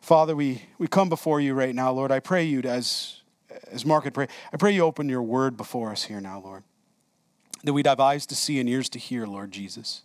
Father, 0.00 0.34
we, 0.34 0.62
we 0.78 0.86
come 0.86 1.08
before 1.08 1.40
you 1.40 1.54
right 1.54 1.74
now, 1.74 1.92
Lord. 1.92 2.10
I 2.10 2.20
pray 2.20 2.44
you, 2.44 2.60
as, 2.60 3.20
as 3.70 3.84
Mark 3.84 4.04
had 4.04 4.14
prayed, 4.14 4.30
I 4.52 4.56
pray 4.56 4.72
you 4.74 4.82
open 4.82 5.08
your 5.08 5.22
word 5.22 5.56
before 5.56 5.90
us 5.90 6.04
here 6.04 6.20
now, 6.20 6.40
Lord. 6.40 6.64
That 7.64 7.72
we'd 7.72 7.86
have 7.86 8.00
eyes 8.00 8.24
to 8.26 8.34
see 8.34 8.60
and 8.60 8.68
ears 8.68 8.88
to 8.90 8.98
hear, 8.98 9.26
Lord 9.26 9.50
Jesus. 9.50 10.02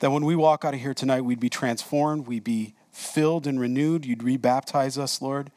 That 0.00 0.10
when 0.10 0.24
we 0.24 0.34
walk 0.34 0.64
out 0.64 0.74
of 0.74 0.80
here 0.80 0.94
tonight, 0.94 1.20
we'd 1.20 1.38
be 1.38 1.48
transformed, 1.48 2.26
we'd 2.26 2.44
be 2.44 2.74
filled 2.90 3.46
and 3.46 3.58
renewed. 3.58 4.04
You'd 4.04 4.18
rebaptize 4.18 4.98
us, 4.98 5.22
Lord, 5.22 5.50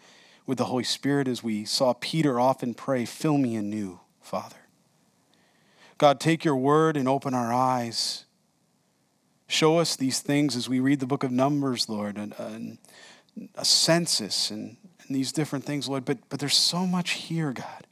with 0.45 0.57
the 0.57 0.65
Holy 0.65 0.83
Spirit 0.83 1.27
as 1.27 1.43
we 1.43 1.65
saw 1.65 1.93
Peter 1.93 2.39
often 2.39 2.73
pray, 2.73 3.05
Fill 3.05 3.37
me 3.37 3.55
anew, 3.55 3.99
Father. 4.21 4.55
God, 5.97 6.19
take 6.19 6.43
your 6.43 6.55
word 6.57 6.97
and 6.97 7.07
open 7.07 7.33
our 7.33 7.53
eyes. 7.53 8.25
Show 9.47 9.77
us 9.77 9.95
these 9.95 10.19
things 10.19 10.55
as 10.55 10.67
we 10.67 10.79
read 10.79 10.99
the 10.99 11.05
book 11.05 11.23
of 11.23 11.31
Numbers, 11.31 11.87
Lord, 11.87 12.17
and, 12.17 12.33
and 12.37 12.77
a 13.55 13.65
census 13.65 14.51
and, 14.51 14.77
and 15.05 15.15
these 15.15 15.31
different 15.31 15.65
things, 15.65 15.87
Lord. 15.87 16.05
But, 16.05 16.17
but 16.29 16.39
there's 16.39 16.55
so 16.55 16.85
much 16.85 17.11
here, 17.11 17.51
God, 17.53 17.87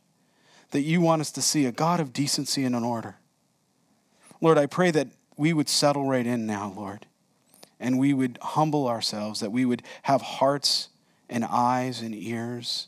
that 0.72 0.82
you 0.82 1.02
want 1.02 1.22
us 1.22 1.32
to 1.32 1.42
see 1.42 1.66
a 1.66 1.72
God 1.72 2.00
of 2.00 2.14
decency 2.14 2.64
and 2.64 2.76
an 2.76 2.84
order. 2.84 3.18
Lord, 4.42 4.58
I 4.58 4.66
pray 4.66 4.92
that 4.92 5.08
we 5.38 5.54
would 5.54 5.70
settle 5.70 6.08
right 6.08 6.26
in 6.26 6.46
now, 6.46 6.74
Lord, 6.76 7.06
and 7.80 7.98
we 7.98 8.14
would 8.14 8.38
humble 8.42 8.88
ourselves, 8.88 9.40
that 9.40 9.52
we 9.52 9.66
would 9.66 9.84
have 10.04 10.22
hearts 10.22 10.90
and 11.30 11.46
eyes 11.46 12.02
and 12.02 12.14
ears 12.14 12.88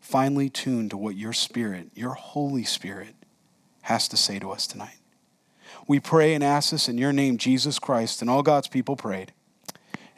finely 0.00 0.48
tuned 0.48 0.90
to 0.90 0.96
what 0.96 1.16
your 1.16 1.32
Spirit, 1.32 1.88
your 1.94 2.14
Holy 2.14 2.64
Spirit, 2.64 3.14
has 3.82 4.08
to 4.08 4.16
say 4.16 4.38
to 4.38 4.50
us 4.50 4.66
tonight. 4.66 4.98
We 5.88 6.00
pray 6.00 6.34
and 6.34 6.42
ask 6.42 6.70
this 6.70 6.88
in 6.88 6.98
your 6.98 7.12
name, 7.12 7.38
Jesus 7.38 7.78
Christ, 7.78 8.20
and 8.20 8.30
all 8.30 8.42
God's 8.42 8.68
people 8.68 8.96
prayed. 8.96 9.32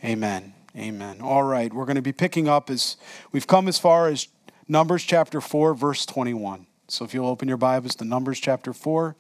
Amen. 0.05 0.55
Amen. 0.79 1.21
All 1.21 1.43
right, 1.43 1.73
we're 1.75 1.87
going 1.87 1.97
to 1.97 2.03
be 2.03 2.13
picking 2.13 2.47
up 2.47 2.71
as 2.71 2.97
we've 3.33 3.49
come 3.49 3.67
as 3.67 3.81
far 3.81 4.07
as 4.07 4.29
Numbers 4.69 5.03
chapter 5.03 5.41
4, 5.41 5.75
verse 5.75 6.07
21. 6.07 6.69
So 6.87 7.05
if 7.05 7.13
you'll 7.13 7.27
open 7.27 7.49
your 7.49 7.57
Bibles 7.57 7.97
to 7.97 8.05
Numbers 8.05 8.39
chapter 8.39 8.73
4, 8.73 9.17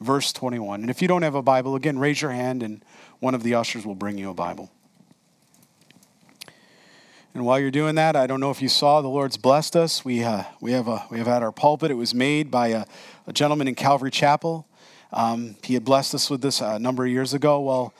verse 0.00 0.32
21. 0.32 0.80
And 0.80 0.88
if 0.88 1.02
you 1.02 1.08
don't 1.08 1.20
have 1.20 1.34
a 1.34 1.42
Bible, 1.42 1.76
again, 1.76 1.98
raise 1.98 2.22
your 2.22 2.30
hand 2.30 2.62
and 2.62 2.82
one 3.20 3.34
of 3.34 3.42
the 3.42 3.54
ushers 3.54 3.84
will 3.84 3.94
bring 3.94 4.16
you 4.16 4.30
a 4.30 4.34
Bible. 4.34 4.72
And 7.34 7.44
while 7.44 7.60
you're 7.60 7.70
doing 7.70 7.96
that, 7.96 8.16
I 8.16 8.26
don't 8.26 8.40
know 8.40 8.50
if 8.50 8.62
you 8.62 8.70
saw, 8.70 9.02
the 9.02 9.08
Lord's 9.08 9.36
blessed 9.36 9.76
us. 9.76 10.06
We, 10.06 10.24
uh, 10.24 10.44
we, 10.62 10.72
have, 10.72 10.88
a, 10.88 11.04
we 11.10 11.18
have 11.18 11.26
had 11.26 11.42
our 11.42 11.52
pulpit. 11.52 11.90
It 11.90 11.94
was 11.94 12.14
made 12.14 12.50
by 12.50 12.68
a, 12.68 12.86
a 13.26 13.32
gentleman 13.34 13.68
in 13.68 13.74
Calvary 13.74 14.10
Chapel. 14.10 14.66
Um, 15.12 15.56
he 15.62 15.74
had 15.74 15.84
blessed 15.84 16.14
us 16.14 16.30
with 16.30 16.40
this 16.40 16.62
a 16.62 16.78
number 16.78 17.04
of 17.04 17.10
years 17.10 17.34
ago. 17.34 17.60
Well, 17.60 17.92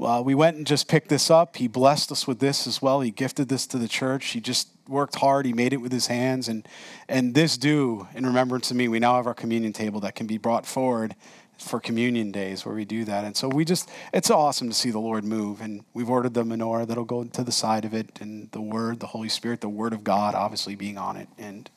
well, 0.00 0.24
we 0.24 0.34
went 0.34 0.56
and 0.56 0.66
just 0.66 0.88
picked 0.88 1.10
this 1.10 1.30
up. 1.30 1.56
He 1.56 1.68
blessed 1.68 2.10
us 2.10 2.26
with 2.26 2.38
this 2.38 2.66
as 2.66 2.80
well. 2.80 3.02
He 3.02 3.10
gifted 3.10 3.50
this 3.50 3.66
to 3.66 3.76
the 3.76 3.86
church. 3.86 4.28
He 4.28 4.40
just 4.40 4.68
worked 4.88 5.16
hard. 5.16 5.44
He 5.44 5.52
made 5.52 5.74
it 5.74 5.76
with 5.76 5.92
his 5.92 6.06
hands. 6.06 6.48
And, 6.48 6.66
and 7.06 7.34
this 7.34 7.58
do, 7.58 8.08
in 8.14 8.24
remembrance 8.24 8.70
of 8.70 8.78
me, 8.78 8.88
we 8.88 8.98
now 8.98 9.16
have 9.16 9.26
our 9.26 9.34
communion 9.34 9.74
table 9.74 10.00
that 10.00 10.14
can 10.14 10.26
be 10.26 10.38
brought 10.38 10.64
forward 10.64 11.14
for 11.58 11.80
communion 11.80 12.32
days 12.32 12.64
where 12.64 12.74
we 12.74 12.86
do 12.86 13.04
that. 13.04 13.26
And 13.26 13.36
so 13.36 13.46
we 13.46 13.62
just, 13.66 13.90
it's 14.14 14.30
awesome 14.30 14.70
to 14.70 14.74
see 14.74 14.90
the 14.90 14.98
Lord 14.98 15.22
move. 15.22 15.60
And 15.60 15.84
we've 15.92 16.08
ordered 16.08 16.32
the 16.32 16.44
menorah 16.44 16.86
that'll 16.86 17.04
go 17.04 17.24
to 17.24 17.44
the 17.44 17.52
side 17.52 17.84
of 17.84 17.92
it 17.92 18.22
and 18.22 18.50
the 18.52 18.62
Word, 18.62 19.00
the 19.00 19.08
Holy 19.08 19.28
Spirit, 19.28 19.60
the 19.60 19.68
Word 19.68 19.92
of 19.92 20.02
God 20.02 20.34
obviously 20.34 20.76
being 20.76 20.96
on 20.96 21.18
it. 21.18 21.28
And 21.36 21.68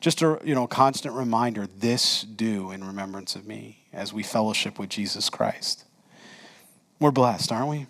just 0.00 0.22
a 0.22 0.40
you 0.44 0.56
know 0.56 0.66
constant 0.66 1.14
reminder 1.14 1.68
this 1.68 2.22
do 2.22 2.72
in 2.72 2.82
remembrance 2.82 3.36
of 3.36 3.46
me 3.46 3.84
as 3.92 4.12
we 4.12 4.24
fellowship 4.24 4.76
with 4.76 4.88
Jesus 4.88 5.30
Christ. 5.30 5.84
We're 7.04 7.10
blessed, 7.10 7.52
aren't 7.52 7.68
we? 7.68 7.86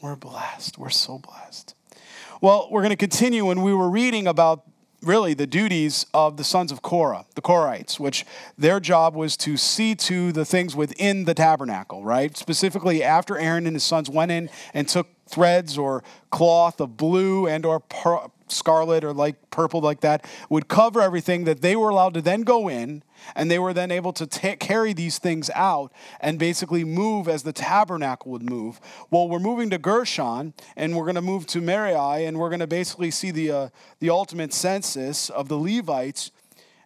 We're 0.00 0.16
blessed. 0.16 0.78
We're 0.78 0.88
so 0.88 1.18
blessed. 1.18 1.74
Well, 2.40 2.68
we're 2.70 2.80
going 2.80 2.88
to 2.92 2.96
continue 2.96 3.44
when 3.44 3.60
we 3.60 3.74
were 3.74 3.90
reading 3.90 4.26
about 4.26 4.62
really 5.02 5.34
the 5.34 5.46
duties 5.46 6.06
of 6.14 6.38
the 6.38 6.44
sons 6.44 6.72
of 6.72 6.80
Korah, 6.80 7.26
the 7.34 7.42
Korahites, 7.42 8.00
which 8.00 8.24
their 8.56 8.80
job 8.80 9.14
was 9.14 9.36
to 9.36 9.58
see 9.58 9.94
to 9.96 10.32
the 10.32 10.46
things 10.46 10.74
within 10.74 11.26
the 11.26 11.34
tabernacle, 11.34 12.02
right? 12.04 12.34
Specifically, 12.38 13.02
after 13.02 13.36
Aaron 13.36 13.66
and 13.66 13.76
his 13.76 13.84
sons 13.84 14.08
went 14.08 14.30
in 14.30 14.48
and 14.72 14.88
took 14.88 15.08
threads 15.26 15.76
or 15.76 16.02
cloth 16.30 16.80
of 16.80 16.96
blue 16.96 17.46
and 17.46 17.66
or 17.66 17.80
scarlet 18.54 19.04
or 19.04 19.12
like 19.12 19.50
purple 19.50 19.80
like 19.80 20.00
that 20.00 20.24
would 20.48 20.68
cover 20.68 21.00
everything 21.00 21.44
that 21.44 21.60
they 21.60 21.76
were 21.76 21.88
allowed 21.88 22.14
to 22.14 22.22
then 22.22 22.42
go 22.42 22.68
in 22.68 23.02
and 23.34 23.50
they 23.50 23.58
were 23.58 23.72
then 23.72 23.90
able 23.90 24.12
to 24.12 24.26
ta- 24.26 24.56
carry 24.58 24.92
these 24.92 25.18
things 25.18 25.50
out 25.54 25.92
and 26.20 26.38
basically 26.38 26.84
move 26.84 27.28
as 27.28 27.42
the 27.42 27.52
tabernacle 27.52 28.32
would 28.32 28.48
move. 28.48 28.80
Well 29.10 29.28
we're 29.28 29.38
moving 29.38 29.70
to 29.70 29.78
gershon 29.78 30.54
and 30.76 30.96
we're 30.96 31.04
going 31.04 31.14
to 31.14 31.22
move 31.22 31.46
to 31.48 31.60
Merari 31.60 32.24
and 32.24 32.38
we're 32.38 32.50
going 32.50 32.60
to 32.60 32.66
basically 32.66 33.10
see 33.10 33.30
the, 33.30 33.50
uh, 33.50 33.68
the 34.00 34.10
ultimate 34.10 34.52
census 34.52 35.30
of 35.30 35.48
the 35.48 35.58
levites. 35.58 36.30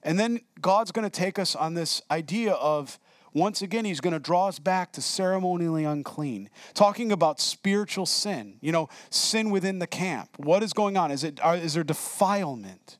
And 0.02 0.18
then 0.18 0.40
god's 0.60 0.92
going 0.92 1.08
to 1.08 1.10
take 1.10 1.38
us 1.38 1.54
on 1.54 1.74
this 1.74 2.02
idea 2.10 2.52
of 2.52 2.98
once 3.38 3.62
again, 3.62 3.84
he's 3.84 4.00
going 4.00 4.12
to 4.12 4.18
draw 4.18 4.48
us 4.48 4.58
back 4.58 4.92
to 4.92 5.02
ceremonially 5.02 5.84
unclean, 5.84 6.50
talking 6.74 7.12
about 7.12 7.40
spiritual 7.40 8.06
sin, 8.06 8.56
you 8.60 8.72
know, 8.72 8.88
sin 9.10 9.50
within 9.50 9.78
the 9.78 9.86
camp. 9.86 10.30
What 10.36 10.62
is 10.62 10.72
going 10.72 10.96
on? 10.96 11.10
Is, 11.10 11.24
it, 11.24 11.40
is 11.44 11.74
there 11.74 11.84
defilement? 11.84 12.98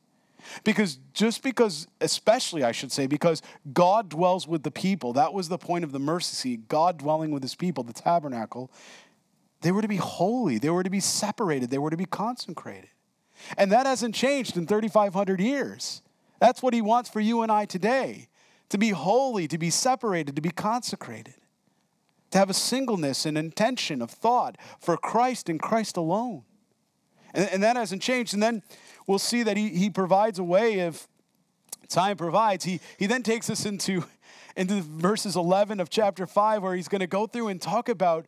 Because 0.63 0.99
just 1.13 1.43
because, 1.43 1.87
especially 2.01 2.63
I 2.63 2.71
should 2.71 2.91
say, 2.91 3.07
because 3.07 3.41
God 3.73 4.09
dwells 4.09 4.47
with 4.47 4.63
the 4.63 4.71
people, 4.71 5.13
that 5.13 5.33
was 5.33 5.49
the 5.49 5.57
point 5.57 5.83
of 5.83 5.91
the 5.91 5.99
mercy 5.99 6.35
seat, 6.35 6.67
God 6.67 6.97
dwelling 6.97 7.31
with 7.31 7.43
his 7.43 7.55
people, 7.55 7.83
the 7.83 7.93
tabernacle, 7.93 8.71
they 9.61 9.71
were 9.71 9.81
to 9.81 9.87
be 9.87 9.97
holy, 9.97 10.57
they 10.57 10.69
were 10.69 10.83
to 10.83 10.89
be 10.89 11.01
separated, 11.01 11.69
they 11.69 11.77
were 11.77 11.89
to 11.89 11.97
be 11.97 12.05
consecrated. 12.05 12.89
And 13.57 13.71
that 13.71 13.85
hasn't 13.85 14.15
changed 14.15 14.57
in 14.57 14.67
3,500 14.67 15.39
years. 15.39 16.01
That's 16.39 16.63
what 16.63 16.73
he 16.73 16.81
wants 16.81 17.09
for 17.09 17.19
you 17.19 17.41
and 17.41 17.51
I 17.51 17.65
today 17.65 18.28
to 18.69 18.77
be 18.77 18.89
holy, 18.89 19.47
to 19.47 19.57
be 19.57 19.69
separated, 19.69 20.35
to 20.35 20.41
be 20.41 20.51
consecrated, 20.51 21.35
to 22.31 22.37
have 22.37 22.49
a 22.49 22.53
singleness 22.53 23.25
and 23.25 23.37
intention 23.37 24.01
of 24.01 24.11
thought 24.11 24.57
for 24.79 24.97
Christ 24.97 25.49
and 25.49 25.59
Christ 25.59 25.97
alone. 25.97 26.43
And, 27.33 27.49
and 27.49 27.63
that 27.63 27.75
hasn't 27.75 28.01
changed. 28.01 28.33
And 28.33 28.41
then 28.41 28.63
we'll 29.07 29.19
see 29.19 29.43
that 29.43 29.57
he, 29.57 29.69
he 29.69 29.89
provides 29.89 30.39
a 30.39 30.43
way 30.43 30.79
if 30.79 31.07
time 31.87 32.17
provides. 32.17 32.63
He, 32.63 32.79
he 32.97 33.07
then 33.07 33.23
takes 33.23 33.49
us 33.49 33.65
into, 33.65 34.05
into 34.55 34.81
verses 34.81 35.35
11 35.35 35.79
of 35.79 35.89
chapter 35.89 36.27
5, 36.27 36.61
where 36.61 36.75
he's 36.75 36.87
going 36.87 37.01
to 37.01 37.07
go 37.07 37.25
through 37.25 37.47
and 37.47 37.61
talk 37.61 37.89
about 37.89 38.25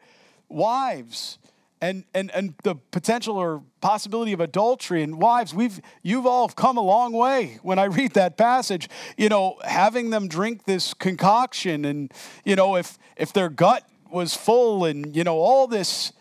wives 0.50 1.38
and, 1.81 2.03
and, 2.14 2.30
and 2.31 2.53
the 2.64 2.75
potential 2.75 3.36
or 3.38 3.64
possibility 3.81 4.31
of 4.31 4.40
adultery 4.40 5.02
and 5.02 5.19
wives 5.19 5.53
we've 5.53 5.81
you've 6.03 6.28
all 6.28 6.47
come 6.47 6.78
a 6.78 6.81
long 6.81 7.12
way 7.12 7.58
when 7.64 7.80
i 7.80 7.86
read 7.86 8.14
that 8.14 8.38
passage. 8.38 8.88
You 9.18 9.30
know 9.30 9.58
having 9.64 10.12
them 10.12 10.28
drink 10.28 10.66
this 10.66 10.94
concoction 10.94 11.84
and 11.84 12.14
you 12.46 12.56
know 12.56 12.75
if 12.75 13.00
if 13.18 13.34
their 13.34 13.50
gut 13.50 13.88
was 14.12 14.36
full 14.36 14.86
and 14.86 15.16
you 15.16 15.24
know 15.24 15.38
all 15.38 15.68
this 15.68 16.14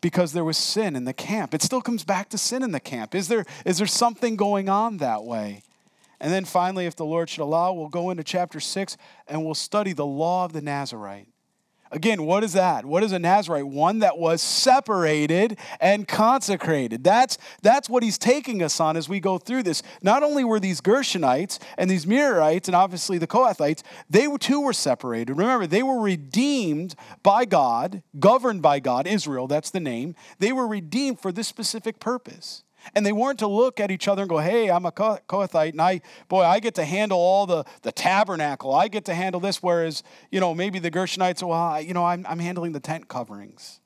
because 0.00 0.32
there 0.32 0.44
was 0.44 0.58
sin 0.58 0.96
in 0.96 1.04
the 1.04 1.14
camp. 1.14 1.54
It 1.54 1.62
still 1.62 1.80
comes 1.80 2.04
back 2.04 2.28
to 2.28 2.38
sin 2.38 2.62
in 2.62 2.72
the 2.72 2.80
camp. 2.80 3.14
Is 3.14 3.28
there 3.28 3.44
is 3.64 3.78
there 3.78 3.86
something 3.86 4.36
going 4.36 4.68
on 4.68 4.98
that 4.98 5.24
way? 5.24 5.62
And 6.20 6.32
then 6.32 6.44
finally 6.44 6.86
if 6.86 6.94
the 6.94 7.04
lord 7.04 7.28
should 7.28 7.42
allow 7.42 7.72
we'll 7.72 7.88
go 7.88 8.10
into 8.10 8.22
chapter 8.22 8.60
6 8.60 8.96
and 9.26 9.44
we'll 9.44 9.54
study 9.54 9.92
the 9.92 10.06
law 10.06 10.44
of 10.44 10.52
the 10.52 10.62
nazarite 10.62 11.28
Again, 11.94 12.24
what 12.24 12.42
is 12.42 12.54
that? 12.54 12.84
What 12.84 13.04
is 13.04 13.12
a 13.12 13.20
Nazarite? 13.20 13.68
One 13.68 14.00
that 14.00 14.18
was 14.18 14.42
separated 14.42 15.56
and 15.80 16.08
consecrated. 16.08 17.04
That's, 17.04 17.38
that's 17.62 17.88
what 17.88 18.02
he's 18.02 18.18
taking 18.18 18.64
us 18.64 18.80
on 18.80 18.96
as 18.96 19.08
we 19.08 19.20
go 19.20 19.38
through 19.38 19.62
this. 19.62 19.80
Not 20.02 20.24
only 20.24 20.42
were 20.42 20.58
these 20.58 20.80
Gershonites 20.80 21.60
and 21.78 21.88
these 21.88 22.04
Merarites 22.04 22.66
and 22.66 22.74
obviously 22.74 23.18
the 23.18 23.28
Kohathites, 23.28 23.82
they 24.10 24.26
too 24.38 24.60
were 24.60 24.72
separated. 24.72 25.38
Remember, 25.38 25.68
they 25.68 25.84
were 25.84 26.00
redeemed 26.00 26.96
by 27.22 27.44
God, 27.44 28.02
governed 28.18 28.60
by 28.60 28.80
God, 28.80 29.06
Israel, 29.06 29.46
that's 29.46 29.70
the 29.70 29.78
name. 29.78 30.16
They 30.40 30.50
were 30.50 30.66
redeemed 30.66 31.20
for 31.20 31.30
this 31.30 31.46
specific 31.46 32.00
purpose. 32.00 32.64
And 32.94 33.04
they 33.04 33.12
weren't 33.12 33.38
to 33.40 33.46
look 33.46 33.80
at 33.80 33.90
each 33.90 34.08
other 34.08 34.22
and 34.22 34.28
go, 34.28 34.38
hey, 34.38 34.70
I'm 34.70 34.86
a 34.86 34.92
Kohathite, 34.92 35.72
and 35.72 35.80
I, 35.80 36.00
boy, 36.28 36.42
I 36.42 36.60
get 36.60 36.74
to 36.76 36.84
handle 36.84 37.18
all 37.18 37.46
the, 37.46 37.64
the 37.82 37.92
tabernacle. 37.92 38.74
I 38.74 38.88
get 38.88 39.04
to 39.06 39.14
handle 39.14 39.40
this. 39.40 39.62
Whereas, 39.62 40.02
you 40.30 40.40
know, 40.40 40.54
maybe 40.54 40.78
the 40.78 40.90
Gershonites, 40.90 41.42
well, 41.42 41.52
I, 41.52 41.78
you 41.80 41.94
know, 41.94 42.04
I'm, 42.04 42.26
I'm 42.28 42.38
handling 42.38 42.72
the 42.72 42.80
tent 42.80 43.08
coverings. 43.08 43.80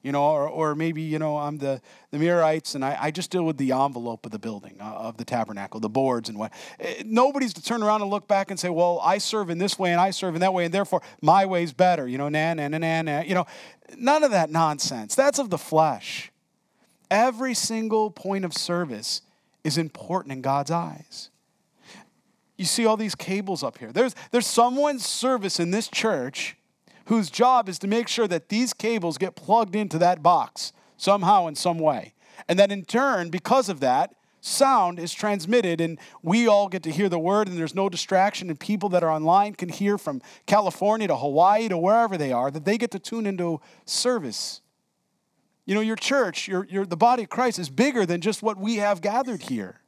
You 0.00 0.12
know, 0.12 0.22
or, 0.22 0.48
or 0.48 0.74
maybe, 0.76 1.02
you 1.02 1.18
know, 1.18 1.38
I'm 1.38 1.58
the, 1.58 1.82
the 2.12 2.18
Merarites 2.18 2.76
and 2.76 2.84
I, 2.84 2.96
I 3.00 3.10
just 3.10 3.32
deal 3.32 3.42
with 3.42 3.56
the 3.58 3.72
envelope 3.72 4.24
of 4.24 4.30
the 4.30 4.38
building, 4.38 4.76
uh, 4.80 4.84
of 4.84 5.16
the 5.16 5.24
tabernacle, 5.24 5.80
the 5.80 5.88
boards 5.88 6.28
and 6.28 6.38
what. 6.38 6.52
Eh, 6.78 7.02
nobody's 7.04 7.52
to 7.54 7.62
turn 7.62 7.82
around 7.82 8.02
and 8.02 8.10
look 8.10 8.28
back 8.28 8.52
and 8.52 8.60
say, 8.60 8.70
well, 8.70 9.00
I 9.02 9.18
serve 9.18 9.50
in 9.50 9.58
this 9.58 9.76
way 9.76 9.90
and 9.90 10.00
I 10.00 10.12
serve 10.12 10.36
in 10.36 10.40
that 10.40 10.54
way, 10.54 10.64
and 10.64 10.72
therefore 10.72 11.02
my 11.20 11.46
way's 11.46 11.72
better. 11.72 12.06
You 12.06 12.16
know, 12.16 12.28
na, 12.28 12.54
na, 12.54 12.68
na, 12.68 12.78
na, 12.78 13.02
na. 13.02 13.20
You 13.22 13.34
know, 13.34 13.46
none 13.98 14.22
of 14.22 14.30
that 14.30 14.50
nonsense. 14.50 15.16
That's 15.16 15.40
of 15.40 15.50
the 15.50 15.58
flesh. 15.58 16.30
Every 17.10 17.54
single 17.54 18.10
point 18.10 18.44
of 18.44 18.52
service 18.52 19.22
is 19.64 19.78
important 19.78 20.32
in 20.32 20.42
God's 20.42 20.70
eyes. 20.70 21.30
You 22.56 22.64
see 22.64 22.86
all 22.86 22.96
these 22.96 23.14
cables 23.14 23.62
up 23.62 23.78
here. 23.78 23.92
There's, 23.92 24.14
there's 24.30 24.46
someone's 24.46 25.06
service 25.06 25.60
in 25.60 25.70
this 25.70 25.88
church 25.88 26.56
whose 27.06 27.30
job 27.30 27.68
is 27.68 27.78
to 27.78 27.86
make 27.86 28.08
sure 28.08 28.28
that 28.28 28.48
these 28.48 28.74
cables 28.74 29.16
get 29.16 29.36
plugged 29.36 29.74
into 29.74 29.98
that 29.98 30.22
box 30.22 30.72
somehow 30.96 31.46
in 31.46 31.54
some 31.54 31.78
way. 31.78 32.14
And 32.48 32.58
that 32.58 32.70
in 32.72 32.84
turn, 32.84 33.30
because 33.30 33.68
of 33.68 33.80
that, 33.80 34.14
sound 34.40 34.98
is 34.98 35.12
transmitted 35.12 35.80
and 35.80 35.98
we 36.22 36.46
all 36.46 36.68
get 36.68 36.82
to 36.84 36.90
hear 36.90 37.08
the 37.08 37.18
word 37.18 37.48
and 37.48 37.58
there's 37.58 37.74
no 37.74 37.88
distraction 37.88 38.48
and 38.48 38.58
people 38.58 38.88
that 38.88 39.02
are 39.02 39.10
online 39.10 39.54
can 39.54 39.68
hear 39.68 39.98
from 39.98 40.22
California 40.46 41.08
to 41.08 41.16
Hawaii 41.16 41.68
to 41.68 41.76
wherever 41.76 42.16
they 42.16 42.32
are 42.32 42.50
that 42.50 42.64
they 42.64 42.78
get 42.78 42.90
to 42.92 42.98
tune 42.98 43.26
into 43.26 43.60
service. 43.84 44.60
You 45.68 45.74
know, 45.74 45.82
your 45.82 45.96
church, 45.96 46.48
your, 46.48 46.64
your, 46.70 46.86
the 46.86 46.96
body 46.96 47.24
of 47.24 47.28
Christ 47.28 47.58
is 47.58 47.68
bigger 47.68 48.06
than 48.06 48.22
just 48.22 48.42
what 48.42 48.56
we 48.56 48.76
have 48.76 49.02
gathered 49.02 49.42
here. 49.42 49.82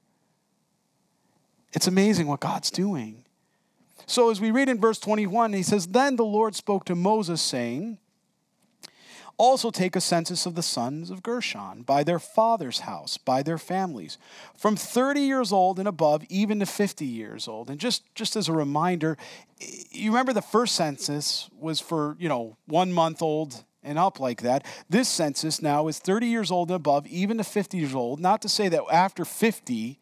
It's 1.72 1.86
amazing 1.86 2.26
what 2.26 2.40
God's 2.40 2.70
doing. 2.70 3.24
So 4.04 4.28
as 4.28 4.42
we 4.42 4.50
read 4.50 4.68
in 4.68 4.78
verse 4.78 4.98
21, 4.98 5.54
he 5.54 5.62
says, 5.62 5.86
Then 5.86 6.16
the 6.16 6.24
Lord 6.24 6.54
spoke 6.54 6.84
to 6.84 6.94
Moses, 6.94 7.40
saying, 7.40 7.96
also 9.38 9.70
take 9.70 9.96
a 9.96 10.02
census 10.02 10.44
of 10.44 10.54
the 10.54 10.62
sons 10.62 11.08
of 11.08 11.22
Gershon 11.22 11.80
by 11.80 12.04
their 12.04 12.18
father's 12.18 12.80
house, 12.80 13.16
by 13.16 13.42
their 13.42 13.56
families, 13.56 14.18
from 14.54 14.76
30 14.76 15.22
years 15.22 15.50
old 15.50 15.78
and 15.78 15.88
above, 15.88 16.22
even 16.28 16.60
to 16.60 16.66
50 16.66 17.06
years 17.06 17.48
old. 17.48 17.70
And 17.70 17.80
just, 17.80 18.02
just 18.14 18.36
as 18.36 18.48
a 18.48 18.52
reminder, 18.52 19.16
you 19.58 20.10
remember 20.10 20.34
the 20.34 20.42
first 20.42 20.74
census 20.74 21.48
was 21.58 21.80
for, 21.80 22.16
you 22.18 22.28
know, 22.28 22.58
one 22.66 22.92
month 22.92 23.22
old 23.22 23.64
and 23.82 23.98
up 23.98 24.20
like 24.20 24.42
that. 24.42 24.64
This 24.88 25.08
census 25.08 25.62
now 25.62 25.88
is 25.88 25.98
30 25.98 26.26
years 26.26 26.50
old 26.50 26.68
and 26.68 26.76
above, 26.76 27.06
even 27.06 27.38
to 27.38 27.44
50 27.44 27.78
years 27.78 27.94
old. 27.94 28.20
Not 28.20 28.42
to 28.42 28.48
say 28.48 28.68
that 28.68 28.82
after 28.90 29.24
50, 29.24 29.98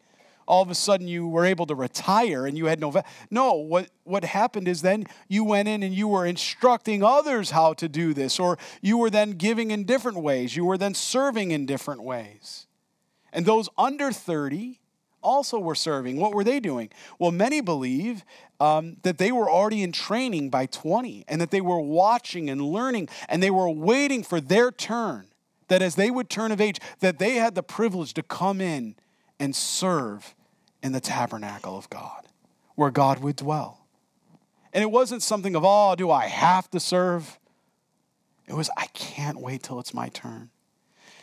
all 0.47 0.63
of 0.63 0.69
a 0.69 0.75
sudden 0.75 1.07
you 1.07 1.27
were 1.27 1.45
able 1.45 1.65
to 1.67 1.75
retire 1.75 2.45
and 2.45 2.57
you 2.57 2.65
had 2.65 2.79
no. 2.79 2.89
Va- 2.89 3.05
no, 3.29 3.53
what, 3.53 3.89
what 4.03 4.25
happened 4.25 4.67
is 4.67 4.81
then 4.81 5.05
you 5.27 5.43
went 5.43 5.67
in 5.67 5.83
and 5.83 5.93
you 5.93 6.07
were 6.07 6.25
instructing 6.25 7.03
others 7.03 7.51
how 7.51 7.73
to 7.73 7.87
do 7.87 8.13
this, 8.13 8.39
or 8.39 8.57
you 8.81 8.97
were 8.97 9.09
then 9.09 9.31
giving 9.31 9.71
in 9.71 9.85
different 9.85 10.21
ways. 10.21 10.55
You 10.55 10.65
were 10.65 10.77
then 10.77 10.95
serving 10.95 11.51
in 11.51 11.65
different 11.65 12.03
ways. 12.03 12.65
And 13.31 13.45
those 13.45 13.69
under 13.77 14.11
30 14.11 14.79
also 15.21 15.59
were 15.59 15.75
serving. 15.75 16.17
What 16.17 16.33
were 16.33 16.43
they 16.43 16.59
doing? 16.59 16.89
Well, 17.17 17.31
many 17.31 17.61
believe 17.61 18.23
um, 18.59 18.97
that 19.03 19.17
they 19.17 19.31
were 19.31 19.49
already 19.49 19.83
in 19.83 19.91
training 19.91 20.49
by 20.49 20.65
20 20.65 21.25
and 21.27 21.39
that 21.41 21.51
they 21.51 21.61
were 21.61 21.79
watching 21.79 22.49
and 22.49 22.61
learning 22.61 23.09
and 23.27 23.41
they 23.41 23.51
were 23.51 23.69
waiting 23.69 24.23
for 24.23 24.41
their 24.41 24.71
turn. 24.71 25.27
That 25.67 25.81
as 25.81 25.95
they 25.95 26.09
would 26.09 26.29
turn 26.29 26.51
of 26.51 26.59
age, 26.59 26.79
that 26.99 27.19
they 27.19 27.35
had 27.35 27.55
the 27.55 27.63
privilege 27.63 28.13
to 28.15 28.23
come 28.23 28.59
in 28.59 28.95
and 29.39 29.55
serve 29.55 30.35
in 30.81 30.91
the 30.91 30.99
tabernacle 30.99 31.77
of 31.77 31.89
God, 31.89 32.27
where 32.75 32.91
God 32.91 33.19
would 33.19 33.35
dwell. 33.35 33.85
And 34.73 34.81
it 34.81 34.91
wasn't 34.91 35.23
something 35.23 35.55
of, 35.55 35.63
oh, 35.65 35.95
do 35.95 36.11
I 36.11 36.27
have 36.27 36.69
to 36.71 36.79
serve? 36.79 37.39
It 38.47 38.53
was, 38.53 38.69
I 38.77 38.87
can't 38.87 39.39
wait 39.39 39.63
till 39.63 39.79
it's 39.79 39.93
my 39.93 40.09
turn. 40.09 40.49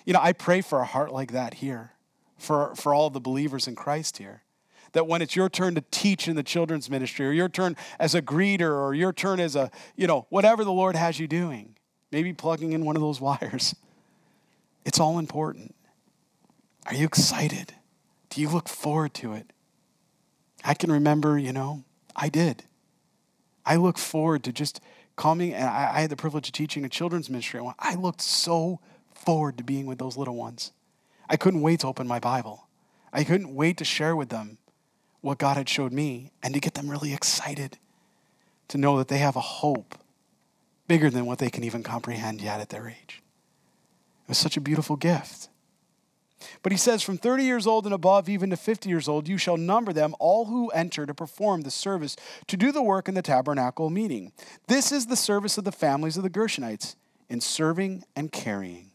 You 0.05 0.13
know, 0.13 0.21
I 0.23 0.33
pray 0.33 0.61
for 0.61 0.81
a 0.81 0.85
heart 0.85 1.13
like 1.13 1.33
that 1.33 1.55
here, 1.55 1.93
for, 2.37 2.75
for 2.75 2.95
all 2.95 3.11
the 3.11 3.21
believers 3.21 3.67
in 3.67 3.75
Christ 3.75 4.19
here. 4.19 4.43
That 4.93 5.07
when 5.07 5.21
it's 5.21 5.37
your 5.37 5.49
turn 5.49 5.75
to 5.75 5.85
teach 5.91 6.29
in 6.29 6.37
the 6.37 6.43
children's 6.43 6.89
ministry, 6.89 7.27
or 7.27 7.33
your 7.33 7.49
turn 7.49 7.77
as 7.99 8.15
a 8.15 8.23
greeter, 8.23 8.73
or 8.73 8.95
your 8.95 9.13
turn 9.13 9.41
as 9.41 9.57
a, 9.57 9.71
you 9.97 10.07
know, 10.07 10.27
whatever 10.31 10.65
the 10.65 10.73
Lord 10.73 10.97
has 10.97 11.19
you 11.19 11.27
doing, 11.27 11.77
maybe 12.11 12.33
plugging 12.33 12.73
in 12.73 12.85
one 12.85 12.97
of 12.97 13.03
those 13.03 13.21
wires, 13.21 13.75
it's 14.85 15.01
all 15.01 15.19
important. 15.19 15.75
Are 16.87 16.95
you 16.95 17.05
excited? 17.05 17.75
Do 18.31 18.41
you 18.41 18.49
look 18.49 18.69
forward 18.69 19.13
to 19.15 19.33
it? 19.33 19.53
I 20.65 20.75
can 20.75 20.91
remember, 20.91 21.39
you 21.39 21.53
know, 21.53 21.85
I 22.15 22.29
did. 22.29 22.65
I 23.65 23.77
look 23.77 23.99
forward 23.99 24.45
to 24.45 24.53
just 24.53 24.81
coming, 25.17 25.53
and 25.53 25.65
I, 25.65 25.93
I 25.97 26.01
had 26.03 26.11
the 26.11 26.17
privilege 26.17 26.49
of 26.49 26.53
teaching 26.53 26.85
a 26.85 26.89
children's 26.89 27.29
ministry. 27.29 27.61
I 27.79 27.95
looked 27.97 28.21
so 28.21 28.81
forward 29.15 29.59
to 29.59 29.65
being 29.65 29.87
with 29.87 29.99
those 29.99 30.17
little 30.17 30.37
ones. 30.37 30.73
I 31.29 31.37
couldn't 31.37 31.63
wait 31.63 31.81
to 31.81 31.87
open 31.87 32.07
my 32.07 32.19
Bible. 32.19 32.67
I 33.13 33.25
couldn't 33.25 33.55
wait 33.55 33.79
to 33.79 33.85
share 33.85 34.15
with 34.15 34.29
them 34.29 34.59
what 35.21 35.39
God 35.39 35.57
had 35.57 35.69
showed 35.69 35.93
me 35.93 36.31
and 36.43 36.55
to 36.55 36.61
get 36.61 36.75
them 36.75 36.91
really 36.91 37.13
excited 37.13 37.79
to 38.69 38.79
know 38.79 38.99
that 38.99 39.09
they 39.09 39.19
have 39.19 39.37
a 39.37 39.41
hope 39.41 39.97
bigger 40.89 41.11
than 41.11 41.27
what 41.27 41.39
they 41.39 41.51
can 41.51 41.65
even 41.65 41.83
comprehend 41.83 42.41
yet 42.41 42.61
at 42.61 42.69
their 42.69 42.89
age. 42.89 43.23
It 44.25 44.29
was 44.29 44.39
such 44.39 44.57
a 44.57 44.61
beautiful 44.61 44.97
gift. 44.97 45.49
But 46.63 46.73
he 46.73 46.79
says, 46.79 47.03
From 47.03 47.17
30 47.17 47.45
years 47.45 47.67
old 47.67 47.85
and 47.87 47.95
above, 47.95 48.29
even 48.29 48.51
to 48.51 48.57
50 48.57 48.89
years 48.89 49.09
old, 49.09 49.29
you 49.29 49.39
shall 49.39 49.57
number 49.57 49.93
them, 49.93 50.15
all 50.19 50.47
who 50.47 50.69
enter 50.71 51.07
to 51.07 51.15
perform 51.15 51.63
the 51.63 51.71
service, 51.71 52.17
to 52.47 52.57
do 52.57 52.73
the 52.73 52.83
work 52.83 53.09
in 53.09 53.15
the 53.15 53.23
tabernacle 53.23 53.91
meeting. 53.91 54.33
This 54.67 54.93
is 54.93 55.07
the 55.07 55.17
service 55.17 55.59
of 55.59 55.65
the 55.65 55.73
families 55.73 56.17
of 56.17 56.23
the 56.23 56.31
Gershonites 56.31 56.97
in 57.29 57.41
serving 57.41 58.05
and 58.15 58.31
carrying. 58.31 58.86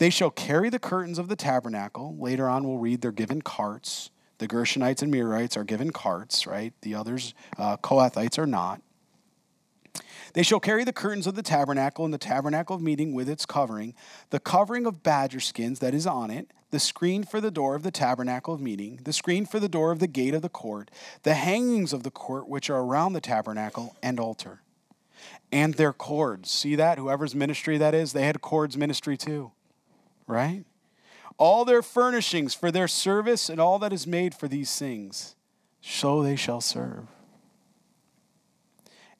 They 0.00 0.08
shall 0.08 0.30
carry 0.30 0.70
the 0.70 0.78
curtains 0.78 1.18
of 1.18 1.28
the 1.28 1.36
tabernacle. 1.36 2.16
Later 2.18 2.48
on, 2.48 2.66
we'll 2.66 2.78
read 2.78 3.02
they're 3.02 3.12
given 3.12 3.42
carts. 3.42 4.10
The 4.38 4.48
Gershonites 4.48 5.02
and 5.02 5.12
Merarites 5.12 5.58
are 5.58 5.62
given 5.62 5.90
carts, 5.90 6.46
right? 6.46 6.72
The 6.80 6.94
others, 6.94 7.34
uh, 7.58 7.76
Kohathites, 7.76 8.38
are 8.38 8.46
not. 8.46 8.80
They 10.32 10.42
shall 10.42 10.58
carry 10.58 10.84
the 10.84 10.94
curtains 10.94 11.26
of 11.26 11.34
the 11.34 11.42
tabernacle 11.42 12.06
and 12.06 12.14
the 12.14 12.18
tabernacle 12.18 12.74
of 12.74 12.80
meeting 12.80 13.12
with 13.12 13.28
its 13.28 13.44
covering, 13.44 13.92
the 14.30 14.40
covering 14.40 14.86
of 14.86 15.02
badger 15.02 15.38
skins 15.38 15.80
that 15.80 15.92
is 15.92 16.06
on 16.06 16.30
it, 16.30 16.50
the 16.70 16.80
screen 16.80 17.22
for 17.22 17.38
the 17.38 17.50
door 17.50 17.74
of 17.74 17.82
the 17.82 17.90
tabernacle 17.90 18.54
of 18.54 18.60
meeting, 18.62 19.00
the 19.04 19.12
screen 19.12 19.44
for 19.44 19.60
the 19.60 19.68
door 19.68 19.90
of 19.92 19.98
the 19.98 20.06
gate 20.06 20.32
of 20.32 20.40
the 20.40 20.48
court, 20.48 20.90
the 21.24 21.34
hangings 21.34 21.92
of 21.92 22.04
the 22.04 22.10
court 22.10 22.48
which 22.48 22.70
are 22.70 22.80
around 22.80 23.12
the 23.12 23.20
tabernacle 23.20 23.94
and 24.02 24.18
altar, 24.18 24.62
and 25.52 25.74
their 25.74 25.92
cords. 25.92 26.50
See 26.50 26.74
that? 26.76 26.96
Whoever's 26.96 27.34
ministry 27.34 27.76
that 27.76 27.92
is, 27.94 28.14
they 28.14 28.24
had 28.24 28.40
cords 28.40 28.78
ministry 28.78 29.18
too, 29.18 29.52
right? 30.30 30.64
All 31.36 31.64
their 31.64 31.82
furnishings 31.82 32.54
for 32.54 32.70
their 32.70 32.88
service 32.88 33.48
and 33.48 33.60
all 33.60 33.78
that 33.80 33.92
is 33.92 34.06
made 34.06 34.34
for 34.34 34.48
these 34.48 34.78
things, 34.78 35.34
so 35.80 36.22
they 36.22 36.36
shall 36.36 36.60
serve. 36.60 37.06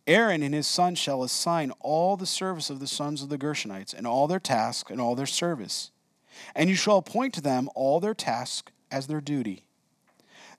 Aaron 0.06 0.42
and 0.42 0.54
his 0.54 0.66
sons 0.66 0.98
shall 0.98 1.22
assign 1.22 1.72
all 1.80 2.16
the 2.16 2.26
service 2.26 2.70
of 2.70 2.80
the 2.80 2.86
sons 2.86 3.22
of 3.22 3.28
the 3.28 3.38
Gershonites, 3.38 3.94
and 3.94 4.06
all 4.06 4.26
their 4.26 4.40
task 4.40 4.90
and 4.90 5.00
all 5.00 5.14
their 5.14 5.26
service. 5.26 5.90
And 6.54 6.70
you 6.70 6.76
shall 6.76 6.98
appoint 6.98 7.34
to 7.34 7.40
them 7.40 7.68
all 7.74 8.00
their 8.00 8.14
task 8.14 8.72
as 8.90 9.06
their 9.06 9.20
duty. 9.20 9.64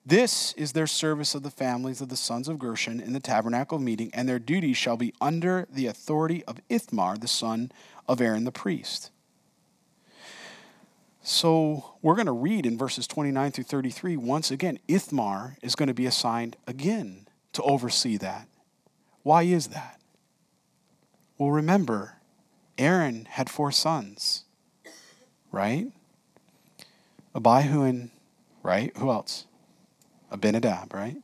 This 0.05 0.53
is 0.53 0.71
their 0.71 0.87
service 0.87 1.35
of 1.35 1.43
the 1.43 1.51
families 1.51 2.01
of 2.01 2.09
the 2.09 2.15
sons 2.15 2.47
of 2.47 2.57
Gershon 2.57 2.99
in 2.99 3.13
the 3.13 3.19
tabernacle 3.19 3.77
of 3.77 3.83
meeting, 3.83 4.09
and 4.13 4.27
their 4.27 4.39
duty 4.39 4.73
shall 4.73 4.97
be 4.97 5.13
under 5.21 5.67
the 5.69 5.85
authority 5.85 6.43
of 6.45 6.59
Ithamar, 6.69 7.17
the 7.17 7.27
son 7.27 7.71
of 8.07 8.19
Aaron 8.19 8.45
the 8.45 8.51
priest. 8.51 9.11
So 11.23 11.95
we're 12.01 12.15
going 12.15 12.25
to 12.25 12.31
read 12.31 12.65
in 12.65 12.77
verses 12.77 13.05
29 13.05 13.51
through 13.51 13.63
33, 13.65 14.17
once 14.17 14.49
again, 14.49 14.79
Ithamar 14.87 15.57
is 15.61 15.75
going 15.75 15.87
to 15.87 15.93
be 15.93 16.07
assigned 16.07 16.57
again 16.65 17.27
to 17.53 17.61
oversee 17.61 18.17
that. 18.17 18.47
Why 19.23 19.43
is 19.43 19.67
that? 19.67 19.99
Well, 21.37 21.51
remember, 21.51 22.17
Aaron 22.77 23.25
had 23.29 23.49
four 23.49 23.71
sons, 23.71 24.45
right? 25.51 25.91
Abihu 27.35 27.83
and, 27.83 28.09
right? 28.63 28.95
Who 28.97 29.11
else? 29.11 29.45
Abinadab, 30.31 30.93
right? 30.93 31.17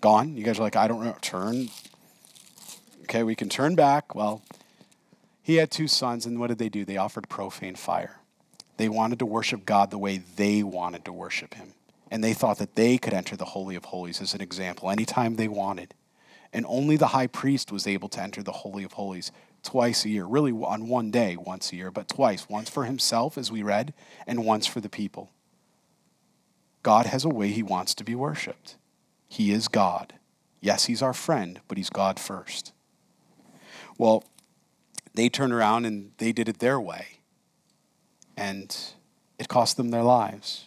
Gone. 0.00 0.36
You 0.36 0.44
guys 0.44 0.58
are 0.58 0.62
like, 0.62 0.76
I 0.76 0.86
don't 0.88 1.04
know. 1.04 1.16
Turn. 1.20 1.68
Okay, 3.02 3.22
we 3.22 3.34
can 3.34 3.48
turn 3.48 3.74
back. 3.74 4.14
Well, 4.14 4.42
he 5.42 5.56
had 5.56 5.70
two 5.70 5.88
sons, 5.88 6.26
and 6.26 6.38
what 6.38 6.48
did 6.48 6.58
they 6.58 6.68
do? 6.68 6.84
They 6.84 6.96
offered 6.96 7.28
profane 7.28 7.74
fire. 7.74 8.20
They 8.76 8.88
wanted 8.88 9.18
to 9.18 9.26
worship 9.26 9.64
God 9.66 9.90
the 9.90 9.98
way 9.98 10.18
they 10.18 10.62
wanted 10.62 11.04
to 11.04 11.12
worship 11.12 11.54
him 11.54 11.74
and 12.10 12.24
they 12.24 12.34
thought 12.34 12.58
that 12.58 12.74
they 12.74 12.98
could 12.98 13.14
enter 13.14 13.36
the 13.36 13.44
Holy 13.44 13.76
of 13.76 13.86
Holies 13.86 14.20
as 14.20 14.34
an 14.34 14.40
example 14.40 14.90
anytime 14.90 15.36
they 15.36 15.48
wanted. 15.48 15.94
And 16.52 16.66
only 16.68 16.96
the 16.96 17.08
high 17.08 17.28
priest 17.28 17.70
was 17.70 17.86
able 17.86 18.08
to 18.08 18.20
enter 18.20 18.42
the 18.42 18.50
Holy 18.50 18.82
of 18.82 18.94
Holies 18.94 19.30
twice 19.62 20.04
a 20.04 20.08
year, 20.08 20.24
really 20.24 20.50
on 20.50 20.88
one 20.88 21.10
day, 21.12 21.36
once 21.36 21.72
a 21.72 21.76
year, 21.76 21.92
but 21.92 22.08
twice 22.08 22.48
once 22.48 22.68
for 22.68 22.84
himself, 22.84 23.38
as 23.38 23.52
we 23.52 23.62
read, 23.62 23.94
and 24.26 24.44
once 24.44 24.66
for 24.66 24.80
the 24.80 24.88
people. 24.88 25.30
God 26.82 27.06
has 27.06 27.24
a 27.24 27.28
way 27.28 27.48
he 27.48 27.62
wants 27.62 27.94
to 27.94 28.04
be 28.04 28.14
worshiped. 28.14 28.76
He 29.28 29.52
is 29.52 29.68
God. 29.68 30.14
Yes, 30.60 30.86
he's 30.86 31.02
our 31.02 31.12
friend, 31.12 31.60
but 31.68 31.78
he's 31.78 31.90
God 31.90 32.18
first. 32.18 32.72
Well, 33.96 34.24
they 35.14 35.28
turned 35.28 35.52
around 35.52 35.84
and 35.86 36.12
they 36.18 36.32
did 36.32 36.48
it 36.48 36.58
their 36.58 36.80
way, 36.80 37.20
and 38.36 38.76
it 39.38 39.48
cost 39.48 39.76
them 39.76 39.90
their 39.90 40.02
lives. 40.02 40.66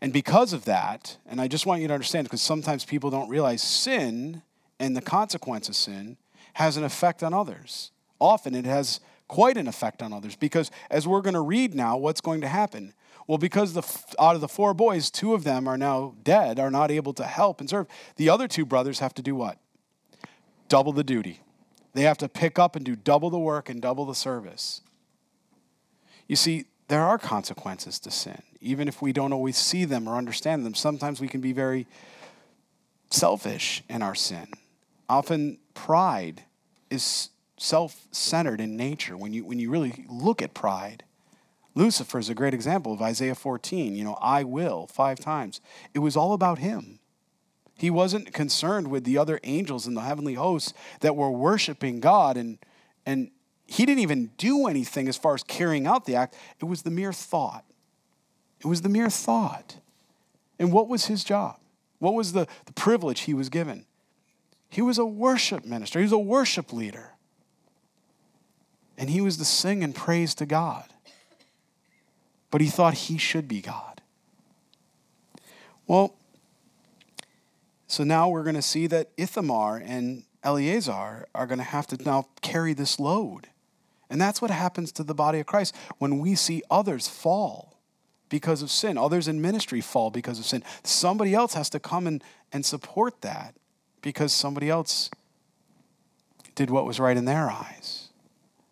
And 0.00 0.12
because 0.12 0.52
of 0.52 0.64
that, 0.64 1.16
and 1.26 1.40
I 1.40 1.48
just 1.48 1.66
want 1.66 1.80
you 1.80 1.88
to 1.88 1.94
understand, 1.94 2.26
because 2.26 2.42
sometimes 2.42 2.84
people 2.84 3.10
don't 3.10 3.28
realize 3.28 3.62
sin 3.62 4.42
and 4.78 4.96
the 4.96 5.00
consequence 5.00 5.68
of 5.68 5.76
sin 5.76 6.16
has 6.54 6.76
an 6.76 6.84
effect 6.84 7.22
on 7.22 7.32
others. 7.32 7.90
Often 8.20 8.54
it 8.54 8.64
has 8.64 9.00
quite 9.28 9.56
an 9.56 9.66
effect 9.66 10.02
on 10.02 10.12
others 10.12 10.36
because 10.36 10.70
as 10.90 11.06
we're 11.06 11.20
going 11.20 11.34
to 11.34 11.40
read 11.40 11.74
now, 11.74 11.96
what's 11.96 12.20
going 12.20 12.40
to 12.42 12.48
happen? 12.48 12.94
Well, 13.26 13.38
because 13.38 13.72
the, 13.72 13.82
out 14.20 14.36
of 14.36 14.40
the 14.40 14.48
four 14.48 14.72
boys, 14.72 15.10
two 15.10 15.34
of 15.34 15.44
them 15.44 15.66
are 15.66 15.76
now 15.76 16.14
dead, 16.22 16.60
are 16.60 16.70
not 16.70 16.90
able 16.90 17.12
to 17.14 17.24
help 17.24 17.60
and 17.60 17.68
serve. 17.68 17.86
The 18.16 18.28
other 18.28 18.46
two 18.46 18.64
brothers 18.64 19.00
have 19.00 19.14
to 19.14 19.22
do 19.22 19.34
what? 19.34 19.58
Double 20.68 20.92
the 20.92 21.04
duty. 21.04 21.40
They 21.96 22.02
have 22.02 22.18
to 22.18 22.28
pick 22.28 22.58
up 22.58 22.76
and 22.76 22.84
do 22.84 22.94
double 22.94 23.30
the 23.30 23.38
work 23.38 23.70
and 23.70 23.80
double 23.80 24.04
the 24.04 24.14
service. 24.14 24.82
You 26.28 26.36
see, 26.36 26.66
there 26.88 27.02
are 27.02 27.16
consequences 27.16 27.98
to 28.00 28.10
sin. 28.10 28.42
Even 28.60 28.86
if 28.86 29.00
we 29.00 29.14
don't 29.14 29.32
always 29.32 29.56
see 29.56 29.86
them 29.86 30.06
or 30.06 30.16
understand 30.16 30.66
them, 30.66 30.74
sometimes 30.74 31.22
we 31.22 31.28
can 31.28 31.40
be 31.40 31.54
very 31.54 31.86
selfish 33.10 33.82
in 33.88 34.02
our 34.02 34.14
sin. 34.14 34.46
Often 35.08 35.56
pride 35.72 36.42
is 36.90 37.30
self 37.56 38.06
centered 38.10 38.60
in 38.60 38.76
nature. 38.76 39.16
When 39.16 39.32
you, 39.32 39.46
when 39.46 39.58
you 39.58 39.70
really 39.70 40.04
look 40.06 40.42
at 40.42 40.52
pride, 40.52 41.02
Lucifer 41.74 42.18
is 42.18 42.28
a 42.28 42.34
great 42.34 42.52
example 42.52 42.92
of 42.92 43.00
Isaiah 43.00 43.34
14. 43.34 43.96
You 43.96 44.04
know, 44.04 44.18
I 44.20 44.44
will, 44.44 44.86
five 44.86 45.18
times. 45.18 45.62
It 45.94 46.00
was 46.00 46.14
all 46.14 46.34
about 46.34 46.58
him. 46.58 46.98
He 47.76 47.90
wasn't 47.90 48.32
concerned 48.32 48.88
with 48.88 49.04
the 49.04 49.18
other 49.18 49.38
angels 49.44 49.86
and 49.86 49.96
the 49.96 50.00
heavenly 50.00 50.34
hosts 50.34 50.72
that 51.00 51.14
were 51.14 51.30
worshiping 51.30 52.00
God, 52.00 52.36
and, 52.36 52.58
and 53.04 53.30
he 53.66 53.84
didn't 53.84 54.00
even 54.00 54.30
do 54.38 54.66
anything 54.66 55.08
as 55.08 55.16
far 55.16 55.34
as 55.34 55.42
carrying 55.42 55.86
out 55.86 56.06
the 56.06 56.14
act. 56.14 56.34
It 56.60 56.64
was 56.64 56.82
the 56.82 56.90
mere 56.90 57.12
thought. 57.12 57.64
It 58.60 58.66
was 58.66 58.82
the 58.82 58.88
mere 58.88 59.10
thought. 59.10 59.76
And 60.58 60.72
what 60.72 60.88
was 60.88 61.06
his 61.06 61.22
job? 61.22 61.58
What 61.98 62.14
was 62.14 62.32
the, 62.32 62.46
the 62.64 62.72
privilege 62.72 63.20
he 63.20 63.34
was 63.34 63.48
given? 63.48 63.84
He 64.68 64.82
was 64.82 64.98
a 64.98 65.06
worship 65.06 65.64
minister, 65.64 65.98
he 65.98 66.04
was 66.04 66.12
a 66.12 66.18
worship 66.18 66.72
leader. 66.72 67.12
And 68.98 69.10
he 69.10 69.20
was 69.20 69.36
to 69.36 69.44
sing 69.44 69.84
and 69.84 69.94
praise 69.94 70.34
to 70.36 70.46
God. 70.46 70.86
But 72.50 72.62
he 72.62 72.68
thought 72.68 72.94
he 72.94 73.18
should 73.18 73.46
be 73.46 73.60
God. 73.60 74.00
Well, 75.86 76.14
so 77.86 78.04
now 78.04 78.28
we're 78.28 78.42
going 78.42 78.56
to 78.56 78.62
see 78.62 78.86
that 78.88 79.10
Ithamar 79.16 79.76
and 79.76 80.24
Eleazar 80.42 81.26
are 81.34 81.46
going 81.46 81.58
to 81.58 81.64
have 81.64 81.86
to 81.88 82.02
now 82.04 82.26
carry 82.42 82.72
this 82.72 82.98
load. 82.98 83.48
And 84.08 84.20
that's 84.20 84.40
what 84.40 84.50
happens 84.50 84.92
to 84.92 85.02
the 85.02 85.14
body 85.14 85.40
of 85.40 85.46
Christ 85.46 85.74
when 85.98 86.18
we 86.18 86.34
see 86.34 86.62
others 86.70 87.08
fall 87.08 87.76
because 88.28 88.62
of 88.62 88.70
sin, 88.70 88.98
others 88.98 89.28
in 89.28 89.40
ministry 89.40 89.80
fall 89.80 90.10
because 90.10 90.38
of 90.38 90.44
sin. 90.44 90.62
Somebody 90.82 91.34
else 91.34 91.54
has 91.54 91.70
to 91.70 91.80
come 91.80 92.06
and, 92.06 92.22
and 92.52 92.64
support 92.64 93.20
that 93.22 93.54
because 94.02 94.32
somebody 94.32 94.68
else 94.68 95.10
did 96.54 96.70
what 96.70 96.86
was 96.86 96.98
right 96.98 97.16
in 97.16 97.24
their 97.24 97.50
eyes. 97.50 98.08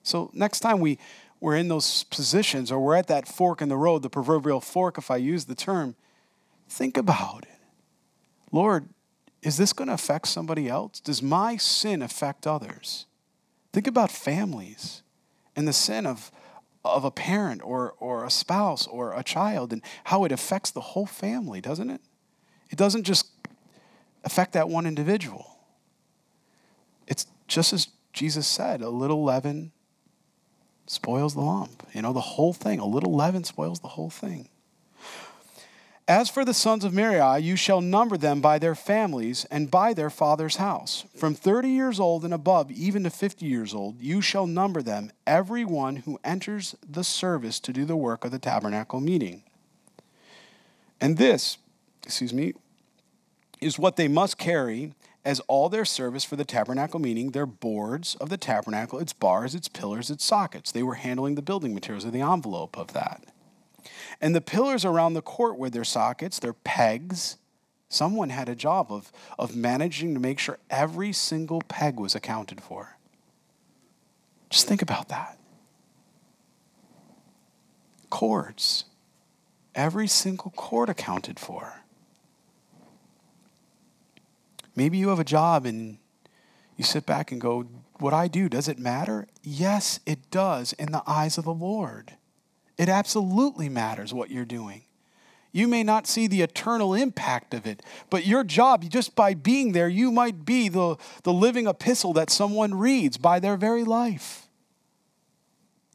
So 0.02 0.30
next 0.32 0.60
time 0.60 0.80
we, 0.80 0.98
we're 1.40 1.56
in 1.56 1.68
those 1.68 2.04
positions 2.04 2.70
or 2.70 2.80
we're 2.80 2.96
at 2.96 3.08
that 3.08 3.28
fork 3.28 3.60
in 3.60 3.68
the 3.68 3.76
road, 3.76 4.02
the 4.02 4.10
proverbial 4.10 4.60
fork, 4.60 4.98
if 4.98 5.10
I 5.10 5.16
use 5.16 5.44
the 5.44 5.54
term, 5.54 5.96
think 6.68 6.96
about 6.96 7.42
it. 7.42 7.58
Lord, 8.52 8.88
is 9.44 9.58
this 9.58 9.74
going 9.74 9.88
to 9.88 9.94
affect 9.94 10.26
somebody 10.26 10.68
else? 10.68 11.00
Does 11.00 11.22
my 11.22 11.58
sin 11.58 12.00
affect 12.00 12.46
others? 12.46 13.04
Think 13.72 13.86
about 13.86 14.10
families 14.10 15.02
and 15.54 15.68
the 15.68 15.72
sin 15.72 16.06
of, 16.06 16.32
of 16.82 17.04
a 17.04 17.10
parent 17.10 17.60
or, 17.62 17.94
or 18.00 18.24
a 18.24 18.30
spouse 18.30 18.86
or 18.86 19.12
a 19.12 19.22
child 19.22 19.72
and 19.72 19.82
how 20.04 20.24
it 20.24 20.32
affects 20.32 20.70
the 20.70 20.80
whole 20.80 21.04
family, 21.04 21.60
doesn't 21.60 21.90
it? 21.90 22.00
It 22.70 22.78
doesn't 22.78 23.04
just 23.04 23.26
affect 24.24 24.54
that 24.54 24.70
one 24.70 24.86
individual. 24.86 25.58
It's 27.06 27.26
just 27.46 27.74
as 27.74 27.88
Jesus 28.14 28.46
said 28.46 28.80
a 28.80 28.88
little 28.88 29.22
leaven 29.22 29.72
spoils 30.86 31.34
the 31.34 31.42
lump. 31.42 31.86
You 31.92 32.00
know, 32.00 32.14
the 32.14 32.20
whole 32.20 32.54
thing. 32.54 32.78
A 32.78 32.86
little 32.86 33.14
leaven 33.14 33.44
spoils 33.44 33.80
the 33.80 33.88
whole 33.88 34.10
thing. 34.10 34.48
As 36.06 36.28
for 36.28 36.44
the 36.44 36.52
sons 36.52 36.84
of 36.84 36.92
Merari, 36.92 37.40
you 37.40 37.56
shall 37.56 37.80
number 37.80 38.18
them 38.18 38.42
by 38.42 38.58
their 38.58 38.74
families 38.74 39.46
and 39.46 39.70
by 39.70 39.94
their 39.94 40.10
father's 40.10 40.56
house. 40.56 41.06
From 41.16 41.34
thirty 41.34 41.70
years 41.70 41.98
old 41.98 42.24
and 42.24 42.34
above, 42.34 42.70
even 42.70 43.04
to 43.04 43.10
fifty 43.10 43.46
years 43.46 43.72
old, 43.72 43.98
you 44.02 44.20
shall 44.20 44.46
number 44.46 44.82
them, 44.82 45.10
every 45.26 45.64
one 45.64 45.96
who 45.96 46.20
enters 46.22 46.74
the 46.86 47.04
service 47.04 47.58
to 47.60 47.72
do 47.72 47.86
the 47.86 47.96
work 47.96 48.22
of 48.22 48.32
the 48.32 48.38
tabernacle 48.38 49.00
meeting. 49.00 49.44
And 51.00 51.16
this, 51.16 51.56
excuse 52.02 52.34
me, 52.34 52.52
is 53.62 53.78
what 53.78 53.96
they 53.96 54.08
must 54.08 54.36
carry 54.36 54.92
as 55.24 55.40
all 55.48 55.70
their 55.70 55.86
service 55.86 56.22
for 56.22 56.36
the 56.36 56.44
tabernacle 56.44 57.00
meeting 57.00 57.30
their 57.30 57.46
boards 57.46 58.14
of 58.16 58.28
the 58.28 58.36
tabernacle, 58.36 58.98
its 58.98 59.14
bars, 59.14 59.54
its 59.54 59.68
pillars, 59.68 60.10
its 60.10 60.22
sockets. 60.22 60.70
They 60.70 60.82
were 60.82 60.96
handling 60.96 61.34
the 61.34 61.40
building 61.40 61.72
materials 61.72 62.04
or 62.04 62.10
the 62.10 62.20
envelope 62.20 62.76
of 62.76 62.92
that. 62.92 63.24
And 64.20 64.34
the 64.34 64.40
pillars 64.40 64.84
around 64.84 65.14
the 65.14 65.22
court 65.22 65.58
with 65.58 65.72
their 65.72 65.84
sockets, 65.84 66.38
their 66.38 66.52
pegs, 66.52 67.36
someone 67.88 68.30
had 68.30 68.48
a 68.48 68.54
job 68.54 68.90
of, 68.90 69.12
of 69.38 69.56
managing 69.56 70.14
to 70.14 70.20
make 70.20 70.38
sure 70.38 70.58
every 70.70 71.12
single 71.12 71.60
peg 71.62 71.98
was 71.98 72.14
accounted 72.14 72.60
for. 72.60 72.96
Just 74.50 74.66
think 74.66 74.82
about 74.82 75.08
that. 75.08 75.38
Cords, 78.10 78.84
every 79.74 80.06
single 80.06 80.52
cord 80.52 80.88
accounted 80.88 81.40
for. 81.40 81.84
Maybe 84.76 84.98
you 84.98 85.08
have 85.08 85.20
a 85.20 85.24
job 85.24 85.66
and 85.66 85.98
you 86.76 86.84
sit 86.84 87.06
back 87.06 87.30
and 87.32 87.40
go, 87.40 87.66
What 87.98 88.12
I 88.12 88.28
do, 88.28 88.48
does 88.48 88.68
it 88.68 88.78
matter? 88.78 89.26
Yes, 89.42 90.00
it 90.06 90.30
does 90.30 90.72
in 90.74 90.92
the 90.92 91.02
eyes 91.06 91.38
of 91.38 91.44
the 91.44 91.54
Lord. 91.54 92.12
It 92.76 92.88
absolutely 92.88 93.68
matters 93.68 94.12
what 94.12 94.30
you're 94.30 94.44
doing. 94.44 94.82
You 95.52 95.68
may 95.68 95.84
not 95.84 96.08
see 96.08 96.26
the 96.26 96.42
eternal 96.42 96.94
impact 96.94 97.54
of 97.54 97.64
it, 97.64 97.80
but 98.10 98.26
your 98.26 98.42
job, 98.42 98.88
just 98.90 99.14
by 99.14 99.34
being 99.34 99.70
there, 99.70 99.88
you 99.88 100.10
might 100.10 100.44
be 100.44 100.68
the, 100.68 100.96
the 101.22 101.32
living 101.32 101.68
epistle 101.68 102.12
that 102.14 102.28
someone 102.28 102.74
reads 102.74 103.16
by 103.16 103.38
their 103.38 103.56
very 103.56 103.84
life. 103.84 104.48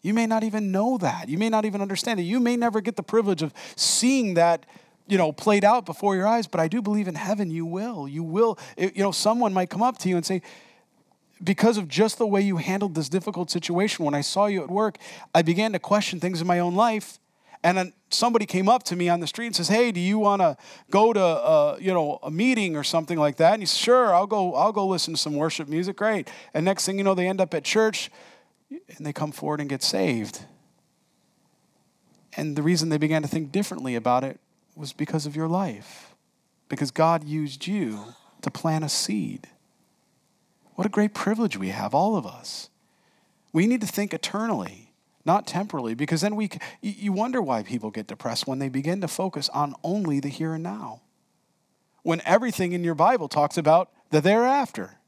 You 0.02 0.14
may 0.14 0.28
not 0.28 0.46
even 0.46 0.72
know 0.72 0.98
that. 1.00 1.28
You 1.28 1.38
may 1.38 1.50
not 1.50 1.66
even 1.66 1.82
understand 1.82 2.22
it. 2.22 2.24
You 2.24 2.40
may 2.40 2.56
never 2.56 2.80
get 2.80 2.96
the 2.96 3.04
privilege 3.04 3.42
of 3.42 3.54
seeing 3.76 4.36
that, 4.36 4.66
you 5.08 5.18
know, 5.18 5.34
played 5.34 5.66
out 5.66 5.86
before 5.86 6.16
your 6.16 6.26
eyes, 6.26 6.48
but 6.48 6.62
I 6.62 6.70
do 6.70 6.82
believe 6.82 7.10
in 7.10 7.16
heaven 7.16 7.52
you 7.52 7.66
will. 7.66 8.08
You 8.08 8.24
will. 8.24 8.58
You 8.78 9.04
know, 9.04 9.12
someone 9.12 9.52
might 9.52 9.70
come 9.70 9.84
up 9.84 9.98
to 9.98 10.10
you 10.10 10.16
and 10.16 10.26
say, 10.26 10.42
because 11.44 11.78
of 11.78 11.88
just 11.88 12.18
the 12.18 12.28
way 12.28 12.42
you 12.42 12.58
handled 12.58 12.96
this 12.96 13.10
difficult 13.10 13.50
situation, 13.50 14.06
when 14.06 14.14
I 14.14 14.22
saw 14.22 14.48
you 14.48 14.64
at 14.64 14.70
work, 14.70 14.98
I 15.34 15.42
began 15.42 15.72
to 15.74 15.80
question 15.80 16.20
things 16.20 16.42
in 16.42 16.48
my 16.48 16.60
own 16.60 16.76
life. 16.76 17.20
And 17.62 17.78
then 17.78 17.94
somebody 18.10 18.46
came 18.46 18.70
up 18.70 18.84
to 18.84 18.96
me 18.96 19.10
on 19.10 19.20
the 19.20 19.28
street 19.28 19.48
and 19.48 19.56
says, 19.56 19.68
"Hey, 19.68 19.92
do 19.92 20.00
you 20.00 20.18
want 20.18 20.42
to 20.42 20.56
go 20.90 21.12
to 21.12 21.22
uh, 21.22 21.78
you 21.80 21.94
know 21.94 22.20
a 22.24 22.32
meeting 22.32 22.78
or 22.78 22.84
something 22.84 23.18
like 23.18 23.36
that?" 23.38 23.54
And 23.54 23.62
he 23.62 23.66
says, 23.66 23.78
"Sure, 23.78 24.14
I'll 24.14 24.28
go. 24.28 24.56
I'll 24.56 24.72
go 24.72 24.88
listen 24.88 25.14
to 25.14 25.20
some 25.20 25.36
worship 25.36 25.68
music. 25.68 25.98
Great." 25.98 26.30
And 26.54 26.64
next 26.64 26.86
thing 26.86 26.98
you 26.98 27.04
know, 27.04 27.16
they 27.16 27.28
end 27.28 27.42
up 27.42 27.54
at 27.54 27.66
church, 27.66 28.12
and 28.70 29.06
they 29.06 29.12
come 29.12 29.34
forward 29.34 29.60
and 29.60 29.70
get 29.70 29.84
saved. 29.84 30.40
And 32.38 32.56
the 32.56 32.64
reason 32.64 32.88
they 32.88 32.98
began 32.98 33.24
to 33.24 33.28
think 33.28 33.52
differently 33.52 33.96
about 33.96 34.24
it 34.24 34.40
was 34.76 34.94
because 34.94 35.26
of 35.26 35.36
your 35.36 35.50
life, 35.50 36.16
because 36.70 36.92
God 36.92 37.26
used 37.26 37.68
you 37.68 38.00
to 38.42 38.50
plant 38.50 38.86
a 38.86 38.90
seed. 38.90 39.50
What 40.80 40.86
a 40.86 40.90
great 40.90 41.14
privilege 41.14 41.58
we 41.58 41.72
have, 41.72 41.94
all 41.94 42.16
of 42.16 42.26
us. 42.26 42.70
We 43.52 43.68
need 43.68 43.82
to 43.82 43.88
think 43.88 44.14
eternally, 44.14 44.94
not 45.26 45.46
temporally, 45.46 45.94
because 45.94 46.22
then 46.22 46.38
we 46.38 46.50
you 46.82 47.12
wonder 47.12 47.42
why 47.42 47.64
people 47.64 47.92
get 47.92 48.08
depressed 48.08 48.48
when 48.48 48.60
they 48.60 48.70
begin 48.70 49.02
to 49.02 49.10
focus 49.10 49.50
on 49.50 49.76
only 49.84 50.22
the 50.22 50.30
here 50.30 50.54
and 50.54 50.64
now. 50.64 51.02
When 52.04 52.22
everything 52.24 52.72
in 52.72 52.86
your 52.86 52.96
Bible 52.96 53.28
talks 53.28 53.58
about 53.58 53.92
the 54.12 54.22
thereafter. 54.22 55.00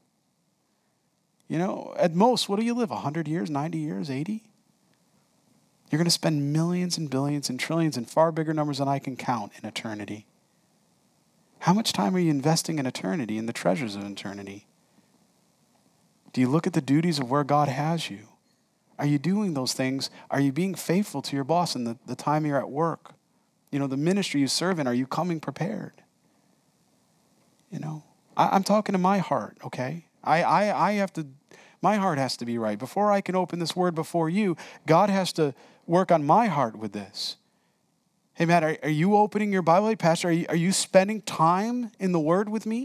You 1.48 1.56
know, 1.56 1.94
at 1.96 2.14
most, 2.14 2.50
what 2.50 2.58
do 2.58 2.66
you 2.66 2.74
live? 2.74 2.90
100 2.90 3.26
years, 3.26 3.48
90 3.48 3.78
years, 3.78 4.10
80? 4.10 4.42
You're 5.90 5.98
going 5.98 6.04
to 6.04 6.10
spend 6.10 6.52
millions 6.52 6.98
and 6.98 7.08
billions 7.08 7.48
and 7.48 7.58
trillions 7.58 7.96
and 7.96 8.06
far 8.06 8.30
bigger 8.30 8.52
numbers 8.52 8.76
than 8.76 8.88
I 8.88 8.98
can 8.98 9.16
count 9.16 9.52
in 9.58 9.66
eternity. 9.66 10.26
How 11.60 11.72
much 11.72 11.94
time 11.94 12.14
are 12.14 12.18
you 12.18 12.30
investing 12.30 12.78
in 12.78 12.84
eternity, 12.84 13.38
in 13.38 13.46
the 13.46 13.54
treasures 13.54 13.96
of 13.96 14.04
eternity? 14.04 14.66
Do 16.32 16.40
you 16.40 16.48
look 16.48 16.66
at 16.66 16.72
the 16.72 16.80
duties 16.80 17.18
of 17.18 17.30
where 17.30 17.44
God 17.44 17.68
has 17.68 18.10
you? 18.10 18.28
Are 18.98 19.06
you 19.06 19.18
doing 19.18 19.54
those 19.54 19.72
things? 19.72 20.10
Are 20.30 20.40
you 20.40 20.52
being 20.52 20.74
faithful 20.74 21.22
to 21.22 21.36
your 21.36 21.44
boss 21.44 21.74
in 21.74 21.84
the, 21.84 21.98
the 22.06 22.14
time 22.14 22.46
you're 22.46 22.58
at 22.58 22.70
work? 22.70 23.14
You 23.70 23.78
know, 23.78 23.86
the 23.86 23.96
ministry 23.96 24.40
you 24.40 24.48
serve 24.48 24.78
in, 24.78 24.86
are 24.86 24.94
you 24.94 25.06
coming 25.06 25.40
prepared? 25.40 25.94
You 27.70 27.80
know, 27.80 28.04
I, 28.36 28.54
am 28.54 28.62
talking 28.62 28.92
to 28.92 28.98
my 28.98 29.18
heart, 29.18 29.56
okay? 29.64 30.06
I, 30.22 30.42
I, 30.42 30.88
I 30.88 30.92
have 30.92 31.12
to, 31.14 31.26
my 31.80 31.96
heart 31.96 32.18
has 32.18 32.36
to 32.36 32.44
be 32.44 32.58
right. 32.58 32.78
Before 32.78 33.10
I 33.10 33.20
can 33.20 33.34
open 33.34 33.58
this 33.58 33.74
word 33.74 33.94
before 33.94 34.28
you, 34.28 34.56
God 34.86 35.10
has 35.10 35.32
to 35.34 35.54
work 35.86 36.12
on 36.12 36.24
my 36.24 36.46
heart 36.46 36.76
with 36.76 36.92
this. 36.92 37.36
Hey, 38.34 38.46
Matt, 38.46 38.62
are, 38.62 38.78
are 38.82 38.88
you 38.88 39.16
opening 39.16 39.52
your 39.52 39.62
Bible? 39.62 39.88
Hey, 39.88 39.96
Pastor, 39.96 40.28
are 40.28 40.32
you, 40.32 40.46
are 40.48 40.56
you 40.56 40.72
spending 40.72 41.20
time 41.22 41.90
in 41.98 42.12
the 42.12 42.20
Word 42.20 42.48
with 42.48 42.64
me? 42.66 42.84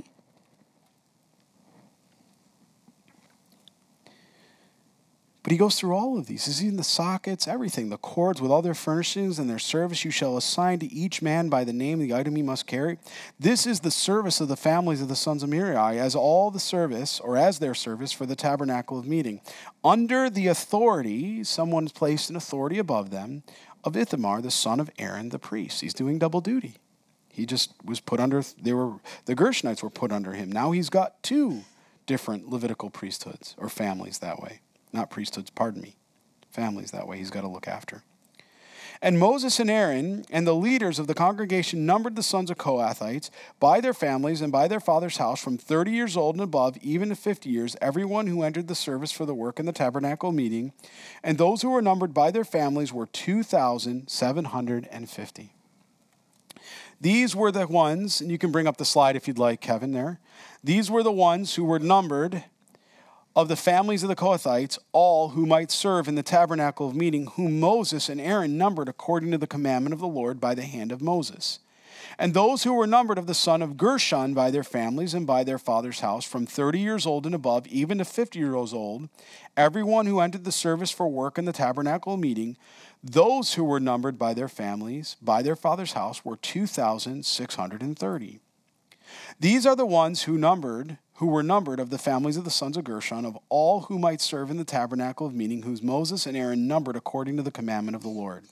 But 5.47 5.53
he 5.53 5.57
goes 5.59 5.79
through 5.79 5.95
all 5.95 6.17
of 6.17 6.25
these. 6.25 6.45
He's 6.45 6.59
in 6.59 6.75
the 6.75 6.83
sockets, 6.83 7.47
everything, 7.47 7.87
the 7.87 7.95
cords 7.95 8.41
with 8.41 8.51
all 8.51 8.61
their 8.61 8.73
furnishings 8.73 9.39
and 9.39 9.49
their 9.49 9.59
service 9.59 10.03
you 10.03 10.11
shall 10.11 10.35
assign 10.35 10.79
to 10.79 10.91
each 10.91 11.21
man 11.21 11.47
by 11.47 11.63
the 11.63 11.71
name 11.71 12.01
of 12.01 12.05
the 12.05 12.13
item 12.13 12.35
he 12.35 12.41
must 12.41 12.67
carry. 12.67 12.99
This 13.39 13.65
is 13.65 13.79
the 13.79 13.89
service 13.89 14.41
of 14.41 14.49
the 14.49 14.57
families 14.57 15.01
of 15.01 15.07
the 15.07 15.15
sons 15.15 15.43
of 15.43 15.49
Merari, 15.49 15.99
as 15.99 16.15
all 16.15 16.51
the 16.51 16.59
service, 16.59 17.21
or 17.21 17.37
as 17.37 17.59
their 17.59 17.73
service 17.73 18.11
for 18.11 18.25
the 18.25 18.35
tabernacle 18.35 18.99
of 18.99 19.07
meeting. 19.07 19.39
Under 19.85 20.29
the 20.29 20.47
authority, 20.47 21.45
someone's 21.45 21.93
placed 21.93 22.29
an 22.29 22.35
authority 22.35 22.77
above 22.77 23.09
them, 23.09 23.43
of 23.85 23.95
Ithamar, 23.95 24.41
the 24.41 24.51
son 24.51 24.81
of 24.81 24.91
Aaron 24.99 25.29
the 25.29 25.39
priest. 25.39 25.79
He's 25.79 25.93
doing 25.93 26.19
double 26.19 26.41
duty. 26.41 26.73
He 27.31 27.45
just 27.45 27.71
was 27.85 28.01
put 28.01 28.19
under, 28.19 28.43
they 28.61 28.73
were, 28.73 28.95
the 29.23 29.33
Gershonites 29.33 29.81
were 29.81 29.89
put 29.89 30.11
under 30.11 30.33
him. 30.33 30.51
Now 30.51 30.71
he's 30.71 30.89
got 30.89 31.23
two 31.23 31.61
different 32.05 32.49
Levitical 32.49 32.89
priesthoods, 32.89 33.55
or 33.57 33.69
families 33.69 34.19
that 34.19 34.41
way 34.41 34.59
not 34.93 35.09
priesthoods, 35.09 35.49
pardon 35.49 35.81
me, 35.81 35.95
families 36.49 36.91
that 36.91 37.07
way 37.07 37.17
he's 37.17 37.29
got 37.29 37.41
to 37.41 37.47
look 37.47 37.67
after. 37.67 38.03
And 39.01 39.19
Moses 39.19 39.59
and 39.59 39.69
Aaron 39.69 40.23
and 40.31 40.47
the 40.47 40.55
leaders 40.55 40.97
of 40.97 41.05
the 41.05 41.13
congregation 41.13 41.85
numbered 41.85 42.15
the 42.15 42.23
sons 42.23 42.49
of 42.49 42.57
Kohathites 42.57 43.29
by 43.59 43.79
their 43.79 43.93
families 43.93 44.41
and 44.41 44.51
by 44.51 44.67
their 44.67 44.79
father's 44.79 45.17
house 45.17 45.39
from 45.39 45.55
30 45.57 45.91
years 45.91 46.17
old 46.17 46.33
and 46.35 46.43
above, 46.43 46.77
even 46.81 47.09
to 47.09 47.15
50 47.15 47.47
years, 47.47 47.75
everyone 47.79 48.25
who 48.25 48.41
entered 48.41 48.67
the 48.67 48.73
service 48.73 49.11
for 49.11 49.27
the 49.27 49.35
work 49.35 49.59
in 49.59 49.67
the 49.67 49.71
tabernacle 49.71 50.31
meeting. 50.31 50.73
And 51.23 51.37
those 51.37 51.61
who 51.61 51.69
were 51.69 51.81
numbered 51.81 52.13
by 52.13 52.31
their 52.31 52.43
families 52.43 52.91
were 52.91 53.05
2,750. 53.05 55.53
These 56.99 57.35
were 57.35 57.51
the 57.51 57.67
ones, 57.67 58.19
and 58.19 58.31
you 58.31 58.39
can 58.39 58.51
bring 58.51 58.65
up 58.65 58.77
the 58.77 58.85
slide 58.85 59.15
if 59.15 59.27
you'd 59.27 59.37
like, 59.37 59.61
Kevin, 59.61 59.91
there. 59.91 60.19
These 60.63 60.89
were 60.89 61.03
the 61.03 61.11
ones 61.11 61.53
who 61.53 61.63
were 61.63 61.77
numbered 61.77 62.45
of 63.37 63.49
the 63.49 63.55
families 63.55 64.01
of 64.01 64.09
the 64.09 64.15
Kohathites, 64.15 64.79
all 64.93 65.29
who 65.29 65.45
might 65.45 65.69
serve 65.69 66.07
in 66.07 66.15
the 66.15 66.23
tabernacle 66.23 66.87
of 66.87 66.95
meeting, 66.95 67.27
whom 67.27 67.59
Moses 67.59 68.09
and 68.09 68.19
Aaron 68.19 68.57
numbered 68.57 68.89
according 68.89 69.29
to 69.29 69.37
the 69.37 69.45
commandment 69.45 69.93
of 69.93 69.99
the 69.99 70.07
Lord 70.07 70.41
by 70.41 70.55
the 70.55 70.63
hand 70.63 70.91
of 70.91 71.03
Moses. 71.03 71.59
And 72.17 72.33
those 72.33 72.63
who 72.63 72.73
were 72.73 72.87
numbered 72.87 73.19
of 73.19 73.27
the 73.27 73.35
son 73.35 73.61
of 73.61 73.77
Gershon 73.77 74.33
by 74.33 74.49
their 74.49 74.63
families 74.63 75.13
and 75.13 75.27
by 75.27 75.43
their 75.43 75.59
father's 75.59 75.99
house, 75.99 76.25
from 76.25 76.47
30 76.47 76.79
years 76.79 77.05
old 77.05 77.27
and 77.27 77.35
above, 77.35 77.67
even 77.67 77.99
to 77.99 78.05
50 78.05 78.39
years 78.39 78.73
old, 78.73 79.07
everyone 79.55 80.07
who 80.07 80.19
entered 80.19 80.43
the 80.43 80.51
service 80.51 80.89
for 80.89 81.07
work 81.07 81.37
in 81.37 81.45
the 81.45 81.53
tabernacle 81.53 82.15
of 82.15 82.19
meeting, 82.19 82.57
those 83.03 83.53
who 83.53 83.63
were 83.63 83.79
numbered 83.79 84.17
by 84.17 84.33
their 84.33 84.49
families, 84.49 85.15
by 85.21 85.43
their 85.43 85.55
father's 85.55 85.93
house, 85.93 86.25
were 86.25 86.37
2,630. 86.37 88.39
These 89.39 89.67
are 89.67 89.75
the 89.75 89.85
ones 89.85 90.23
who 90.23 90.39
numbered 90.39 90.97
who 91.17 91.27
were 91.27 91.43
numbered 91.43 91.79
of 91.79 91.89
the 91.89 91.97
families 91.97 92.37
of 92.37 92.43
the 92.43 92.51
sons 92.51 92.77
of 92.77 92.83
Gershon, 92.83 93.25
of 93.25 93.37
all 93.49 93.81
who 93.81 93.97
might 93.97 94.21
serve 94.21 94.51
in 94.51 94.57
the 94.57 94.63
tabernacle 94.63 95.25
of 95.25 95.33
meeting, 95.33 95.63
whose 95.63 95.81
Moses 95.81 96.27
and 96.27 96.37
Aaron 96.37 96.67
numbered 96.67 96.95
according 96.95 97.37
to 97.37 97.43
the 97.43 97.51
commandment 97.51 97.95
of 97.95 98.03
the 98.03 98.09
Lord. 98.09 98.45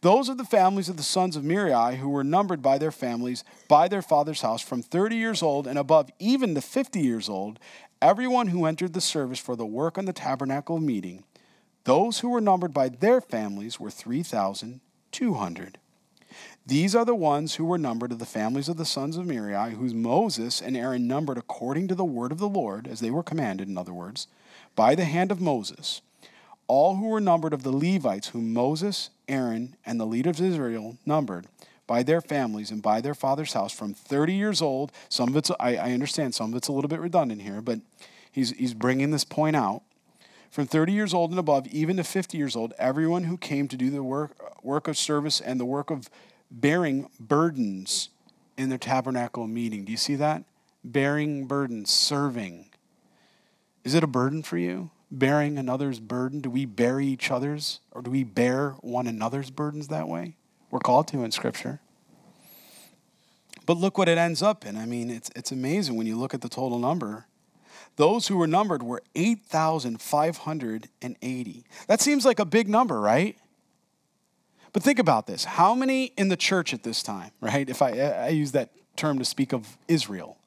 Those 0.00 0.28
of 0.28 0.36
the 0.36 0.44
families 0.44 0.88
of 0.88 0.96
the 0.96 1.04
sons 1.04 1.36
of 1.36 1.44
Merari 1.44 1.96
who 1.96 2.08
were 2.08 2.24
numbered 2.24 2.60
by 2.60 2.76
their 2.76 2.90
families, 2.90 3.44
by 3.68 3.86
their 3.86 4.02
father's 4.02 4.40
house, 4.40 4.60
from 4.62 4.82
30 4.82 5.14
years 5.14 5.42
old 5.42 5.66
and 5.68 5.78
above, 5.78 6.10
even 6.18 6.56
to 6.56 6.60
50 6.60 7.00
years 7.00 7.28
old, 7.28 7.60
everyone 8.00 8.48
who 8.48 8.66
entered 8.66 8.94
the 8.94 9.00
service 9.00 9.38
for 9.38 9.54
the 9.54 9.64
work 9.64 9.96
on 9.96 10.04
the 10.04 10.12
tabernacle 10.12 10.76
of 10.76 10.82
meeting. 10.82 11.22
Those 11.84 12.18
who 12.18 12.30
were 12.30 12.40
numbered 12.40 12.74
by 12.74 12.88
their 12.88 13.20
families 13.20 13.78
were 13.78 13.90
3,200. 13.90 15.78
These 16.64 16.94
are 16.94 17.04
the 17.04 17.14
ones 17.14 17.56
who 17.56 17.64
were 17.64 17.78
numbered 17.78 18.12
of 18.12 18.20
the 18.20 18.26
families 18.26 18.68
of 18.68 18.76
the 18.76 18.84
sons 18.84 19.16
of 19.16 19.26
Merari, 19.26 19.74
whose 19.74 19.94
Moses 19.94 20.60
and 20.60 20.76
Aaron 20.76 21.08
numbered 21.08 21.36
according 21.36 21.88
to 21.88 21.94
the 21.96 22.04
word 22.04 22.30
of 22.30 22.38
the 22.38 22.48
Lord, 22.48 22.86
as 22.86 23.00
they 23.00 23.10
were 23.10 23.24
commanded, 23.24 23.68
in 23.68 23.76
other 23.76 23.92
words, 23.92 24.28
by 24.76 24.94
the 24.94 25.04
hand 25.04 25.32
of 25.32 25.40
Moses. 25.40 26.02
All 26.68 26.96
who 26.96 27.08
were 27.08 27.20
numbered 27.20 27.52
of 27.52 27.64
the 27.64 27.72
Levites, 27.72 28.28
whom 28.28 28.52
Moses, 28.52 29.10
Aaron, 29.28 29.74
and 29.84 29.98
the 29.98 30.06
leaders 30.06 30.38
of 30.38 30.46
Israel 30.46 30.98
numbered, 31.04 31.46
by 31.88 32.04
their 32.04 32.20
families 32.20 32.70
and 32.70 32.80
by 32.80 33.00
their 33.00 33.14
father's 33.14 33.54
house, 33.54 33.72
from 33.72 33.92
30 33.92 34.32
years 34.32 34.62
old. 34.62 34.92
Some 35.08 35.30
of 35.30 35.36
it's, 35.36 35.50
I, 35.58 35.76
I 35.76 35.92
understand, 35.92 36.32
some 36.34 36.52
of 36.52 36.56
it's 36.56 36.68
a 36.68 36.72
little 36.72 36.88
bit 36.88 37.00
redundant 37.00 37.42
here, 37.42 37.60
but 37.60 37.80
he's, 38.30 38.52
he's 38.52 38.72
bringing 38.72 39.10
this 39.10 39.24
point 39.24 39.56
out 39.56 39.82
from 40.52 40.66
30 40.66 40.92
years 40.92 41.12
old 41.12 41.30
and 41.30 41.40
above, 41.40 41.66
even 41.68 41.96
to 41.96 42.04
50 42.04 42.38
years 42.38 42.54
old, 42.54 42.72
everyone 42.78 43.24
who 43.24 43.36
came 43.36 43.66
to 43.68 43.76
do 43.76 43.90
the 43.90 44.02
work, 44.02 44.62
work 44.62 44.86
of 44.86 44.96
service 44.96 45.40
and 45.40 45.58
the 45.58 45.64
work 45.64 45.90
of 45.90 46.08
bearing 46.52 47.08
burdens 47.18 48.10
in 48.56 48.68
their 48.68 48.78
tabernacle 48.78 49.48
meeting. 49.48 49.84
Do 49.84 49.90
you 49.90 49.98
see 49.98 50.14
that? 50.16 50.44
Bearing 50.84 51.46
burdens, 51.46 51.90
serving. 51.90 52.66
Is 53.84 53.94
it 53.94 54.02
a 54.04 54.08
burden 54.08 54.42
for 54.42 54.58
you? 54.58 54.90
Bearing 55.10 55.56
another's 55.58 55.98
burden? 55.98 56.40
Do 56.40 56.50
we 56.50 56.66
bear 56.66 57.00
each 57.00 57.30
other's 57.30 57.80
or 57.90 58.02
do 58.02 58.10
we 58.10 58.24
bear 58.24 58.72
one 58.80 59.06
another's 59.06 59.50
burdens 59.50 59.88
that 59.88 60.08
way? 60.08 60.36
We're 60.70 60.80
called 60.80 61.08
to 61.08 61.24
in 61.24 61.32
Scripture. 61.32 61.80
But 63.64 63.76
look 63.76 63.98
what 63.98 64.08
it 64.08 64.18
ends 64.18 64.42
up 64.42 64.66
in. 64.66 64.76
I 64.76 64.86
mean, 64.86 65.10
it's, 65.10 65.30
it's 65.36 65.52
amazing 65.52 65.96
when 65.96 66.06
you 66.06 66.16
look 66.16 66.34
at 66.34 66.40
the 66.40 66.48
total 66.48 66.78
number. 66.78 67.26
Those 67.96 68.28
who 68.28 68.38
were 68.38 68.46
numbered 68.46 68.82
were 68.82 69.02
8,580. 69.14 71.64
That 71.86 72.00
seems 72.00 72.24
like 72.24 72.38
a 72.38 72.44
big 72.44 72.68
number, 72.68 73.00
right? 73.00 73.36
But 74.72 74.82
think 74.82 74.98
about 74.98 75.26
this 75.26 75.44
how 75.44 75.74
many 75.74 76.06
in 76.16 76.28
the 76.28 76.36
church 76.36 76.72
at 76.72 76.82
this 76.82 77.02
time, 77.02 77.30
right? 77.40 77.68
If 77.68 77.82
I, 77.82 77.90
I 77.98 78.28
use 78.28 78.52
that 78.52 78.70
term 78.96 79.18
to 79.18 79.24
speak 79.24 79.52
of 79.52 79.76
Israel, 79.88 80.38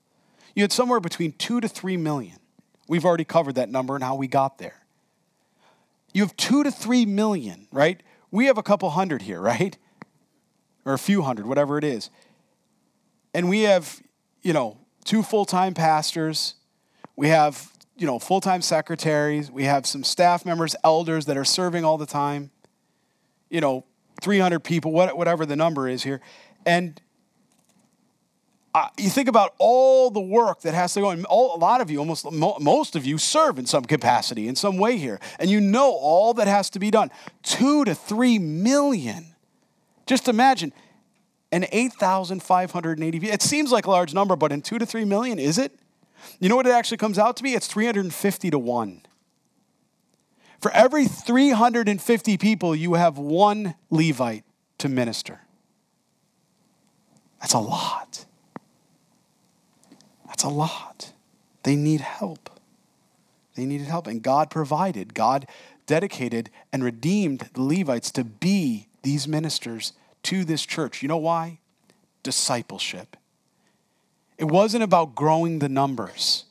you 0.56 0.64
had 0.64 0.72
somewhere 0.72 1.00
between 1.00 1.34
two 1.34 1.62
to 1.62 1.68
three 1.68 1.98
million. 1.98 2.38
We've 2.88 3.06
already 3.06 3.26
covered 3.26 3.56
that 3.56 3.70
number 3.70 3.96
and 3.96 4.04
how 4.04 4.16
we 4.16 4.28
got 4.28 4.58
there. 4.58 4.86
You 6.14 6.24
have 6.24 6.36
two 6.38 6.64
to 6.64 6.72
three 6.72 7.06
million, 7.06 7.68
right? 7.72 8.02
We 8.32 8.46
have 8.46 8.58
a 8.58 8.64
couple 8.64 8.90
hundred 8.92 9.24
here, 9.24 9.42
right? 9.42 9.78
Or 10.86 10.94
a 10.94 11.00
few 11.00 11.22
hundred, 11.24 11.46
whatever 11.46 11.78
it 11.78 11.84
is. 11.84 12.10
And 13.34 13.50
we 13.50 13.62
have, 13.62 14.02
you 14.42 14.54
know, 14.54 14.78
two 15.04 15.24
full 15.24 15.46
time 15.46 15.74
pastors. 15.74 16.56
We 17.16 17.30
have, 17.30 17.72
you 17.98 18.08
know, 18.08 18.20
full 18.20 18.42
time 18.42 18.62
secretaries. 18.62 19.52
We 19.52 19.66
have 19.66 19.86
some 19.86 20.04
staff 20.04 20.46
members, 20.46 20.76
elders 20.84 21.26
that 21.26 21.38
are 21.38 21.46
serving 21.46 21.84
all 21.84 21.98
the 21.98 22.06
time. 22.06 22.52
You 23.50 23.62
know, 23.62 23.86
300 24.22 24.60
people, 24.60 24.92
whatever 24.92 25.46
the 25.46 25.56
number 25.56 25.88
is 25.88 26.04
here. 26.04 26.22
And 26.66 27.00
uh, 28.74 28.90
you 28.98 29.10
think 29.10 29.30
about 29.30 29.54
all 29.58 30.12
the 30.12 30.20
work 30.20 30.62
that 30.62 30.74
has 30.74 30.94
to 30.94 31.00
go, 31.00 31.10
and 31.10 31.26
all, 31.28 31.56
a 31.56 31.60
lot 31.60 31.80
of 31.80 31.90
you, 31.90 32.00
almost 32.00 32.30
most 32.30 32.98
of 32.98 33.06
you, 33.06 33.18
serve 33.18 33.58
in 33.58 33.66
some 33.66 33.86
capacity, 33.86 34.50
in 34.50 34.56
some 34.56 34.78
way 34.78 34.98
here. 34.98 35.20
And 35.40 35.50
you 35.50 35.62
know 35.62 35.92
all 35.92 36.34
that 36.34 36.48
has 36.48 36.70
to 36.72 36.80
be 36.80 36.92
done. 36.92 37.10
Two 37.42 37.86
to 37.86 37.96
three 37.96 38.38
million. 38.38 39.28
Just 40.06 40.28
imagine 40.28 40.74
an 41.54 41.66
8,580. 41.72 43.30
It 43.30 43.42
seems 43.42 43.72
like 43.72 43.86
a 43.86 43.92
large 43.92 44.14
number, 44.14 44.36
but 44.36 44.52
in 44.52 44.62
two 44.62 44.78
to 44.78 44.86
three 44.86 45.06
million, 45.06 45.40
is 45.40 45.58
it? 45.58 45.72
You 46.40 46.50
know 46.50 46.58
what 46.58 46.68
it 46.68 46.72
actually 46.72 46.98
comes 46.98 47.18
out 47.18 47.38
to 47.38 47.44
be? 47.44 47.54
It's 47.54 47.68
350 47.68 48.50
to 48.52 48.60
1. 48.60 49.02
For 50.60 50.72
every 50.72 51.06
350 51.06 52.38
people, 52.38 52.76
you 52.76 52.94
have 52.96 53.18
one 53.18 53.76
Levite 53.90 54.44
to 54.80 54.90
minister. 54.90 55.42
That's 57.42 57.54
a 57.54 57.60
lot. 57.60 58.26
That's 60.28 60.44
a 60.44 60.50
lot. 60.50 61.14
They 61.64 61.76
need 61.76 62.02
help. 62.02 62.50
They 63.56 63.66
needed 63.66 63.88
help. 63.88 64.08
And 64.08 64.22
God 64.22 64.50
provided, 64.50 65.14
God 65.14 65.48
dedicated 65.86 66.50
and 66.74 66.84
redeemed 66.84 67.50
the 67.54 67.62
Levites 67.62 68.12
to 68.12 68.24
be 68.24 68.88
these 69.04 69.28
ministers 69.28 69.94
to 70.24 70.44
this 70.44 70.66
church. 70.66 71.02
You 71.02 71.08
know 71.08 71.18
why? 71.18 71.60
Discipleship. 72.24 73.16
It 74.38 74.46
wasn't 74.46 74.84
about 74.84 75.16
growing 75.16 75.60
the 75.60 75.70
numbers. 75.70 76.46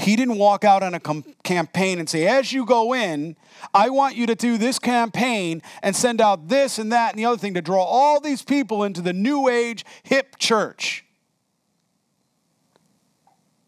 He 0.00 0.16
didn't 0.16 0.38
walk 0.38 0.64
out 0.64 0.82
on 0.82 0.94
a 0.94 1.00
com- 1.00 1.24
campaign 1.44 1.98
and 1.98 2.08
say, 2.08 2.26
as 2.26 2.54
you 2.54 2.64
go 2.64 2.94
in, 2.94 3.36
I 3.74 3.90
want 3.90 4.16
you 4.16 4.26
to 4.26 4.34
do 4.34 4.56
this 4.56 4.78
campaign 4.78 5.60
and 5.82 5.94
send 5.94 6.22
out 6.22 6.48
this 6.48 6.78
and 6.78 6.90
that 6.90 7.12
and 7.12 7.18
the 7.18 7.26
other 7.26 7.36
thing 7.36 7.52
to 7.52 7.60
draw 7.60 7.82
all 7.82 8.18
these 8.18 8.42
people 8.42 8.82
into 8.82 9.02
the 9.02 9.12
new 9.12 9.46
age 9.48 9.84
hip 10.02 10.38
church. 10.38 11.04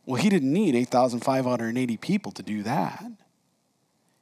Well, 0.07 0.21
he 0.21 0.31
didn't 0.31 0.53
need 0.53 0.75
8,580 0.75 1.97
people 1.99 2.33
to 2.33 2.43
do 2.43 2.63
that. 2.63 3.05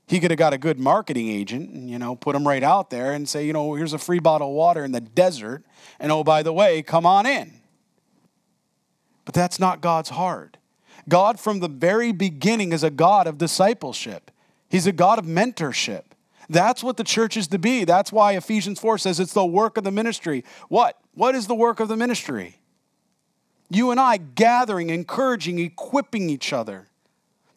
He 0.08 0.18
could 0.18 0.32
have 0.32 0.38
got 0.38 0.52
a 0.52 0.58
good 0.58 0.80
marketing 0.80 1.28
agent 1.28 1.70
and, 1.70 1.88
you 1.88 2.00
know, 2.00 2.16
put 2.16 2.32
them 2.32 2.46
right 2.46 2.64
out 2.64 2.90
there 2.90 3.12
and 3.12 3.28
say, 3.28 3.46
you 3.46 3.52
know, 3.52 3.74
here's 3.74 3.92
a 3.92 3.98
free 3.98 4.18
bottle 4.18 4.48
of 4.48 4.54
water 4.54 4.84
in 4.84 4.90
the 4.90 5.00
desert. 5.00 5.62
And 6.00 6.10
oh, 6.10 6.24
by 6.24 6.42
the 6.42 6.52
way, 6.52 6.82
come 6.82 7.06
on 7.06 7.24
in. 7.24 7.60
But 9.24 9.34
that's 9.34 9.60
not 9.60 9.80
God's 9.80 10.10
heart. 10.10 10.56
God, 11.10 11.38
from 11.38 11.60
the 11.60 11.68
very 11.68 12.12
beginning, 12.12 12.72
is 12.72 12.82
a 12.82 12.88
God 12.90 13.26
of 13.26 13.36
discipleship, 13.36 14.30
He's 14.70 14.86
a 14.86 14.92
God 14.92 15.18
of 15.18 15.26
mentorship. 15.26 16.04
That's 16.48 16.82
what 16.82 16.96
the 16.96 17.04
church 17.04 17.36
is 17.36 17.46
to 17.48 17.58
be. 17.58 17.84
That's 17.84 18.10
why 18.10 18.32
Ephesians 18.32 18.80
4 18.80 18.98
says 18.98 19.20
it's 19.20 19.34
the 19.34 19.44
work 19.46 19.76
of 19.76 19.84
the 19.84 19.92
ministry. 19.92 20.44
What? 20.68 20.98
What 21.14 21.34
is 21.34 21.46
the 21.46 21.54
work 21.54 21.78
of 21.78 21.86
the 21.88 21.96
ministry? 21.96 22.56
You 23.68 23.92
and 23.92 24.00
I 24.00 24.16
gathering, 24.16 24.90
encouraging, 24.90 25.60
equipping 25.60 26.28
each 26.30 26.52
other. 26.52 26.88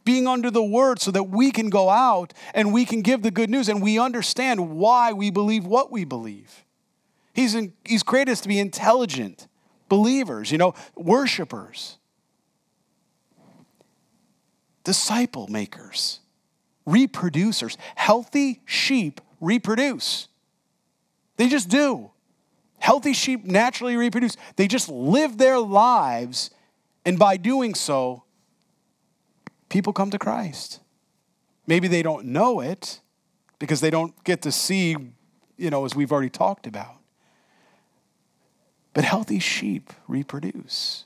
being 0.06 0.28
under 0.28 0.52
the 0.52 0.64
word 0.64 1.00
so 1.00 1.12
that 1.12 1.24
we 1.24 1.52
can 1.52 1.70
go 1.70 1.90
out 1.90 2.34
and 2.54 2.74
we 2.74 2.86
can 2.86 3.02
give 3.02 3.22
the 3.22 3.32
good 3.32 3.50
news 3.50 3.70
and 3.70 3.82
we 3.82 3.98
understand 3.98 4.72
why 4.72 5.14
we 5.14 5.30
believe 5.30 5.66
what 5.66 5.92
we 5.92 6.04
believe. 6.04 6.66
He's, 7.34 7.56
in, 7.56 7.74
he's 7.86 8.04
created 8.04 8.32
us 8.32 8.42
to 8.42 8.48
be 8.48 8.60
intelligent 8.60 9.48
believers, 9.90 10.52
you 10.52 10.58
know, 10.58 10.74
worshipers, 10.96 11.98
disciple 14.84 15.48
makers, 15.48 16.20
reproducers. 16.88 17.78
Healthy 17.96 18.62
sheep 18.66 19.22
reproduce. 19.40 20.28
They 21.38 21.48
just 21.48 21.70
do. 21.70 22.12
Healthy 22.80 23.14
sheep 23.14 23.46
naturally 23.46 23.96
reproduce. 23.96 24.36
They 24.56 24.68
just 24.68 24.90
live 24.90 25.38
their 25.38 25.58
lives, 25.58 26.50
and 27.06 27.18
by 27.18 27.38
doing 27.38 27.76
so, 27.76 28.24
people 29.70 29.94
come 29.94 30.12
to 30.12 30.20
Christ. 30.20 30.82
Maybe 31.66 31.88
they 31.88 32.04
don't 32.04 32.26
know 32.26 32.60
it 32.60 33.00
because 33.58 33.80
they 33.80 33.90
don't 33.90 34.22
get 34.26 34.42
to 34.42 34.52
see, 34.52 34.98
you 35.58 35.70
know, 35.70 35.86
as 35.86 35.96
we've 35.96 36.12
already 36.12 36.30
talked 36.30 36.68
about. 36.68 36.98
But 38.94 39.06
healthy 39.06 39.40
sheep 39.40 39.92
reproduce. 40.08 41.06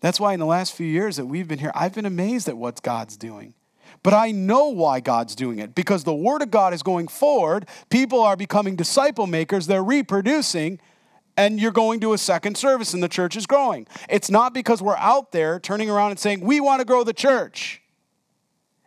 That's 0.00 0.20
why 0.20 0.32
in 0.32 0.40
the 0.40 0.46
last 0.46 0.74
few 0.74 0.86
years 0.86 1.16
that 1.16 1.26
we've 1.26 1.48
been 1.48 1.58
here, 1.58 1.72
I've 1.74 1.94
been 1.94 2.06
amazed 2.06 2.48
at 2.48 2.56
what 2.56 2.82
God's 2.82 3.16
doing. 3.16 3.54
But 4.02 4.14
I 4.14 4.30
know 4.30 4.68
why 4.68 5.00
God's 5.00 5.34
doing 5.34 5.58
it 5.58 5.74
because 5.74 6.04
the 6.04 6.14
Word 6.14 6.42
of 6.42 6.50
God 6.50 6.72
is 6.72 6.82
going 6.82 7.08
forward. 7.08 7.66
People 7.90 8.20
are 8.20 8.36
becoming 8.36 8.76
disciple 8.76 9.26
makers, 9.26 9.66
they're 9.66 9.82
reproducing, 9.82 10.78
and 11.36 11.60
you're 11.60 11.72
going 11.72 12.00
to 12.00 12.12
a 12.12 12.18
second 12.18 12.56
service 12.56 12.94
and 12.94 13.02
the 13.02 13.08
church 13.08 13.36
is 13.36 13.46
growing. 13.46 13.86
It's 14.08 14.30
not 14.30 14.52
because 14.52 14.82
we're 14.82 14.96
out 14.96 15.32
there 15.32 15.58
turning 15.58 15.88
around 15.88 16.10
and 16.10 16.20
saying, 16.20 16.40
we 16.40 16.60
want 16.60 16.80
to 16.80 16.84
grow 16.84 17.04
the 17.04 17.12
church. 17.12 17.80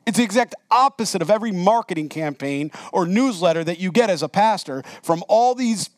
It's 0.05 0.17
the 0.17 0.23
exact 0.23 0.55
opposite 0.69 1.21
of 1.21 1.29
every 1.29 1.51
marketing 1.51 2.09
campaign 2.09 2.71
or 2.91 3.05
newsletter 3.05 3.63
that 3.63 3.79
you 3.79 3.91
get 3.91 4.09
as 4.09 4.23
a 4.23 4.29
pastor 4.29 4.83
from 5.03 5.23
all 5.29 5.55
these 5.55 5.89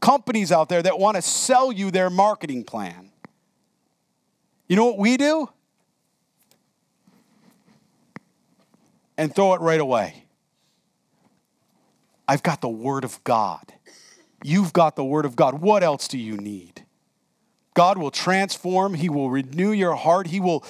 companies 0.00 0.52
out 0.52 0.68
there 0.68 0.82
that 0.82 0.98
want 0.98 1.16
to 1.16 1.22
sell 1.22 1.72
you 1.72 1.90
their 1.90 2.10
marketing 2.10 2.64
plan. 2.64 3.10
You 4.68 4.76
know 4.76 4.86
what 4.86 4.98
we 4.98 5.16
do? 5.16 5.48
And 9.16 9.34
throw 9.34 9.54
it 9.54 9.60
right 9.60 9.80
away. 9.80 10.24
I've 12.26 12.42
got 12.42 12.60
the 12.60 12.68
Word 12.68 13.04
of 13.04 13.22
God. 13.24 13.74
You've 14.42 14.72
got 14.72 14.96
the 14.96 15.04
Word 15.04 15.24
of 15.24 15.36
God. 15.36 15.60
What 15.60 15.82
else 15.82 16.08
do 16.08 16.18
you 16.18 16.36
need? 16.36 16.84
God 17.74 17.98
will 17.98 18.10
transform, 18.10 18.94
He 18.94 19.08
will 19.08 19.30
renew 19.30 19.72
your 19.72 19.94
heart. 19.94 20.28
He 20.28 20.40
will, 20.40 20.64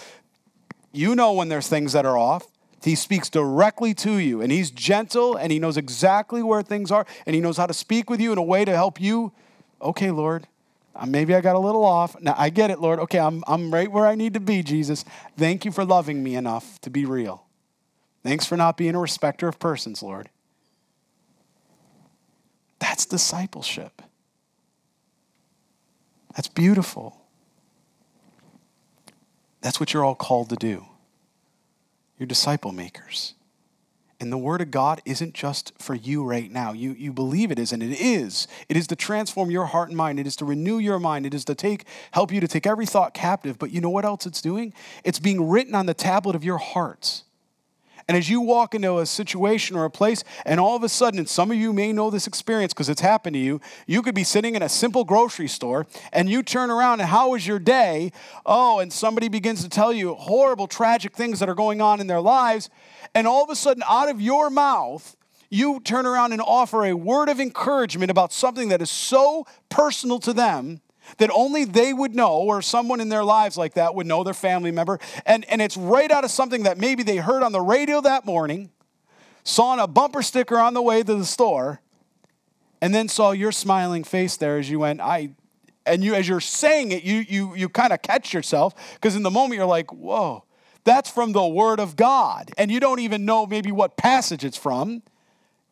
you 0.92 1.14
know, 1.14 1.33
when 1.33 1.48
there's 1.48 1.68
things 1.68 1.92
that 1.92 2.07
are 2.07 2.18
off. 2.18 2.46
He 2.83 2.94
speaks 2.94 3.30
directly 3.30 3.94
to 3.94 4.18
you, 4.18 4.42
and 4.42 4.52
He's 4.52 4.70
gentle, 4.70 5.37
and 5.37 5.52
He 5.52 5.59
knows 5.59 5.76
exactly 5.76 6.42
where 6.42 6.62
things 6.62 6.90
are, 6.90 7.07
and 7.26 7.35
He 7.35 7.40
knows 7.40 7.57
how 7.57 7.66
to 7.66 7.74
speak 7.74 8.11
with 8.11 8.20
you 8.20 8.33
in 8.33 8.38
a 8.38 8.42
way 8.42 8.64
to 8.64 8.72
help 8.72 9.00
you. 9.00 9.33
Okay, 9.80 10.11
Lord, 10.11 10.46
Uh, 10.94 11.07
maybe 11.07 11.35
I 11.35 11.40
got 11.40 11.57
a 11.57 11.59
little 11.59 11.85
off. 11.85 12.20
Now, 12.20 12.35
I 12.37 12.50
get 12.50 12.70
it, 12.70 12.80
Lord. 12.80 12.98
Okay, 13.00 13.18
I'm, 13.18 13.42
I'm 13.46 13.72
right 13.72 13.90
where 13.90 14.07
I 14.07 14.14
need 14.14 14.35
to 14.35 14.40
be, 14.40 14.62
Jesus. 14.62 15.04
Thank 15.37 15.64
you 15.64 15.72
for 15.72 15.85
loving 15.85 16.22
me 16.22 16.37
enough 16.37 16.80
to 16.83 16.90
be 16.90 17.04
real. 17.04 17.46
Thanks 18.22 18.46
for 18.46 18.57
not 18.57 18.76
being 18.76 18.94
a 18.94 19.00
respecter 19.00 19.48
of 19.48 19.59
persons, 19.59 20.02
Lord. 20.02 20.30
That's 22.78 23.07
discipleship. 23.07 24.02
That's 26.37 26.48
beautiful. 26.48 27.20
That's 29.61 29.80
what 29.80 29.92
you're 29.92 30.04
all 30.04 30.14
called 30.14 30.50
to 30.50 30.57
do. 30.57 30.87
You're 32.18 32.26
disciple 32.26 32.72
makers. 32.72 33.35
And 34.20 34.33
the 34.33 34.38
Word 34.38 34.61
of 34.61 34.70
God 34.70 35.03
isn't 35.05 35.35
just 35.35 35.72
for 35.79 35.94
you 35.94 36.24
right 36.24 36.50
now. 36.50 36.72
You, 36.72 36.92
you 36.92 37.12
believe 37.12 37.50
it 37.50 37.59
is, 37.59 37.72
and 37.72 37.83
it 37.83 38.00
is. 38.00 38.46
It 38.68 38.77
is 38.77 38.87
to 38.88 38.96
transform 38.96 39.50
your 39.50 39.66
heart 39.66 39.88
and 39.88 39.96
mind. 39.96 40.18
It 40.18 40.27
is 40.27 40.37
to 40.37 40.44
renew 40.44 40.79
your 40.79 40.98
mind. 40.98 41.27
It 41.27 41.35
is 41.35 41.44
to 41.46 41.55
take, 41.55 41.85
help 42.12 42.33
you 42.33 42.40
to 42.40 42.48
take 42.48 42.66
every 42.66 42.87
thought 42.87 43.14
captive. 43.14 43.59
But 43.59 43.70
you 43.70 43.81
know 43.81 43.90
what 43.90 44.05
else 44.05 44.27
it's 44.27 44.40
doing? 44.40 44.72
It's 45.03 45.18
being 45.18 45.48
written 45.48 45.74
on 45.74 45.87
the 45.87 45.94
tablet 45.94 46.37
of 46.37 46.44
your 46.44 46.59
hearts. 46.59 47.24
And 48.07 48.17
as 48.17 48.29
you 48.29 48.40
walk 48.40 48.75
into 48.75 48.99
a 48.99 49.07
situation 49.07 49.77
or 49.77 49.85
a 49.85 49.90
place, 49.90 50.25
and 50.45 50.61
all 50.61 50.77
of 50.77 50.83
a 50.83 50.88
sudden, 50.88 51.19
and 51.19 51.29
some 51.29 51.51
of 51.51 51.57
you 51.57 51.73
may 51.73 51.93
know 51.93 52.11
this 52.11 52.27
experience 52.27 52.75
because 52.75 52.90
it's 52.90 53.01
happened 53.01 53.35
to 53.35 53.40
you, 53.40 53.61
you 53.87 54.03
could 54.03 54.14
be 54.14 54.25
sitting 54.25 54.55
in 54.55 54.62
a 54.62 54.69
simple 54.69 55.05
grocery 55.05 55.49
store 55.49 55.87
and 56.12 56.29
you 56.29 56.43
turn 56.43 56.71
around 56.71 57.01
and 57.01 57.09
how 57.09 57.31
was 57.31 57.47
your 57.47 57.59
day? 57.59 58.12
Oh, 58.45 58.79
and 58.79 58.93
somebody 58.93 59.29
begins 59.29 59.62
to 59.62 59.71
tell 59.71 59.93
you 59.93 60.14
horrible, 60.14 60.67
tragic 60.67 61.17
things 61.17 61.40
that 61.40 61.49
are 61.49 61.55
going 61.55 61.81
on 61.81 62.01
in 62.01 62.07
their 62.07 62.21
lives. 62.21 62.69
And 63.14 63.27
all 63.27 63.43
of 63.43 63.49
a 63.49 63.57
sudden, 63.57 63.83
out 63.88 64.11
of 64.11 64.21
your 64.21 64.51
mouth, 64.51 65.17
you 65.49 65.81
turn 65.81 66.05
around 66.05 66.33
and 66.33 66.43
offer 66.43 66.85
a 66.85 66.95
word 66.95 67.29
of 67.29 67.40
encouragement 67.40 68.11
about 68.11 68.33
something 68.33 68.69
that 68.69 68.83
is 68.83 68.90
so 68.90 69.47
personal 69.71 70.19
to 70.21 70.33
them 70.33 70.81
that 71.19 71.31
only 71.33 71.64
they 71.64 71.93
would 71.93 72.14
know, 72.14 72.37
or 72.38 72.62
someone 72.62 73.01
in 73.01 73.09
their 73.09 73.25
lives 73.25 73.57
like 73.57 73.75
that 73.75 73.95
would 73.95 74.07
know, 74.07 74.25
their 74.25 74.35
family 74.35 74.71
member. 74.71 74.99
And, 75.27 75.45
and 75.47 75.61
it's 75.62 75.77
right 75.77 76.11
out 76.11 76.25
of 76.25 76.31
something 76.31 76.64
that 76.64 76.79
maybe 76.79 77.03
they 77.03 77.17
heard 77.17 77.43
on 77.43 77.53
the 77.53 77.61
radio 77.61 78.01
that 78.01 78.25
morning, 78.25 78.71
saw 79.43 79.69
on 79.69 79.79
a 79.79 79.87
bumper 79.87 80.23
sticker 80.23 80.59
on 80.59 80.75
the 80.75 80.83
way 80.83 81.03
to 81.03 81.14
the 81.14 81.25
store, 81.25 81.81
and 82.81 82.95
then 82.95 83.09
saw 83.09 83.31
your 83.31 83.53
smiling 83.53 84.05
face 84.05 84.37
there 84.37 84.59
as 84.59 84.69
you 84.69 84.79
went, 84.81 85.01
I, 85.01 85.31
and 85.87 86.03
you 86.03 86.14
as 86.14 86.29
you're 86.29 86.40
saying 86.40 86.93
it, 86.93 87.03
you 87.03 87.25
you 87.29 87.55
you 87.55 87.69
kind 87.69 87.93
of 87.93 88.03
catch 88.03 88.33
yourself 88.33 88.75
because 88.95 89.17
in 89.17 89.23
the 89.23 89.31
moment 89.31 89.59
you're 89.59 89.67
like, 89.67 89.93
whoa, 89.93 90.45
that's 90.85 91.11
from 91.11 91.33
the 91.33 91.47
Word 91.47 91.81
of 91.81 91.97
God. 91.97 92.51
And 92.57 92.71
you 92.71 92.81
don't 92.81 93.01
even 93.01 93.25
know 93.25 93.47
maybe 93.47 93.73
what 93.73 93.97
passage 93.97 94.45
it's 94.45 94.57
from 94.57 95.03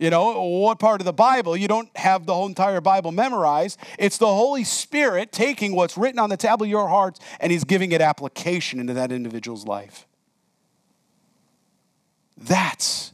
you 0.03 0.11
know, 0.11 0.43
what 0.43 0.81
part 0.81 1.01
of 1.01 1.05
the 1.05 1.13
Bible. 1.13 1.57
You 1.57 1.69
don't 1.69 1.89
have 1.97 2.27
the 2.27 2.35
whole 2.35 2.47
entire 2.47 2.81
Bible 2.81 3.13
memorized. 3.13 3.79
It's 4.01 4.19
the 4.19 4.27
Holy 4.27 4.65
Spirit 4.65 5.31
taking 5.31 5.77
what's 5.77 5.97
written 5.97 6.19
on 6.19 6.29
the 6.29 6.37
tablet 6.37 6.67
of 6.67 6.71
your 6.71 6.89
hearts 6.89 7.21
and 7.39 7.53
He's 7.53 7.63
giving 7.63 7.93
it 7.93 8.01
application 8.01 8.81
into 8.81 8.95
that 8.95 9.13
individual's 9.13 9.65
life. 9.65 10.09
That's 12.37 13.13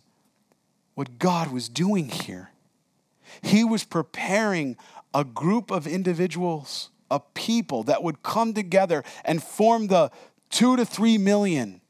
what 0.94 1.18
God 1.18 1.52
was 1.52 1.68
doing 1.68 2.08
here. 2.08 2.52
He 3.42 3.64
was 3.64 3.84
preparing 3.84 4.78
a 5.12 5.24
group 5.24 5.70
of 5.70 5.86
individuals, 5.86 6.88
a 7.10 7.20
people 7.20 7.82
that 7.82 8.02
would 8.02 8.22
come 8.22 8.54
together 8.54 9.04
and 9.26 9.42
form 9.42 9.88
the 9.88 10.10
two 10.48 10.74
to 10.76 10.86
three 10.86 11.18
million 11.18 11.82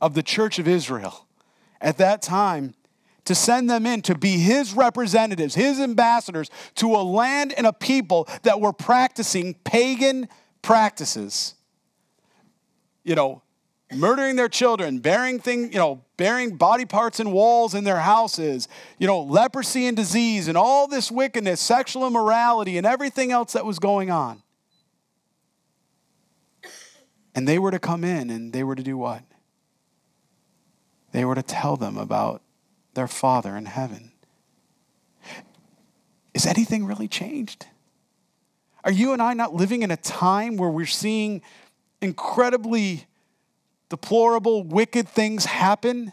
of 0.00 0.14
the 0.14 0.22
church 0.22 0.60
of 0.60 0.68
Israel. 0.68 1.26
At 1.80 1.98
that 1.98 2.22
time, 2.22 2.74
to 3.28 3.34
send 3.34 3.68
them 3.68 3.84
in 3.84 4.00
to 4.00 4.14
be 4.14 4.38
his 4.38 4.72
representatives, 4.72 5.54
his 5.54 5.78
ambassadors 5.78 6.48
to 6.74 6.96
a 6.96 7.02
land 7.04 7.52
and 7.52 7.66
a 7.66 7.72
people 7.74 8.26
that 8.42 8.58
were 8.58 8.72
practicing 8.72 9.52
pagan 9.64 10.28
practices. 10.62 11.54
You 13.04 13.14
know, 13.14 13.42
murdering 13.94 14.36
their 14.36 14.48
children, 14.48 15.00
burying 15.00 15.40
thing, 15.40 15.72
you 15.72 15.78
know, 15.78 16.02
burying 16.16 16.56
body 16.56 16.86
parts 16.86 17.20
and 17.20 17.30
walls 17.30 17.74
in 17.74 17.84
their 17.84 18.00
houses, 18.00 18.66
you 18.98 19.06
know, 19.06 19.20
leprosy 19.20 19.86
and 19.86 19.94
disease 19.94 20.48
and 20.48 20.56
all 20.56 20.88
this 20.88 21.10
wickedness, 21.10 21.60
sexual 21.60 22.06
immorality 22.06 22.78
and 22.78 22.86
everything 22.86 23.30
else 23.30 23.52
that 23.52 23.66
was 23.66 23.78
going 23.78 24.10
on. 24.10 24.42
And 27.34 27.46
they 27.46 27.58
were 27.58 27.72
to 27.72 27.78
come 27.78 28.04
in 28.04 28.30
and 28.30 28.54
they 28.54 28.64
were 28.64 28.74
to 28.74 28.82
do 28.82 28.96
what? 28.96 29.22
They 31.12 31.26
were 31.26 31.34
to 31.34 31.42
tell 31.42 31.76
them 31.76 31.98
about 31.98 32.42
their 32.98 33.06
Father 33.06 33.56
in 33.56 33.64
heaven. 33.64 34.10
Is 36.34 36.46
anything 36.46 36.84
really 36.84 37.06
changed? 37.06 37.66
Are 38.82 38.90
you 38.90 39.12
and 39.12 39.22
I 39.22 39.34
not 39.34 39.54
living 39.54 39.82
in 39.82 39.92
a 39.92 39.96
time 39.96 40.56
where 40.56 40.68
we're 40.68 40.84
seeing 40.84 41.42
incredibly 42.02 43.06
deplorable, 43.88 44.64
wicked 44.64 45.08
things 45.08 45.44
happen 45.44 46.12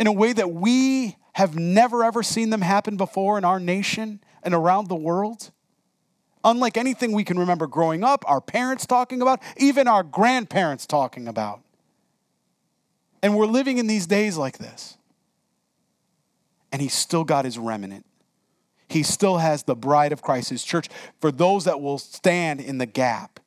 in 0.00 0.08
a 0.08 0.12
way 0.12 0.32
that 0.32 0.50
we 0.50 1.14
have 1.34 1.56
never 1.56 2.02
ever 2.02 2.24
seen 2.24 2.50
them 2.50 2.62
happen 2.62 2.96
before 2.96 3.38
in 3.38 3.44
our 3.44 3.60
nation 3.60 4.18
and 4.42 4.54
around 4.54 4.88
the 4.88 4.96
world? 4.96 5.52
Unlike 6.42 6.76
anything 6.78 7.12
we 7.12 7.22
can 7.22 7.38
remember 7.38 7.68
growing 7.68 8.02
up, 8.02 8.24
our 8.26 8.40
parents 8.40 8.86
talking 8.86 9.22
about, 9.22 9.40
even 9.56 9.86
our 9.86 10.02
grandparents 10.02 10.84
talking 10.84 11.28
about. 11.28 11.60
And 13.22 13.36
we're 13.36 13.46
living 13.46 13.78
in 13.78 13.86
these 13.86 14.08
days 14.08 14.36
like 14.36 14.58
this 14.58 14.95
and 16.72 16.82
he's 16.82 16.94
still 16.94 17.24
got 17.24 17.44
his 17.44 17.58
remnant. 17.58 18.04
He 18.88 19.02
still 19.02 19.38
has 19.38 19.64
the 19.64 19.74
bride 19.74 20.12
of 20.12 20.22
Christ, 20.22 20.50
his 20.50 20.62
church, 20.62 20.88
for 21.20 21.32
those 21.32 21.64
that 21.64 21.80
will 21.80 21.98
stand 21.98 22.60
in 22.60 22.78
the 22.78 22.86
gap, 22.86 23.40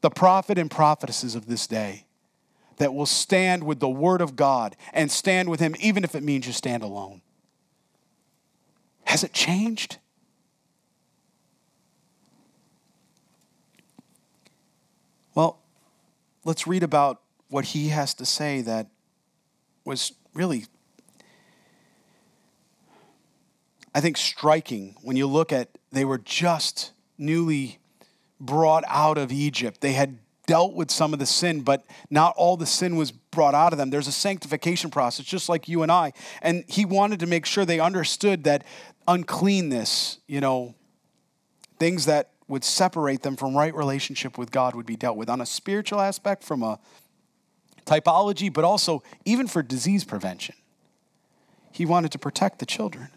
the 0.00 0.10
prophet 0.10 0.58
and 0.58 0.70
prophetesses 0.70 1.34
of 1.34 1.46
this 1.46 1.66
day 1.66 2.06
that 2.76 2.94
will 2.94 3.06
stand 3.06 3.64
with 3.64 3.80
the 3.80 3.88
word 3.88 4.20
of 4.20 4.36
God 4.36 4.76
and 4.92 5.10
stand 5.10 5.48
with 5.48 5.60
him, 5.60 5.74
even 5.80 6.04
if 6.04 6.14
it 6.14 6.22
means 6.22 6.46
you 6.46 6.52
stand 6.52 6.82
alone. 6.82 7.22
Has 9.04 9.24
it 9.24 9.32
changed? 9.32 9.98
Well, 15.34 15.58
let's 16.44 16.66
read 16.66 16.82
about 16.82 17.20
what 17.48 17.66
he 17.66 17.88
has 17.88 18.14
to 18.14 18.26
say 18.26 18.62
that 18.62 18.88
was 19.84 20.12
really, 20.34 20.64
I 23.94 24.00
think, 24.00 24.16
striking 24.16 24.96
when 25.02 25.16
you 25.16 25.26
look 25.26 25.52
at 25.52 25.68
they 25.90 26.04
were 26.04 26.18
just 26.18 26.92
newly 27.18 27.78
brought 28.40 28.84
out 28.88 29.18
of 29.18 29.30
Egypt. 29.30 29.80
They 29.80 29.92
had 29.92 30.18
dealt 30.46 30.74
with 30.74 30.90
some 30.90 31.12
of 31.12 31.18
the 31.18 31.26
sin, 31.26 31.60
but 31.60 31.84
not 32.10 32.34
all 32.36 32.56
the 32.56 32.66
sin 32.66 32.96
was 32.96 33.12
brought 33.12 33.54
out 33.54 33.72
of 33.72 33.78
them. 33.78 33.90
There's 33.90 34.08
a 34.08 34.12
sanctification 34.12 34.90
process, 34.90 35.24
just 35.24 35.48
like 35.48 35.68
you 35.68 35.82
and 35.82 35.92
I. 35.92 36.12
And 36.40 36.64
he 36.66 36.84
wanted 36.84 37.20
to 37.20 37.26
make 37.26 37.46
sure 37.46 37.64
they 37.64 37.78
understood 37.78 38.44
that 38.44 38.64
uncleanness, 39.06 40.18
you 40.26 40.40
know, 40.40 40.74
things 41.78 42.06
that 42.06 42.30
would 42.48 42.64
separate 42.64 43.22
them 43.22 43.36
from 43.36 43.56
right 43.56 43.74
relationship 43.74 44.36
with 44.36 44.50
God 44.50 44.74
would 44.74 44.86
be 44.86 44.96
dealt 44.96 45.16
with 45.16 45.30
on 45.30 45.40
a 45.40 45.46
spiritual 45.46 46.00
aspect, 46.00 46.42
from 46.42 46.62
a 46.62 46.78
typology, 47.86 48.52
but 48.52 48.64
also 48.64 49.02
even 49.24 49.46
for 49.46 49.62
disease 49.62 50.04
prevention. 50.04 50.54
He 51.70 51.86
wanted 51.86 52.12
to 52.12 52.18
protect 52.18 52.58
the 52.58 52.66
children. 52.66 53.08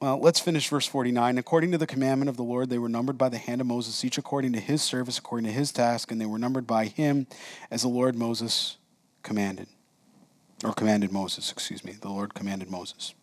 Well, 0.00 0.18
let's 0.18 0.40
finish 0.40 0.66
verse 0.66 0.86
49. 0.86 1.36
According 1.36 1.72
to 1.72 1.78
the 1.78 1.86
commandment 1.86 2.30
of 2.30 2.38
the 2.38 2.42
Lord, 2.42 2.70
they 2.70 2.78
were 2.78 2.88
numbered 2.88 3.18
by 3.18 3.28
the 3.28 3.36
hand 3.36 3.60
of 3.60 3.66
Moses, 3.66 4.02
each 4.02 4.16
according 4.16 4.54
to 4.54 4.60
his 4.60 4.80
service, 4.80 5.18
according 5.18 5.46
to 5.46 5.52
his 5.52 5.72
task, 5.72 6.10
and 6.10 6.18
they 6.18 6.24
were 6.24 6.38
numbered 6.38 6.66
by 6.66 6.86
him 6.86 7.26
as 7.70 7.82
the 7.82 7.88
Lord 7.88 8.16
Moses 8.16 8.78
commanded. 9.22 9.68
Or 10.64 10.72
commanded 10.72 11.12
Moses, 11.12 11.52
excuse 11.52 11.84
me. 11.84 11.92
The 12.00 12.08
Lord 12.08 12.32
commanded 12.32 12.70
Moses. 12.70 13.14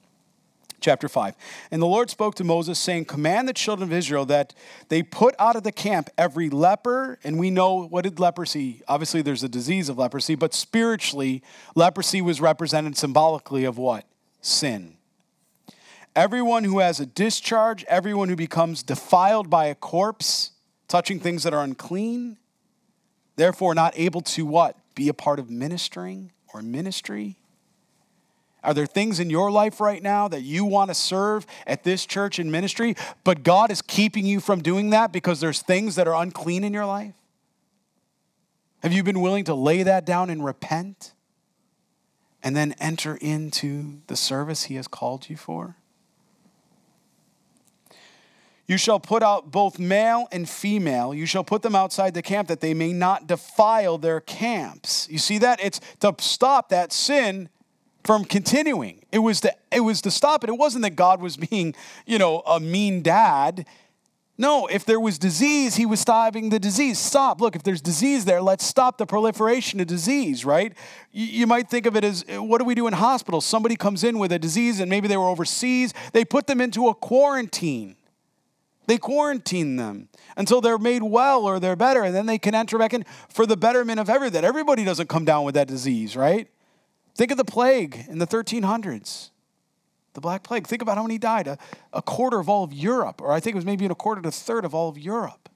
Chapter 0.80 1.10
5. 1.10 1.36
And 1.72 1.82
the 1.82 1.88
Lord 1.88 2.12
spoke 2.12 2.36
to 2.36 2.44
Moses, 2.44 2.78
saying, 2.78 3.06
Command 3.06 3.48
the 3.48 3.54
children 3.54 3.90
of 3.90 3.94
Israel 3.98 4.26
that 4.26 4.54
they 4.90 5.02
put 5.02 5.34
out 5.40 5.56
of 5.56 5.64
the 5.64 5.72
camp 5.72 6.12
every 6.16 6.52
leper. 6.52 7.18
And 7.24 7.40
we 7.40 7.50
know 7.50 7.88
what 7.88 8.04
did 8.04 8.20
leprosy? 8.20 8.84
Obviously, 8.88 9.24
there's 9.24 9.44
a 9.44 9.50
disease 9.50 9.90
of 9.90 9.98
leprosy, 9.98 10.36
but 10.36 10.54
spiritually, 10.54 11.42
leprosy 11.74 12.22
was 12.22 12.40
represented 12.40 12.98
symbolically 12.98 13.66
of 13.66 13.80
what? 13.80 14.06
Sin 14.42 14.97
everyone 16.18 16.64
who 16.64 16.80
has 16.80 17.00
a 17.00 17.06
discharge, 17.06 17.86
everyone 17.86 18.28
who 18.28 18.36
becomes 18.36 18.82
defiled 18.82 19.52
by 19.52 19.68
a 19.68 19.76
corpse, 19.76 20.52
touching 20.88 21.20
things 21.20 21.44
that 21.44 21.54
are 21.54 21.64
unclean, 21.64 22.38
therefore 23.36 23.76
not 23.76 23.94
able 23.96 24.22
to 24.22 24.44
what? 24.44 24.76
Be 24.96 25.10
a 25.10 25.14
part 25.14 25.38
of 25.38 25.52
ministering 25.52 26.32
or 26.52 26.64
ministry. 26.64 27.38
Are 28.64 28.74
there 28.74 28.88
things 28.88 29.20
in 29.20 29.30
your 29.30 29.52
life 29.52 29.80
right 29.80 30.02
now 30.02 30.28
that 30.28 30.42
you 30.42 30.66
want 30.66 30.90
to 30.90 30.96
serve 30.96 31.46
at 31.68 31.84
this 31.84 32.04
church 32.04 32.40
in 32.40 32.50
ministry, 32.50 32.96
but 33.24 33.44
God 33.44 33.70
is 33.70 33.84
keeping 33.84 34.26
you 34.26 34.40
from 34.40 34.64
doing 34.64 34.90
that 34.90 35.14
because 35.14 35.40
there's 35.40 35.62
things 35.62 35.96
that 35.96 36.08
are 36.08 36.20
unclean 36.20 36.64
in 36.64 36.74
your 36.74 36.88
life? 36.88 37.14
Have 38.82 38.92
you 38.92 39.04
been 39.04 39.22
willing 39.22 39.44
to 39.44 39.54
lay 39.54 39.84
that 39.84 40.04
down 40.04 40.32
and 40.32 40.44
repent 40.44 41.14
and 42.42 42.56
then 42.56 42.74
enter 42.80 43.18
into 43.22 44.02
the 44.08 44.16
service 44.16 44.64
He 44.64 44.76
has 44.76 44.88
called 44.88 45.30
you 45.30 45.38
for? 45.38 45.76
You 48.68 48.78
shall 48.78 49.00
put 49.00 49.24
out 49.24 49.50
both 49.50 49.80
male 49.80 50.28
and 50.32 50.48
female. 50.48 51.14
You 51.14 51.26
shall 51.26 51.44
put 51.44 51.62
them 51.62 51.74
outside 51.74 52.14
the 52.14 52.22
camp 52.22 52.50
that 52.50 52.60
they 52.60 52.74
may 52.74 52.92
not 52.92 53.26
defile 53.26 53.98
their 53.98 54.20
camps. 54.20 55.08
You 55.10 55.20
see 55.20 55.38
that? 55.38 55.64
It's 55.64 55.80
to 56.02 56.14
stop 56.20 56.70
that 56.70 56.92
sin 56.92 57.48
from 58.04 58.26
continuing. 58.26 59.06
It 59.12 59.20
was 59.20 59.42
to, 59.42 59.54
it 59.72 59.82
was 59.82 60.02
to 60.02 60.12
stop 60.12 60.44
it. 60.44 60.50
It 60.50 60.58
wasn't 60.58 60.84
that 60.84 60.96
God 60.96 61.22
was 61.22 61.38
being, 61.50 61.76
you 62.06 62.18
know, 62.18 62.40
a 62.42 62.60
mean 62.60 63.02
dad. 63.02 63.66
No, 64.40 64.68
if 64.68 64.86
there 64.86 65.00
was 65.00 65.18
disease, 65.18 65.76
he 65.76 65.86
was 65.86 66.00
stopping 66.00 66.50
the 66.50 66.60
disease. 66.60 67.00
Stop. 67.00 67.42
Look, 67.42 67.56
if 67.56 67.64
there's 67.64 67.82
disease 67.82 68.26
there, 68.26 68.42
let's 68.42 68.64
stop 68.64 68.98
the 68.98 69.06
proliferation 69.06 69.80
of 69.80 69.88
disease, 69.88 70.46
right? 70.46 70.74
You, 71.12 71.26
you, 71.26 71.48
might 71.48 71.70
think 71.70 71.88
of 71.88 71.96
it 71.96 72.04
as 72.04 72.24
uh, 72.32 72.44
what 72.44 72.60
do 72.60 72.66
we 72.66 72.76
do 72.76 72.86
in 72.86 72.94
hospitals? 72.94 73.46
Somebody 73.46 73.76
comes 73.76 74.04
in 74.04 74.20
with 74.20 74.32
a 74.32 74.38
disease 74.38 74.80
and 74.80 74.90
maybe 74.90 75.08
they 75.08 75.18
were 75.18 75.28
overseas. 75.28 75.94
They 76.14 76.24
put 76.24 76.46
them 76.46 76.62
into 76.62 76.88
a 76.88 76.94
quarantine. 76.94 77.96
They 78.88 78.98
quarantine 78.98 79.76
them 79.76 80.08
until 80.38 80.62
they're 80.62 80.78
made 80.78 81.04
well 81.04 81.46
or 81.46 81.60
they're 81.60 81.76
better, 81.76 82.04
and 82.04 82.16
then 82.16 82.26
they 82.26 82.40
can 82.40 82.56
enter 82.56 82.78
back 82.78 82.94
in 82.94 83.06
for 83.30 83.46
the 83.46 83.58
betterment 83.58 84.00
of 84.00 84.10
everything. 84.10 84.44
Everybody 84.44 84.86
doesn't 84.86 85.10
come 85.10 85.26
down 85.26 85.44
with 85.44 85.56
that 85.56 85.68
disease, 85.68 86.16
right? 86.16 86.48
Think 87.14 87.32
of 87.32 87.38
the 87.38 87.46
plague 87.46 88.06
in 88.08 88.20
the 88.20 88.28
1300s, 88.28 89.32
the 90.14 90.22
Black 90.22 90.42
Plague. 90.44 90.68
Think 90.68 90.82
about 90.82 90.96
how 90.96 91.04
many 91.04 91.18
died. 91.18 91.48
A, 91.48 91.58
a 91.92 92.02
quarter 92.02 92.40
of 92.40 92.48
all 92.48 92.64
of 92.64 92.72
Europe, 92.72 93.22
or 93.22 93.34
I 93.34 93.42
think 93.42 93.56
it 93.56 93.58
was 93.58 93.66
maybe 93.66 93.86
a 93.86 93.94
quarter 93.94 94.22
to 94.22 94.30
a 94.30 94.32
third 94.32 94.64
of 94.64 94.74
all 94.74 94.88
of 94.88 94.98
Europe. 94.98 95.50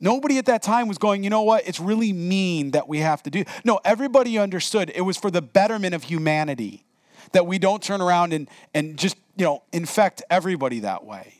Nobody 0.00 0.38
at 0.38 0.46
that 0.46 0.62
time 0.62 0.88
was 0.88 0.98
going, 0.98 1.24
you 1.24 1.30
know 1.30 1.42
what, 1.42 1.66
it's 1.66 1.80
really 1.80 2.12
mean 2.12 2.72
that 2.72 2.86
we 2.86 2.98
have 2.98 3.22
to 3.24 3.30
do. 3.30 3.44
No, 3.64 3.80
everybody 3.84 4.38
understood 4.38 4.92
it 4.94 5.00
was 5.00 5.16
for 5.16 5.30
the 5.30 5.42
betterment 5.42 5.94
of 5.94 6.04
humanity 6.04 6.84
that 7.32 7.46
we 7.46 7.58
don't 7.58 7.82
turn 7.82 8.00
around 8.00 8.32
and, 8.32 8.48
and 8.74 8.98
just, 8.98 9.16
you 9.38 9.44
know, 9.44 9.62
infect 9.72 10.20
everybody 10.28 10.80
that 10.80 11.04
way. 11.04 11.34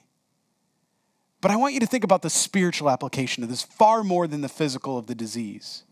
But 1.40 1.50
I 1.50 1.56
want 1.56 1.74
you 1.74 1.80
to 1.80 1.86
think 1.86 2.04
about 2.04 2.22
the 2.22 2.30
spiritual 2.30 2.88
application 2.88 3.42
of 3.42 3.48
this 3.48 3.62
far 3.62 4.04
more 4.04 4.28
than 4.28 4.40
the 4.40 4.48
physical 4.48 4.96
of 4.96 5.06
the 5.06 5.14
disease. 5.16 5.82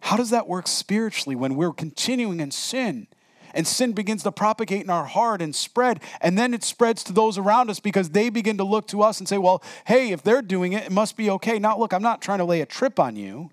How 0.00 0.16
does 0.16 0.30
that 0.30 0.48
work 0.48 0.66
spiritually 0.66 1.36
when 1.36 1.56
we're 1.56 1.72
continuing 1.72 2.40
in 2.40 2.50
sin? 2.50 3.06
And 3.52 3.66
sin 3.66 3.92
begins 3.92 4.22
to 4.24 4.32
propagate 4.32 4.82
in 4.82 4.90
our 4.90 5.06
heart 5.06 5.40
and 5.40 5.54
spread, 5.54 6.00
and 6.20 6.36
then 6.36 6.52
it 6.52 6.62
spreads 6.62 7.02
to 7.04 7.12
those 7.12 7.38
around 7.38 7.70
us 7.70 7.80
because 7.80 8.10
they 8.10 8.28
begin 8.28 8.58
to 8.58 8.64
look 8.64 8.86
to 8.88 9.02
us 9.02 9.18
and 9.18 9.26
say, 9.26 9.38
Well, 9.38 9.62
hey, 9.86 10.10
if 10.10 10.22
they're 10.22 10.42
doing 10.42 10.74
it, 10.74 10.84
it 10.84 10.92
must 10.92 11.16
be 11.16 11.30
okay. 11.30 11.58
Now, 11.58 11.78
look, 11.78 11.94
I'm 11.94 12.02
not 12.02 12.20
trying 12.20 12.38
to 12.38 12.44
lay 12.44 12.60
a 12.60 12.66
trip 12.66 13.00
on 13.00 13.16
you, 13.16 13.50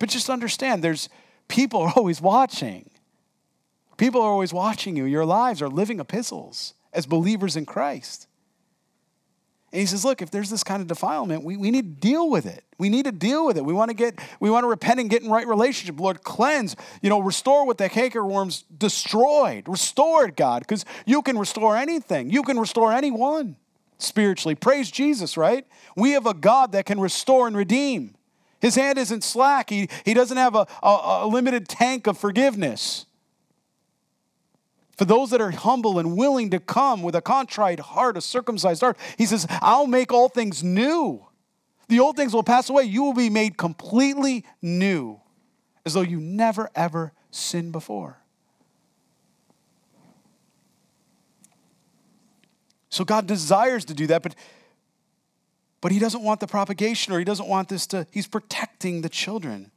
but 0.00 0.08
just 0.08 0.28
understand 0.28 0.82
there's 0.82 1.08
people 1.46 1.82
are 1.82 1.92
always 1.96 2.20
watching. 2.20 2.90
People 4.02 4.20
are 4.20 4.30
always 4.30 4.52
watching 4.52 4.96
you. 4.96 5.04
Your 5.04 5.24
lives 5.24 5.62
are 5.62 5.68
living 5.68 6.00
epistles 6.00 6.74
as 6.92 7.06
believers 7.06 7.54
in 7.54 7.64
Christ. 7.64 8.26
And 9.70 9.78
he 9.78 9.86
says, 9.86 10.04
look, 10.04 10.20
if 10.20 10.28
there's 10.28 10.50
this 10.50 10.64
kind 10.64 10.82
of 10.82 10.88
defilement, 10.88 11.44
we, 11.44 11.56
we 11.56 11.70
need 11.70 12.00
to 12.00 12.08
deal 12.08 12.28
with 12.28 12.44
it. 12.44 12.64
We 12.78 12.88
need 12.88 13.04
to 13.04 13.12
deal 13.12 13.46
with 13.46 13.56
it. 13.56 13.64
We 13.64 13.72
want 13.72 13.90
to 13.90 13.94
get, 13.94 14.18
we 14.40 14.50
want 14.50 14.64
to 14.64 14.68
repent 14.68 14.98
and 14.98 15.08
get 15.08 15.22
in 15.22 15.30
right 15.30 15.46
relationship. 15.46 16.00
Lord, 16.00 16.24
cleanse, 16.24 16.74
you 17.00 17.10
know, 17.10 17.20
restore 17.20 17.64
what 17.64 17.78
the 17.78 17.88
canker 17.88 18.26
worms 18.26 18.64
destroyed. 18.76 19.68
Restore 19.68 20.26
it, 20.26 20.36
God, 20.36 20.62
because 20.62 20.84
you 21.06 21.22
can 21.22 21.38
restore 21.38 21.76
anything. 21.76 22.28
You 22.28 22.42
can 22.42 22.58
restore 22.58 22.92
anyone 22.92 23.54
spiritually. 23.98 24.56
Praise 24.56 24.90
Jesus, 24.90 25.36
right? 25.36 25.64
We 25.94 26.10
have 26.10 26.26
a 26.26 26.34
God 26.34 26.72
that 26.72 26.86
can 26.86 26.98
restore 26.98 27.46
and 27.46 27.56
redeem. 27.56 28.16
His 28.60 28.74
hand 28.74 28.98
isn't 28.98 29.22
slack. 29.22 29.70
He, 29.70 29.88
he 30.04 30.12
doesn't 30.12 30.38
have 30.38 30.56
a, 30.56 30.66
a, 30.82 31.20
a 31.22 31.26
limited 31.28 31.68
tank 31.68 32.08
of 32.08 32.18
forgiveness. 32.18 33.06
For 34.96 35.04
those 35.04 35.30
that 35.30 35.40
are 35.40 35.50
humble 35.50 35.98
and 35.98 36.16
willing 36.16 36.50
to 36.50 36.60
come 36.60 37.02
with 37.02 37.14
a 37.14 37.22
contrite 37.22 37.80
heart, 37.80 38.16
a 38.16 38.20
circumcised 38.20 38.82
heart, 38.82 38.98
he 39.16 39.26
says, 39.26 39.46
I'll 39.62 39.86
make 39.86 40.12
all 40.12 40.28
things 40.28 40.62
new. 40.62 41.26
The 41.88 42.00
old 42.00 42.16
things 42.16 42.34
will 42.34 42.42
pass 42.42 42.68
away. 42.68 42.84
You 42.84 43.02
will 43.02 43.14
be 43.14 43.30
made 43.30 43.56
completely 43.56 44.44
new, 44.60 45.20
as 45.84 45.94
though 45.94 46.02
you 46.02 46.20
never, 46.20 46.70
ever 46.74 47.12
sinned 47.30 47.72
before. 47.72 48.18
So 52.90 53.04
God 53.04 53.26
desires 53.26 53.86
to 53.86 53.94
do 53.94 54.06
that, 54.08 54.22
but, 54.22 54.34
but 55.80 55.92
He 55.92 55.98
doesn't 55.98 56.22
want 56.22 56.40
the 56.40 56.46
propagation 56.46 57.14
or 57.14 57.18
He 57.18 57.24
doesn't 57.24 57.48
want 57.48 57.70
this 57.70 57.86
to, 57.88 58.06
He's 58.10 58.26
protecting 58.26 59.00
the 59.00 59.08
children. 59.08 59.70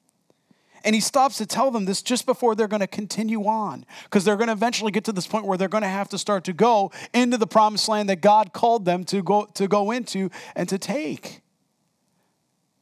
And 0.85 0.93
he 0.93 1.01
stops 1.01 1.39
to 1.39 1.47
tell 1.47 1.71
them 1.71 1.85
this 1.85 2.03
just 2.03 2.27
before 2.27 2.53
they're 2.53 2.67
going 2.67 2.81
to 2.81 2.87
continue 2.87 3.45
on, 3.45 3.85
because 4.03 4.23
they're 4.23 4.35
going 4.37 4.47
to 4.47 4.53
eventually 4.53 4.91
get 4.91 5.03
to 5.05 5.11
this 5.11 5.25
point 5.25 5.45
where 5.45 5.57
they're 5.57 5.67
going 5.67 5.81
to 5.81 5.89
have 5.89 6.09
to 6.09 6.17
start 6.19 6.43
to 6.43 6.53
go 6.53 6.91
into 7.11 7.37
the 7.37 7.47
promised 7.47 7.89
land 7.89 8.07
that 8.09 8.21
God 8.21 8.53
called 8.53 8.85
them 8.85 9.03
to 9.05 9.23
go, 9.23 9.45
to 9.55 9.67
go 9.67 9.89
into 9.89 10.29
and 10.55 10.69
to 10.69 10.77
take. 10.77 11.41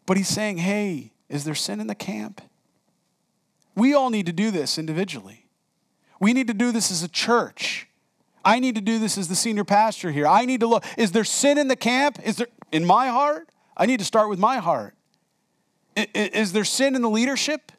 But 0.05 0.17
he's 0.17 0.27
saying, 0.27 0.57
hey, 0.57 1.13
is 1.29 1.45
there 1.45 1.55
sin 1.55 1.79
in 1.79 1.87
the 1.87 1.95
camp? 1.95 2.41
We 3.73 3.93
all 3.93 4.09
need 4.09 4.25
to 4.25 4.33
do 4.33 4.51
this 4.51 4.77
individually. 4.77 5.47
We 6.19 6.33
need 6.33 6.47
to 6.47 6.53
do 6.53 6.73
this 6.73 6.91
as 6.91 7.03
a 7.03 7.07
church. 7.07 7.87
I 8.43 8.59
need 8.59 8.75
to 8.75 8.81
do 8.81 8.99
this 8.99 9.17
as 9.17 9.29
the 9.29 9.35
senior 9.35 9.63
pastor 9.63 10.11
here. 10.11 10.27
I 10.27 10.43
need 10.43 10.59
to 10.59 10.67
look. 10.67 10.83
Is 10.97 11.13
there 11.13 11.23
sin 11.23 11.57
in 11.57 11.69
the 11.69 11.77
camp? 11.77 12.19
Is 12.25 12.35
there 12.35 12.47
in 12.73 12.85
my 12.85 13.07
heart? 13.07 13.47
I 13.77 13.85
need 13.85 13.99
to 13.99 14.05
start 14.05 14.29
with 14.29 14.39
my 14.39 14.57
heart. 14.57 14.93
Is 15.95 16.51
there 16.51 16.65
sin 16.65 16.95
in 16.95 17.01
the 17.01 17.09
leadership? 17.09 17.71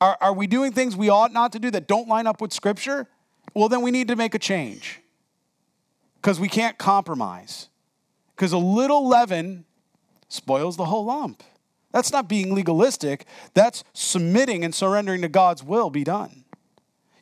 Are, 0.00 0.16
are 0.20 0.32
we 0.32 0.46
doing 0.46 0.72
things 0.72 0.96
we 0.96 1.08
ought 1.08 1.32
not 1.32 1.52
to 1.52 1.58
do 1.58 1.70
that 1.70 1.86
don't 1.86 2.08
line 2.08 2.26
up 2.26 2.40
with 2.40 2.52
Scripture? 2.52 3.06
Well, 3.54 3.68
then 3.68 3.82
we 3.82 3.90
need 3.90 4.08
to 4.08 4.16
make 4.16 4.34
a 4.34 4.38
change 4.38 5.00
because 6.20 6.38
we 6.38 6.48
can't 6.48 6.76
compromise. 6.76 7.68
Because 8.34 8.52
a 8.52 8.58
little 8.58 9.08
leaven 9.08 9.64
spoils 10.28 10.76
the 10.76 10.84
whole 10.84 11.06
lump. 11.06 11.42
That's 11.92 12.12
not 12.12 12.28
being 12.28 12.54
legalistic, 12.54 13.24
that's 13.54 13.82
submitting 13.94 14.64
and 14.64 14.74
surrendering 14.74 15.22
to 15.22 15.28
God's 15.28 15.64
will 15.64 15.88
be 15.88 16.04
done. 16.04 16.44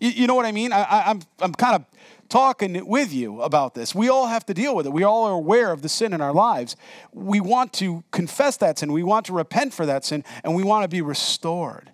You, 0.00 0.10
you 0.10 0.26
know 0.26 0.34
what 0.34 0.46
I 0.46 0.52
mean? 0.52 0.72
I, 0.72 0.82
I, 0.82 1.10
I'm, 1.10 1.20
I'm 1.38 1.52
kind 1.52 1.76
of 1.76 1.84
talking 2.28 2.84
with 2.86 3.12
you 3.12 3.40
about 3.42 3.74
this. 3.74 3.94
We 3.94 4.08
all 4.08 4.26
have 4.26 4.44
to 4.46 4.54
deal 4.54 4.74
with 4.74 4.86
it. 4.86 4.92
We 4.92 5.04
all 5.04 5.24
are 5.26 5.34
aware 5.34 5.70
of 5.70 5.82
the 5.82 5.88
sin 5.88 6.12
in 6.12 6.20
our 6.20 6.32
lives. 6.32 6.74
We 7.12 7.38
want 7.38 7.72
to 7.74 8.02
confess 8.10 8.56
that 8.56 8.80
sin, 8.80 8.90
we 8.90 9.04
want 9.04 9.26
to 9.26 9.32
repent 9.32 9.72
for 9.72 9.86
that 9.86 10.04
sin, 10.04 10.24
and 10.42 10.56
we 10.56 10.64
want 10.64 10.82
to 10.82 10.88
be 10.88 11.02
restored. 11.02 11.92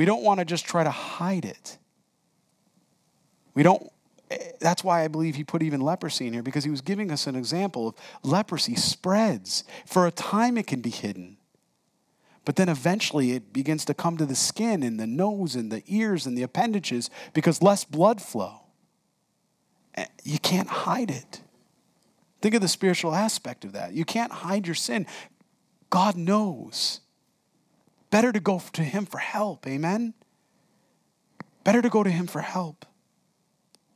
We 0.00 0.06
don't 0.06 0.22
want 0.22 0.40
to 0.40 0.46
just 0.46 0.64
try 0.64 0.82
to 0.82 0.90
hide 0.90 1.44
it. 1.44 1.76
We 3.52 3.62
don't 3.62 3.86
that's 4.58 4.82
why 4.82 5.04
I 5.04 5.08
believe 5.08 5.34
he 5.34 5.44
put 5.44 5.62
even 5.62 5.82
leprosy 5.82 6.26
in 6.26 6.32
here 6.32 6.42
because 6.42 6.64
he 6.64 6.70
was 6.70 6.80
giving 6.80 7.10
us 7.12 7.26
an 7.26 7.36
example 7.36 7.88
of 7.88 7.94
leprosy 8.22 8.76
spreads. 8.76 9.62
For 9.84 10.06
a 10.06 10.10
time, 10.10 10.56
it 10.56 10.66
can 10.66 10.80
be 10.80 10.88
hidden. 10.88 11.36
But 12.46 12.56
then 12.56 12.70
eventually 12.70 13.32
it 13.32 13.52
begins 13.52 13.84
to 13.84 13.92
come 13.92 14.16
to 14.16 14.24
the 14.24 14.34
skin 14.34 14.82
and 14.82 14.98
the 14.98 15.06
nose 15.06 15.54
and 15.54 15.70
the 15.70 15.82
ears 15.86 16.24
and 16.24 16.34
the 16.34 16.44
appendages 16.44 17.10
because 17.34 17.60
less 17.60 17.84
blood 17.84 18.22
flow. 18.22 18.62
Eh, 19.96 20.06
you 20.24 20.38
can't 20.38 20.68
hide 20.68 21.10
it. 21.10 21.42
Think 22.40 22.54
of 22.54 22.62
the 22.62 22.68
spiritual 22.68 23.14
aspect 23.14 23.66
of 23.66 23.72
that. 23.72 23.92
You 23.92 24.06
can't 24.06 24.32
hide 24.32 24.66
your 24.66 24.76
sin. 24.76 25.06
God 25.90 26.16
knows. 26.16 27.00
Better 28.10 28.32
to 28.32 28.40
go 28.40 28.60
to 28.72 28.82
Him 28.82 29.06
for 29.06 29.18
help. 29.18 29.66
Amen? 29.66 30.14
Better 31.64 31.82
to 31.82 31.88
go 31.88 32.02
to 32.02 32.10
Him 32.10 32.26
for 32.26 32.40
help. 32.40 32.84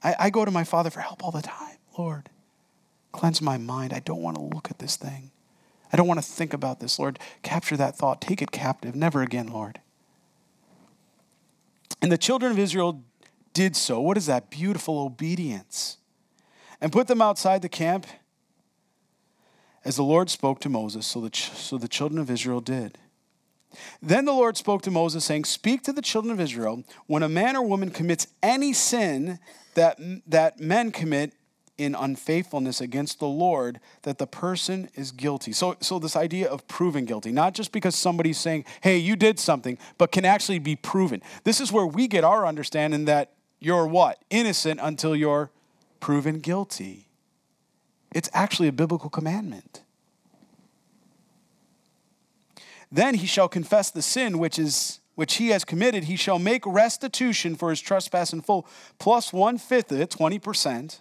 I, 0.02 0.14
I 0.18 0.30
go 0.30 0.44
to 0.44 0.50
my 0.50 0.64
Father 0.64 0.90
for 0.90 1.00
help 1.00 1.24
all 1.24 1.30
the 1.30 1.42
time. 1.42 1.78
Lord, 1.98 2.30
cleanse 3.12 3.40
my 3.40 3.56
mind. 3.56 3.92
I 3.92 4.00
don't 4.00 4.22
want 4.22 4.36
to 4.36 4.42
look 4.42 4.70
at 4.70 4.78
this 4.78 4.96
thing. 4.96 5.30
I 5.92 5.96
don't 5.96 6.06
want 6.06 6.18
to 6.18 6.26
think 6.26 6.52
about 6.52 6.80
this. 6.80 6.98
Lord, 6.98 7.18
capture 7.42 7.76
that 7.76 7.96
thought. 7.96 8.20
Take 8.20 8.42
it 8.42 8.50
captive. 8.50 8.94
Never 8.94 9.22
again, 9.22 9.48
Lord. 9.48 9.80
And 12.02 12.10
the 12.10 12.18
children 12.18 12.52
of 12.52 12.58
Israel 12.58 13.02
did 13.52 13.76
so. 13.76 14.00
What 14.00 14.16
is 14.16 14.26
that? 14.26 14.50
Beautiful 14.50 14.98
obedience. 14.98 15.98
And 16.80 16.92
put 16.92 17.06
them 17.06 17.22
outside 17.22 17.62
the 17.62 17.68
camp 17.68 18.06
as 19.84 19.96
the 19.96 20.02
Lord 20.02 20.28
spoke 20.28 20.60
to 20.60 20.68
Moses. 20.68 21.06
So 21.06 21.20
the, 21.20 21.30
so 21.32 21.78
the 21.78 21.88
children 21.88 22.20
of 22.20 22.30
Israel 22.30 22.60
did. 22.60 22.98
Then 24.02 24.24
the 24.24 24.32
Lord 24.32 24.56
spoke 24.56 24.82
to 24.82 24.90
Moses, 24.90 25.24
saying, 25.24 25.44
Speak 25.44 25.82
to 25.82 25.92
the 25.92 26.02
children 26.02 26.32
of 26.32 26.40
Israel 26.40 26.84
when 27.06 27.22
a 27.22 27.28
man 27.28 27.56
or 27.56 27.62
woman 27.62 27.90
commits 27.90 28.26
any 28.42 28.72
sin 28.72 29.38
that, 29.74 29.98
that 30.26 30.60
men 30.60 30.90
commit 30.92 31.32
in 31.76 31.94
unfaithfulness 31.94 32.80
against 32.80 33.18
the 33.18 33.26
Lord, 33.26 33.80
that 34.02 34.18
the 34.18 34.26
person 34.26 34.88
is 34.94 35.10
guilty. 35.10 35.52
So, 35.52 35.76
so 35.80 35.98
this 35.98 36.14
idea 36.14 36.48
of 36.48 36.66
proving 36.68 37.04
guilty, 37.04 37.32
not 37.32 37.54
just 37.54 37.72
because 37.72 37.96
somebody's 37.96 38.38
saying, 38.38 38.64
hey, 38.80 38.98
you 38.98 39.16
did 39.16 39.40
something, 39.40 39.78
but 39.98 40.12
can 40.12 40.24
actually 40.24 40.60
be 40.60 40.76
proven. 40.76 41.20
This 41.42 41.60
is 41.60 41.72
where 41.72 41.86
we 41.86 42.06
get 42.06 42.22
our 42.22 42.46
understanding 42.46 43.06
that 43.06 43.32
you're 43.58 43.86
what? 43.86 44.22
Innocent 44.30 44.78
until 44.82 45.16
you're 45.16 45.50
proven 45.98 46.38
guilty. 46.38 47.08
It's 48.14 48.30
actually 48.32 48.68
a 48.68 48.72
biblical 48.72 49.10
commandment. 49.10 49.83
Then 52.94 53.14
he 53.14 53.26
shall 53.26 53.48
confess 53.48 53.90
the 53.90 54.02
sin 54.02 54.38
which 54.38 54.56
is 54.56 55.00
which 55.16 55.34
he 55.34 55.48
has 55.48 55.64
committed, 55.64 56.04
he 56.04 56.16
shall 56.16 56.38
make 56.38 56.64
restitution 56.64 57.54
for 57.54 57.70
his 57.70 57.80
trespass 57.80 58.32
in 58.32 58.40
full, 58.40 58.66
plus 58.98 59.32
one 59.32 59.58
fifth 59.58 59.92
of 59.92 60.00
it, 60.00 60.10
20%, 60.10 61.00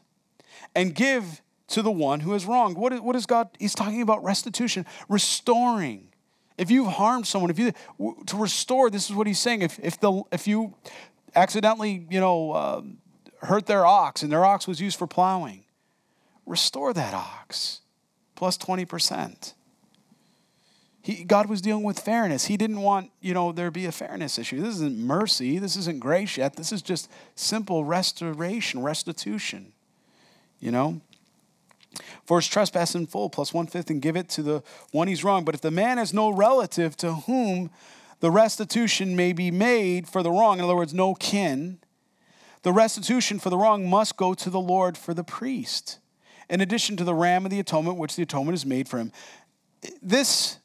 and 0.76 0.94
give 0.94 1.42
to 1.70 1.82
the 1.82 1.92
one 1.92 2.20
who 2.20 2.36
is 2.36 2.46
wronged. 2.46 2.78
What 2.78 2.94
is, 2.94 3.02
what 3.02 3.16
is 3.16 3.26
God? 3.26 3.50
He's 3.60 3.74
talking 3.74 4.04
about 4.04 4.24
restitution, 4.24 4.86
restoring. 5.10 6.10
If 6.60 6.70
you've 6.70 6.94
harmed 6.94 7.26
someone, 7.26 7.50
if 7.50 7.58
you 7.58 7.74
to 8.28 8.38
restore, 8.38 8.92
this 8.92 9.10
is 9.10 9.16
what 9.16 9.26
he's 9.26 9.40
saying. 9.40 9.64
If 9.64 9.80
if 9.80 10.00
the 10.00 10.22
if 10.32 10.48
you 10.48 10.76
accidentally, 11.36 12.06
you 12.10 12.20
know, 12.20 12.52
uh, 12.52 12.82
hurt 13.42 13.66
their 13.66 13.86
ox 13.86 14.22
and 14.22 14.32
their 14.32 14.46
ox 14.46 14.68
was 14.68 14.80
used 14.80 14.98
for 15.00 15.08
plowing, 15.08 15.64
restore 16.46 16.94
that 16.94 17.16
ox 17.16 17.82
plus 18.36 18.58
twenty 18.58 18.86
percent. 18.86 19.56
He, 21.04 21.26
God 21.26 21.48
was 21.48 21.62
dealing 21.62 21.84
with 21.84 22.00
fairness. 22.00 22.46
He 22.46 22.56
didn't 22.56 22.80
want, 22.80 23.12
you 23.20 23.34
know, 23.34 23.52
there 23.52 23.70
be 23.70 23.86
a 23.86 23.92
fairness 23.92 24.40
issue. 24.40 24.62
This 24.62 24.76
isn't 24.76 24.98
mercy. 24.98 25.60
This 25.60 25.76
isn't 25.76 26.00
grace 26.00 26.38
yet. 26.38 26.56
This 26.56 26.72
is 26.72 26.82
just 26.82 27.12
simple 27.36 27.84
restoration, 27.84 28.82
restitution. 28.82 29.74
You 30.62 30.72
know? 30.72 31.02
For 32.26 32.40
his 32.40 32.48
trespass 32.48 32.96
in 32.96 33.06
full, 33.06 33.30
plus 33.30 33.54
one 33.54 33.68
fifth, 33.68 33.90
and 33.90 34.02
give 34.02 34.16
it 34.16 34.30
to 34.30 34.42
the 34.42 34.64
one 34.92 35.10
he's 35.10 35.26
wrong. 35.26 35.44
But 35.44 35.56
if 35.56 35.62
the 35.62 35.72
man 35.72 35.98
has 35.98 36.14
no 36.14 36.30
relative 36.30 36.96
to 36.98 37.14
whom 37.14 37.70
the 38.22 38.32
restitution 38.32 39.14
may 39.14 39.34
be 39.34 39.52
made 39.52 40.08
for 40.08 40.24
the 40.24 40.32
wrong, 40.32 40.58
in 40.58 40.64
other 40.64 40.76
words, 40.78 40.94
no 40.94 41.16
kin, 41.16 41.80
the 42.62 42.72
restitution 42.72 43.40
for 43.40 43.50
the 43.50 43.58
wrong 43.58 43.90
must 43.90 44.16
go 44.16 44.34
to 44.34 44.50
the 44.50 44.60
Lord 44.60 44.98
for 44.98 45.14
the 45.14 45.26
priest, 45.26 46.00
in 46.50 46.62
addition 46.62 46.96
to 46.96 47.04
the 47.04 47.14
ram 47.14 47.44
of 47.44 47.52
the 47.52 47.60
atonement, 47.60 47.98
which 47.98 48.16
the 48.16 48.24
atonement 48.24 48.56
is 48.56 48.66
made 48.66 48.88
for 48.88 49.00
him. 49.00 49.12
This 50.02 50.60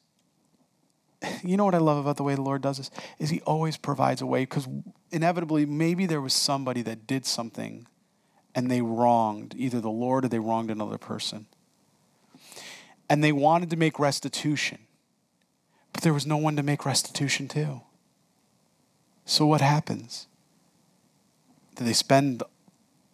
you 1.43 1.57
know 1.57 1.65
what 1.65 1.75
I 1.75 1.79
love 1.79 1.97
about 1.97 2.17
the 2.17 2.23
way 2.23 2.35
the 2.35 2.41
Lord 2.41 2.61
does 2.61 2.77
this? 2.77 2.91
Is 3.17 3.29
He 3.29 3.41
always 3.41 3.77
provides 3.77 4.21
a 4.21 4.25
way 4.25 4.43
because 4.43 4.67
inevitably, 5.11 5.65
maybe 5.65 6.05
there 6.05 6.21
was 6.21 6.33
somebody 6.33 6.81
that 6.83 7.07
did 7.07 7.25
something 7.25 7.87
and 8.55 8.69
they 8.69 8.81
wronged 8.81 9.53
either 9.57 9.79
the 9.79 9.89
Lord 9.89 10.25
or 10.25 10.27
they 10.27 10.39
wronged 10.39 10.71
another 10.71 10.97
person. 10.97 11.47
And 13.09 13.23
they 13.23 13.31
wanted 13.31 13.69
to 13.71 13.75
make 13.75 13.99
restitution, 13.99 14.79
but 15.93 16.03
there 16.03 16.13
was 16.13 16.25
no 16.25 16.37
one 16.37 16.55
to 16.55 16.63
make 16.63 16.85
restitution 16.85 17.47
to. 17.49 17.81
So 19.25 19.45
what 19.45 19.61
happens? 19.61 20.27
Do 21.75 21.83
they 21.83 21.93
spend 21.93 22.43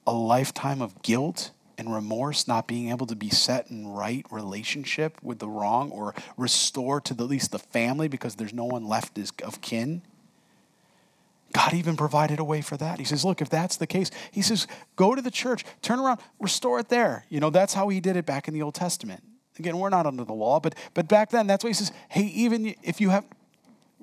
a 0.08 0.14
lifetime 0.14 0.82
of 0.82 1.02
guilt 1.02 1.52
and 1.78 1.94
remorse, 1.94 2.48
not 2.48 2.68
being 2.68 2.90
able 2.90 3.06
to 3.08 3.16
be 3.16 3.30
set 3.30 3.70
in 3.70 3.88
right 3.88 4.26
relationship 4.32 5.22
with 5.22 5.40
the 5.40 5.48
wrong 5.48 5.92
or 5.92 6.14
restore 6.38 7.02
to 7.02 7.14
the, 7.14 7.24
at 7.24 7.30
least 7.30 7.52
the 7.52 7.60
family 7.60 8.08
because 8.08 8.36
there's 8.36 8.54
no 8.54 8.66
one 8.66 8.88
left 8.88 9.18
of 9.44 9.62
kin. 9.62 10.02
God 11.54 11.74
even 11.74 11.96
provided 11.96 12.40
a 12.40 12.44
way 12.44 12.62
for 12.62 12.76
that. 12.78 13.00
He 13.00 13.06
says, 13.06 13.24
Look, 13.24 13.42
if 13.42 13.50
that's 13.50 13.78
the 13.78 13.88
case, 13.88 14.12
He 14.32 14.42
says, 14.42 14.68
go 14.98 15.16
to 15.16 15.22
the 15.22 15.32
church, 15.32 15.64
turn 15.82 16.00
around, 16.00 16.20
restore 16.40 16.80
it 16.80 16.90
there. 16.90 17.26
You 17.30 17.40
know, 17.40 17.50
that's 17.50 17.74
how 17.74 17.88
He 17.88 18.02
did 18.02 18.18
it 18.18 18.26
back 18.26 18.48
in 18.48 18.54
the 18.54 18.62
Old 18.62 18.76
Testament. 18.76 19.24
Again, 19.58 19.78
we're 19.78 19.90
not 19.90 20.06
under 20.06 20.26
the 20.26 20.34
law, 20.34 20.60
but, 20.60 20.76
but 20.94 21.08
back 21.08 21.30
then, 21.30 21.48
that's 21.48 21.64
why 21.64 21.70
He 21.70 21.74
says, 21.74 21.94
Hey, 22.10 22.26
even 22.26 22.76
if 22.84 23.00
you 23.00 23.10
have, 23.10 23.26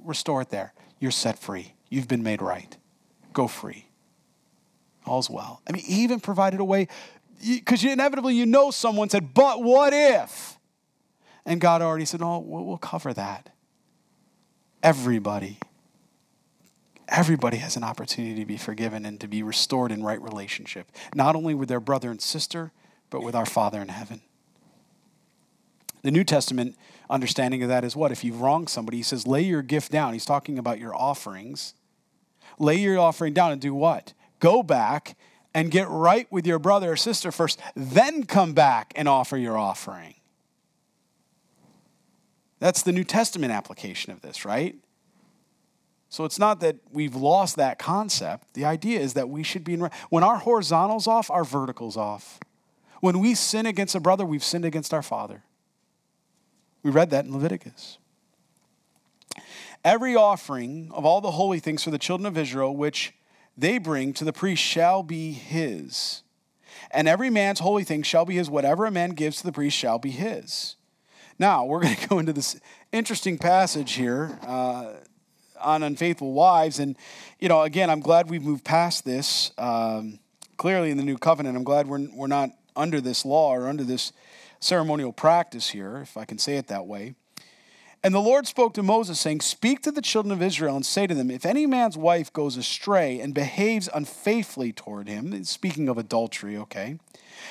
restore 0.02 0.40
it 0.40 0.48
there. 0.48 0.72
You're 0.98 1.10
set 1.10 1.38
free. 1.38 1.74
You've 1.90 2.08
been 2.08 2.22
made 2.22 2.40
right. 2.40 2.74
Go 3.34 3.48
free. 3.48 3.86
All's 5.04 5.28
well. 5.28 5.60
I 5.68 5.72
mean, 5.72 5.82
he 5.82 6.04
even 6.04 6.20
provided 6.20 6.60
a 6.60 6.64
way 6.64 6.88
because 7.42 7.84
inevitably 7.84 8.34
you 8.34 8.46
know 8.46 8.70
someone 8.70 9.10
said, 9.10 9.34
but 9.34 9.62
what 9.62 9.92
if? 9.92 10.58
And 11.44 11.60
God 11.60 11.82
already 11.82 12.04
said, 12.04 12.22
oh, 12.22 12.38
we'll, 12.38 12.64
we'll 12.64 12.78
cover 12.78 13.12
that. 13.12 13.50
Everybody, 14.82 15.58
everybody 17.08 17.56
has 17.58 17.76
an 17.76 17.84
opportunity 17.84 18.40
to 18.40 18.46
be 18.46 18.56
forgiven 18.56 19.04
and 19.04 19.20
to 19.20 19.28
be 19.28 19.42
restored 19.42 19.92
in 19.92 20.02
right 20.02 20.20
relationship, 20.20 20.90
not 21.14 21.36
only 21.36 21.54
with 21.54 21.68
their 21.68 21.80
brother 21.80 22.10
and 22.10 22.20
sister, 22.20 22.72
but 23.10 23.22
with 23.22 23.34
our 23.34 23.46
Father 23.46 23.80
in 23.80 23.88
heaven. 23.88 24.22
The 26.02 26.10
New 26.10 26.24
Testament 26.24 26.76
understanding 27.08 27.62
of 27.62 27.68
that 27.68 27.84
is 27.84 27.94
what? 27.94 28.10
If 28.10 28.24
you've 28.24 28.40
wronged 28.40 28.68
somebody, 28.68 28.96
he 28.96 29.02
says, 29.02 29.26
lay 29.26 29.42
your 29.42 29.62
gift 29.62 29.92
down. 29.92 30.12
He's 30.12 30.24
talking 30.24 30.58
about 30.58 30.78
your 30.78 30.94
offerings. 30.94 31.74
Lay 32.58 32.76
your 32.76 32.98
offering 32.98 33.32
down 33.32 33.52
and 33.52 33.60
do 33.60 33.74
what? 33.74 34.12
Go 34.40 34.62
back 34.62 35.16
and 35.54 35.70
get 35.70 35.88
right 35.88 36.30
with 36.30 36.46
your 36.46 36.58
brother 36.58 36.92
or 36.92 36.96
sister 36.96 37.30
first, 37.30 37.60
then 37.74 38.24
come 38.24 38.52
back 38.52 38.92
and 38.96 39.08
offer 39.08 39.36
your 39.36 39.58
offering. 39.58 40.14
That's 42.58 42.82
the 42.82 42.92
New 42.92 43.04
Testament 43.04 43.52
application 43.52 44.12
of 44.12 44.20
this, 44.20 44.44
right? 44.44 44.76
So 46.08 46.24
it's 46.24 46.38
not 46.38 46.60
that 46.60 46.76
we've 46.92 47.14
lost 47.14 47.56
that 47.56 47.78
concept. 47.78 48.54
The 48.54 48.64
idea 48.64 49.00
is 49.00 49.14
that 49.14 49.28
we 49.28 49.42
should 49.42 49.64
be 49.64 49.74
in. 49.74 49.90
When 50.10 50.22
our 50.22 50.38
horizontal's 50.38 51.06
off, 51.06 51.30
our 51.30 51.42
vertical's 51.42 51.96
off. 51.96 52.38
When 53.00 53.18
we 53.18 53.34
sin 53.34 53.66
against 53.66 53.94
a 53.94 54.00
brother, 54.00 54.24
we've 54.24 54.44
sinned 54.44 54.64
against 54.64 54.94
our 54.94 55.02
father. 55.02 55.42
We 56.82 56.90
read 56.90 57.10
that 57.10 57.24
in 57.24 57.32
Leviticus. 57.32 57.98
Every 59.84 60.14
offering 60.14 60.90
of 60.92 61.04
all 61.04 61.20
the 61.20 61.32
holy 61.32 61.58
things 61.58 61.82
for 61.82 61.90
the 61.90 61.98
children 61.98 62.26
of 62.26 62.38
Israel, 62.38 62.76
which 62.76 63.12
they 63.56 63.78
bring 63.78 64.12
to 64.14 64.24
the 64.24 64.32
priest 64.32 64.62
shall 64.62 65.02
be 65.02 65.32
his. 65.32 66.22
And 66.90 67.08
every 67.08 67.30
man's 67.30 67.60
holy 67.60 67.84
thing 67.84 68.02
shall 68.02 68.24
be 68.24 68.34
his. 68.34 68.50
Whatever 68.50 68.86
a 68.86 68.90
man 68.90 69.10
gives 69.10 69.38
to 69.38 69.44
the 69.44 69.52
priest 69.52 69.76
shall 69.76 69.98
be 69.98 70.10
his. 70.10 70.76
Now, 71.38 71.64
we're 71.64 71.80
going 71.80 71.96
to 72.00 72.08
go 72.08 72.18
into 72.18 72.32
this 72.32 72.58
interesting 72.92 73.38
passage 73.38 73.92
here 73.92 74.38
uh, 74.42 74.92
on 75.60 75.82
unfaithful 75.82 76.32
wives. 76.32 76.78
And, 76.78 76.96
you 77.38 77.48
know, 77.48 77.62
again, 77.62 77.90
I'm 77.90 78.00
glad 78.00 78.30
we've 78.30 78.42
moved 78.42 78.64
past 78.64 79.04
this. 79.04 79.52
Um, 79.58 80.18
clearly, 80.56 80.90
in 80.90 80.96
the 80.96 81.04
new 81.04 81.18
covenant, 81.18 81.56
I'm 81.56 81.64
glad 81.64 81.86
we're, 81.86 82.06
we're 82.14 82.26
not 82.26 82.50
under 82.76 83.00
this 83.00 83.24
law 83.24 83.54
or 83.54 83.68
under 83.68 83.84
this 83.84 84.12
ceremonial 84.60 85.12
practice 85.12 85.70
here, 85.70 85.98
if 85.98 86.16
I 86.16 86.24
can 86.24 86.38
say 86.38 86.56
it 86.56 86.68
that 86.68 86.86
way. 86.86 87.14
And 88.04 88.12
the 88.12 88.20
Lord 88.20 88.48
spoke 88.48 88.74
to 88.74 88.82
Moses, 88.82 89.20
saying, 89.20 89.42
Speak 89.42 89.80
to 89.82 89.92
the 89.92 90.02
children 90.02 90.32
of 90.32 90.42
Israel 90.42 90.74
and 90.74 90.84
say 90.84 91.06
to 91.06 91.14
them, 91.14 91.30
If 91.30 91.46
any 91.46 91.66
man's 91.66 91.96
wife 91.96 92.32
goes 92.32 92.56
astray 92.56 93.20
and 93.20 93.32
behaves 93.32 93.88
unfaithfully 93.94 94.72
toward 94.72 95.08
him, 95.08 95.44
speaking 95.44 95.88
of 95.88 95.98
adultery, 95.98 96.56
okay, 96.56 96.98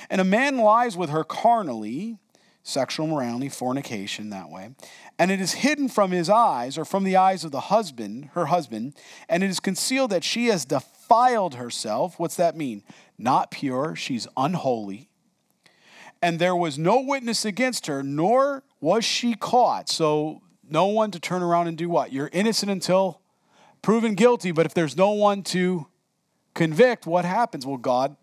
and 0.09 0.19
a 0.19 0.25
man 0.25 0.57
lies 0.57 0.97
with 0.97 1.09
her 1.09 1.23
carnally, 1.23 2.17
sexual 2.63 3.07
morality, 3.07 3.47
fornication, 3.47 4.29
that 4.31 4.49
way, 4.49 4.75
and 5.17 5.31
it 5.31 5.39
is 5.39 5.53
hidden 5.53 5.87
from 5.87 6.11
his 6.11 6.29
eyes 6.29 6.77
or 6.77 6.83
from 6.83 7.05
the 7.05 7.15
eyes 7.15 7.45
of 7.45 7.51
the 7.51 7.61
husband, 7.61 8.29
her 8.33 8.47
husband, 8.47 8.93
and 9.29 9.43
it 9.43 9.49
is 9.49 9.61
concealed 9.61 10.11
that 10.11 10.23
she 10.23 10.47
has 10.47 10.65
defiled 10.65 11.55
herself. 11.55 12.19
What's 12.19 12.35
that 12.35 12.57
mean? 12.57 12.83
Not 13.17 13.51
pure, 13.51 13.95
she's 13.95 14.27
unholy. 14.35 15.07
And 16.21 16.39
there 16.39 16.55
was 16.55 16.77
no 16.77 16.99
witness 16.99 17.45
against 17.45 17.87
her, 17.87 18.03
nor 18.03 18.63
was 18.81 19.05
she 19.05 19.35
caught? 19.35 19.87
So, 19.87 20.41
no 20.69 20.87
one 20.87 21.11
to 21.11 21.19
turn 21.19 21.43
around 21.43 21.67
and 21.67 21.77
do 21.77 21.89
what? 21.89 22.11
You're 22.11 22.29
innocent 22.31 22.71
until 22.71 23.21
proven 23.81 24.15
guilty, 24.15 24.51
but 24.51 24.65
if 24.65 24.73
there's 24.73 24.97
no 24.97 25.11
one 25.11 25.43
to 25.43 25.87
convict, 26.53 27.05
what 27.05 27.25
happens? 27.25 27.65
Well, 27.65 27.77
God 27.77 28.15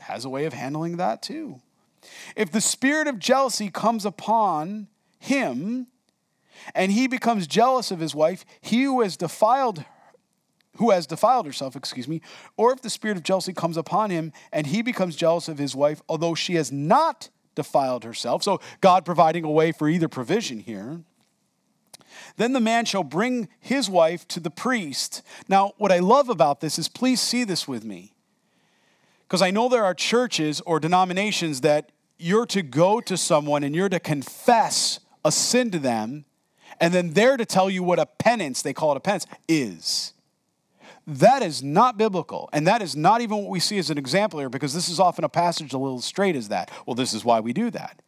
has 0.00 0.24
a 0.24 0.28
way 0.28 0.44
of 0.44 0.52
handling 0.52 0.96
that 0.98 1.22
too. 1.22 1.60
If 2.36 2.52
the 2.52 2.60
spirit 2.60 3.08
of 3.08 3.18
jealousy 3.18 3.70
comes 3.70 4.04
upon 4.04 4.88
him 5.18 5.88
and 6.74 6.92
he 6.92 7.06
becomes 7.06 7.46
jealous 7.46 7.90
of 7.90 7.98
his 7.98 8.14
wife, 8.14 8.44
he 8.60 8.84
who 8.84 9.00
has 9.02 9.16
defiled 9.16 9.84
who 10.76 10.90
has 10.90 11.06
defiled 11.06 11.46
herself, 11.46 11.74
excuse 11.74 12.06
me, 12.06 12.20
or 12.58 12.70
if 12.70 12.82
the 12.82 12.90
spirit 12.90 13.16
of 13.16 13.22
jealousy 13.22 13.54
comes 13.54 13.78
upon 13.78 14.10
him 14.10 14.30
and 14.52 14.66
he 14.66 14.82
becomes 14.82 15.16
jealous 15.16 15.48
of 15.48 15.56
his 15.56 15.74
wife, 15.74 16.02
although 16.06 16.34
she 16.34 16.56
has 16.56 16.70
not 16.70 17.30
defiled 17.56 18.04
herself. 18.04 18.44
So 18.44 18.60
God 18.80 19.04
providing 19.04 19.42
a 19.42 19.50
way 19.50 19.72
for 19.72 19.88
either 19.88 20.06
provision 20.06 20.60
here. 20.60 21.00
Then 22.36 22.52
the 22.52 22.60
man 22.60 22.84
shall 22.84 23.02
bring 23.02 23.48
his 23.58 23.90
wife 23.90 24.28
to 24.28 24.40
the 24.40 24.50
priest. 24.50 25.22
Now, 25.48 25.72
what 25.78 25.90
I 25.90 25.98
love 25.98 26.28
about 26.28 26.60
this 26.60 26.78
is 26.78 26.86
please 26.86 27.20
see 27.20 27.42
this 27.42 27.66
with 27.66 27.84
me. 27.84 28.12
Because 29.26 29.42
I 29.42 29.50
know 29.50 29.68
there 29.68 29.84
are 29.84 29.94
churches 29.94 30.60
or 30.60 30.78
denominations 30.78 31.62
that 31.62 31.90
you're 32.18 32.46
to 32.46 32.62
go 32.62 33.00
to 33.00 33.16
someone 33.16 33.64
and 33.64 33.74
you're 33.74 33.88
to 33.88 34.00
confess 34.00 35.00
a 35.24 35.32
sin 35.32 35.70
to 35.72 35.78
them, 35.78 36.24
and 36.80 36.94
then 36.94 37.12
they're 37.14 37.36
to 37.36 37.44
tell 37.44 37.68
you 37.68 37.82
what 37.82 37.98
a 37.98 38.06
penance, 38.06 38.62
they 38.62 38.72
call 38.72 38.92
it 38.92 38.96
a 38.96 39.00
penance, 39.00 39.26
is. 39.48 40.12
That 41.06 41.42
is 41.42 41.62
not 41.62 41.96
biblical. 41.96 42.48
And 42.52 42.66
that 42.66 42.82
is 42.82 42.96
not 42.96 43.20
even 43.20 43.38
what 43.38 43.48
we 43.48 43.60
see 43.60 43.78
as 43.78 43.90
an 43.90 43.98
example 43.98 44.40
here 44.40 44.48
because 44.48 44.74
this 44.74 44.88
is 44.88 44.98
often 44.98 45.24
a 45.24 45.28
passage 45.28 45.72
a 45.72 45.78
little 45.78 46.00
straight 46.00 46.34
as 46.34 46.48
that. 46.48 46.70
Well, 46.84 46.94
this 46.94 47.14
is 47.14 47.24
why 47.24 47.40
we 47.40 47.52
do 47.52 47.70
that. 47.70 48.02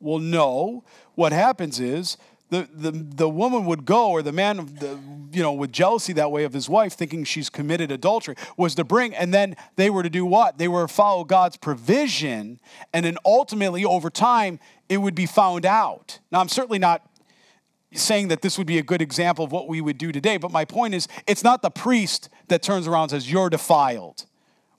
Well, 0.00 0.18
no. 0.18 0.84
What 1.14 1.32
happens 1.32 1.78
is 1.78 2.16
the, 2.52 2.68
the, 2.74 2.90
the 2.90 3.28
woman 3.28 3.64
would 3.64 3.86
go, 3.86 4.10
or 4.10 4.20
the 4.22 4.30
man, 4.30 4.56
the, 4.78 4.98
you 5.32 5.42
know, 5.42 5.54
with 5.54 5.72
jealousy 5.72 6.12
that 6.12 6.30
way 6.30 6.44
of 6.44 6.52
his 6.52 6.68
wife, 6.68 6.92
thinking 6.92 7.24
she's 7.24 7.48
committed 7.48 7.90
adultery, 7.90 8.34
was 8.58 8.74
to 8.74 8.84
bring, 8.84 9.14
and 9.14 9.32
then 9.32 9.56
they 9.76 9.88
were 9.88 10.02
to 10.02 10.10
do 10.10 10.26
what? 10.26 10.58
They 10.58 10.68
were 10.68 10.86
to 10.86 10.92
follow 10.92 11.24
God's 11.24 11.56
provision, 11.56 12.60
and 12.92 13.06
then 13.06 13.16
ultimately, 13.24 13.86
over 13.86 14.10
time, 14.10 14.60
it 14.90 14.98
would 14.98 15.14
be 15.14 15.24
found 15.24 15.64
out. 15.64 16.18
Now, 16.30 16.40
I'm 16.40 16.48
certainly 16.48 16.78
not 16.78 17.06
saying 17.94 18.28
that 18.28 18.42
this 18.42 18.58
would 18.58 18.66
be 18.66 18.78
a 18.78 18.82
good 18.82 19.02
example 19.02 19.44
of 19.44 19.52
what 19.52 19.68
we 19.68 19.80
would 19.80 19.98
do 19.98 20.12
today, 20.12 20.36
but 20.36 20.50
my 20.50 20.64
point 20.64 20.94
is 20.94 21.08
it's 21.26 21.44
not 21.44 21.62
the 21.62 21.70
priest 21.70 22.28
that 22.48 22.62
turns 22.62 22.86
around 22.86 23.04
and 23.04 23.10
says, 23.12 23.30
You're 23.30 23.50
defiled 23.50 24.26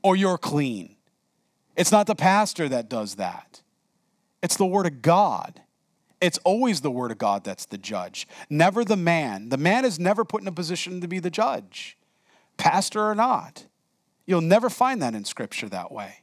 or 0.02 0.16
you're 0.16 0.38
clean. 0.38 0.96
It's 1.76 1.92
not 1.92 2.08
the 2.08 2.16
pastor 2.16 2.70
that 2.70 2.90
does 2.90 3.16
that. 3.16 3.62
It's 4.42 4.58
the 4.58 4.66
Word 4.66 4.86
of 4.86 5.02
God. 5.02 5.62
It's 6.22 6.38
always 6.40 6.82
the 6.82 6.92
Word 6.92 7.12
of 7.12 7.18
God 7.18 7.44
that's 7.44 7.66
the 7.66 7.78
judge, 7.78 8.28
never 8.50 8.86
the 8.86 8.96
man. 8.96 9.50
The 9.50 9.58
man 9.58 9.84
is 9.86 10.00
never 10.00 10.24
put 10.24 10.42
in 10.42 10.48
a 10.48 10.54
position 10.54 11.02
to 11.02 11.08
be 11.08 11.20
the 11.20 11.30
judge, 11.30 11.98
pastor 12.58 13.02
or 13.02 13.16
not. 13.16 13.66
You'll 14.26 14.42
never 14.42 14.70
find 14.70 15.02
that 15.02 15.16
in 15.16 15.26
Scripture 15.26 15.68
that 15.70 15.92
way. 15.92 16.23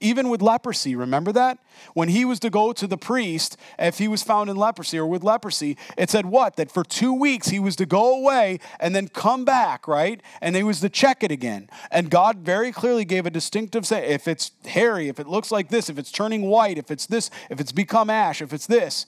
Even 0.00 0.30
with 0.30 0.40
leprosy, 0.40 0.96
remember 0.96 1.30
that? 1.32 1.58
When 1.92 2.08
he 2.08 2.24
was 2.24 2.40
to 2.40 2.50
go 2.50 2.72
to 2.72 2.86
the 2.86 2.96
priest, 2.96 3.58
if 3.78 3.98
he 3.98 4.08
was 4.08 4.22
found 4.22 4.48
in 4.48 4.56
leprosy 4.56 4.98
or 4.98 5.06
with 5.06 5.22
leprosy, 5.22 5.76
it 5.98 6.08
said 6.08 6.26
what? 6.26 6.56
That 6.56 6.70
for 6.70 6.84
two 6.84 7.12
weeks 7.12 7.48
he 7.48 7.60
was 7.60 7.76
to 7.76 7.86
go 7.86 8.18
away 8.18 8.60
and 8.80 8.94
then 8.94 9.08
come 9.08 9.44
back, 9.44 9.86
right? 9.86 10.22
And 10.40 10.56
he 10.56 10.62
was 10.62 10.80
to 10.80 10.88
check 10.88 11.22
it 11.22 11.30
again. 11.30 11.68
And 11.90 12.10
God 12.10 12.38
very 12.38 12.72
clearly 12.72 13.04
gave 13.04 13.26
a 13.26 13.30
distinctive 13.30 13.86
say 13.86 14.08
if 14.08 14.26
it's 14.26 14.52
hairy, 14.64 15.08
if 15.08 15.20
it 15.20 15.26
looks 15.26 15.50
like 15.50 15.68
this, 15.68 15.90
if 15.90 15.98
it's 15.98 16.10
turning 16.10 16.42
white, 16.42 16.78
if 16.78 16.90
it's 16.90 17.06
this, 17.06 17.30
if 17.50 17.60
it's 17.60 17.72
become 17.72 18.08
ash, 18.08 18.40
if 18.40 18.54
it's 18.54 18.66
this, 18.66 19.04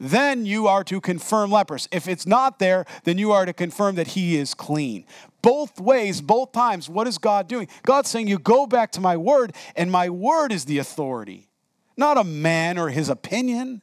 then 0.00 0.44
you 0.44 0.66
are 0.66 0.84
to 0.84 1.00
confirm 1.00 1.50
leprous. 1.50 1.88
If 1.92 2.08
it's 2.08 2.26
not 2.26 2.58
there, 2.58 2.84
then 3.04 3.18
you 3.18 3.32
are 3.32 3.46
to 3.46 3.52
confirm 3.52 3.94
that 3.94 4.08
he 4.08 4.36
is 4.36 4.54
clean. 4.54 5.06
Both 5.40 5.80
ways, 5.80 6.20
both 6.20 6.52
times, 6.52 6.88
what 6.88 7.06
is 7.06 7.18
God 7.18 7.48
doing? 7.48 7.68
God's 7.84 8.10
saying, 8.10 8.28
You 8.28 8.38
go 8.38 8.66
back 8.66 8.92
to 8.92 9.00
my 9.00 9.16
word, 9.16 9.54
and 9.76 9.92
my 9.92 10.08
word 10.10 10.52
is 10.52 10.64
the 10.64 10.78
authority, 10.78 11.48
not 11.96 12.18
a 12.18 12.24
man 12.24 12.78
or 12.78 12.90
his 12.90 13.08
opinion. 13.08 13.82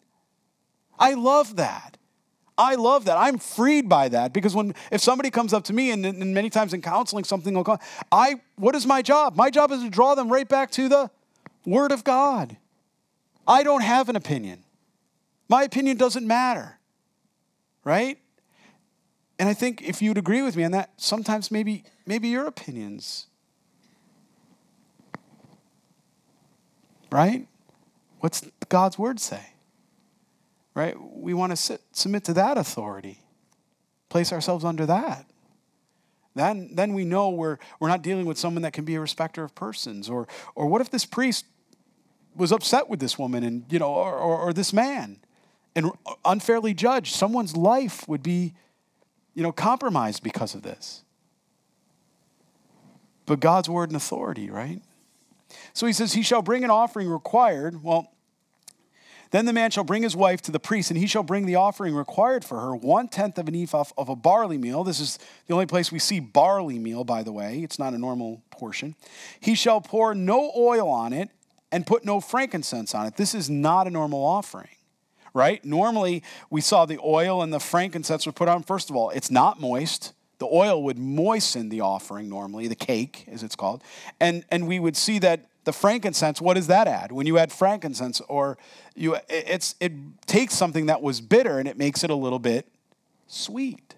I 0.99 1.14
love 1.14 1.55
that. 1.55 1.97
I 2.57 2.76
love 2.76 3.05
that. 3.05 3.18
I'm 3.18 3.39
freed 3.39 3.89
by 3.89 4.09
that 4.09 4.34
because 4.34 4.53
when 4.53 4.76
if 4.91 5.01
somebody 5.01 5.32
comes 5.32 5.53
up 5.53 5.64
to 5.66 5.74
me 5.74 5.89
and, 5.91 6.05
and 6.05 6.34
many 6.34 6.49
times 6.49 6.74
in 6.74 6.82
counseling 6.82 7.24
something 7.24 7.53
will 7.55 7.64
come, 7.64 7.80
I 8.12 8.36
what 8.55 8.76
is 8.76 8.86
my 8.86 9.01
job? 9.01 9.36
My 9.36 9.49
job 9.49 9.72
is 9.72 9.82
to 9.82 9.89
draw 9.89 10.14
them 10.14 10.32
right 10.32 10.47
back 10.47 10.70
to 10.72 10.88
the 10.88 11.09
Word 11.66 11.91
of 11.91 12.03
God. 12.03 12.57
I 13.47 13.64
don't 13.64 13.82
have 13.82 14.09
an 14.09 14.16
opinion. 14.16 14.64
My 15.52 15.64
opinion 15.64 15.97
doesn't 15.97 16.26
matter, 16.26 16.80
right? 17.84 18.18
And 19.38 19.49
I 19.49 19.54
think 19.54 19.82
if 19.82 20.02
you'd 20.02 20.18
agree 20.18 20.41
with 20.41 20.56
me 20.56 20.64
on 20.64 20.72
that, 20.72 20.91
sometimes 20.95 21.52
maybe 21.52 21.84
maybe 22.06 22.30
your 22.30 22.47
opinions, 22.47 23.28
right? 27.12 27.49
What's 28.22 28.49
God's 28.70 28.97
word 28.97 29.20
say? 29.20 29.41
Right? 30.74 30.95
We 30.97 31.34
want 31.34 31.52
to 31.52 31.58
sit, 31.58 31.82
submit 31.91 32.24
to 32.26 32.34
that 32.36 32.58
authority, 32.58 33.20
place 34.08 34.32
ourselves 34.32 34.64
under 34.64 34.86
that. 34.86 35.26
Then, 36.34 36.70
then 36.76 36.93
we 36.93 37.04
know 37.04 37.30
we're, 37.30 37.58
we're 37.82 37.89
not 37.89 38.04
dealing 38.04 38.26
with 38.26 38.38
someone 38.38 38.62
that 38.62 38.72
can 38.72 38.86
be 38.86 38.95
a 38.95 39.02
respecter 39.02 39.43
of 39.43 39.54
persons. 39.54 40.10
Or, 40.10 40.30
or 40.56 40.68
what 40.68 40.80
if 40.80 40.89
this 40.89 41.04
priest 41.04 41.43
was 42.38 42.54
upset 42.54 42.88
with 42.88 43.02
this 43.02 43.20
woman 43.20 43.43
and, 43.43 43.66
you 43.70 43.80
know, 43.80 43.89
or, 43.89 44.16
or, 44.16 44.38
or 44.38 44.54
this 44.54 44.72
man? 44.72 45.20
And 45.76 45.92
unfairly 46.26 46.74
judged. 46.74 47.14
Someone's 47.14 47.56
life 47.56 48.08
would 48.08 48.24
be, 48.24 48.54
you 49.34 49.44
know, 49.44 49.52
compromised 49.52 50.24
because 50.24 50.56
of 50.56 50.64
this. 50.64 51.04
But 53.26 53.40
God's 53.40 53.70
word 53.70 53.90
and 53.90 53.96
authority, 53.96 54.50
right? 54.50 54.82
So 55.74 55.86
he 55.86 55.94
says, 55.94 56.14
He 56.14 56.24
shall 56.24 56.42
bring 56.42 56.64
an 56.64 56.70
offering 56.70 57.08
required. 57.08 57.84
Well, 57.84 58.12
then 59.32 59.46
the 59.46 59.54
man 59.54 59.72
shall 59.72 59.86
bring 59.86 60.04
his 60.04 60.14
wife 60.14 60.42
to 60.42 60.52
the 60.52 60.60
priest, 60.60 60.92
and 60.92 61.00
he 61.00 61.08
shall 61.08 61.24
bring 61.24 61.46
the 61.46 61.56
offering 61.56 61.96
required 61.96 62.44
for 62.44 62.60
her, 62.60 62.76
one 62.76 63.08
tenth 63.08 63.38
of 63.38 63.48
an 63.48 63.56
ephah 63.56 63.86
of 63.98 64.10
a 64.10 64.16
barley 64.16 64.58
meal. 64.58 64.84
This 64.84 65.00
is 65.00 65.20
the 65.48 65.54
only 65.54 65.66
place 65.66 65.90
we 65.90 66.00
see 66.00 66.20
barley 66.20 66.78
meal, 66.78 67.06
by 67.06 67.24
the 67.24 67.32
way. 67.32 67.60
It's 67.60 67.80
not 67.80 67.94
a 67.94 67.98
normal 67.98 68.44
portion. 68.52 68.96
He 69.40 69.56
shall 69.56 69.80
pour 69.80 70.14
no 70.14 70.52
oil 70.56 70.90
on 70.90 71.14
it 71.14 71.30
and 71.72 71.88
put 71.88 72.04
no 72.04 72.20
frankincense 72.20 72.94
on 72.94 73.08
it. 73.08 73.16
This 73.16 73.34
is 73.34 73.50
not 73.50 73.88
a 73.88 73.90
normal 73.90 74.22
offering 74.26 74.68
right? 75.34 75.64
Normally, 75.64 76.24
we 76.50 76.62
saw 76.62 76.86
the 76.86 77.00
oil 77.04 77.42
and 77.42 77.54
the 77.54 77.60
frankincense 77.60 78.26
were 78.26 78.32
put 78.32 78.48
on. 78.48 78.64
First 78.64 78.90
of 78.90 78.96
all, 78.96 79.10
it's 79.12 79.32
not 79.32 79.60
moist. 79.60 80.14
The 80.40 80.48
oil 80.48 80.84
would 80.84 80.98
moisten 80.98 81.70
the 81.70 81.82
offering 81.82 82.28
normally, 82.28 82.68
the 82.68 82.76
cake, 82.76 83.26
as 83.32 83.44
it's 83.44 83.56
called. 83.56 83.84
And, 84.20 84.44
and 84.50 84.68
we 84.68 84.80
would 84.80 84.98
see 84.98 85.20
that 85.20 85.46
the 85.64 85.74
frankincense, 85.74 86.42
what 86.42 86.56
does 86.56 86.68
that 86.68 86.88
add? 86.88 87.12
When 87.12 87.28
you 87.28 87.38
add 87.38 87.52
frankincense, 87.52 88.22
or 88.22 88.58
you, 88.96 89.18
it's, 89.30 89.76
it 89.80 89.94
takes 90.26 90.56
something 90.56 90.88
that 90.88 91.02
was 91.02 91.22
bitter 91.22 91.60
and 91.60 91.68
it 91.68 91.78
makes 91.78 92.04
it 92.04 92.10
a 92.10 92.16
little 92.16 92.40
bit 92.40 92.68
sweet. 93.28 93.96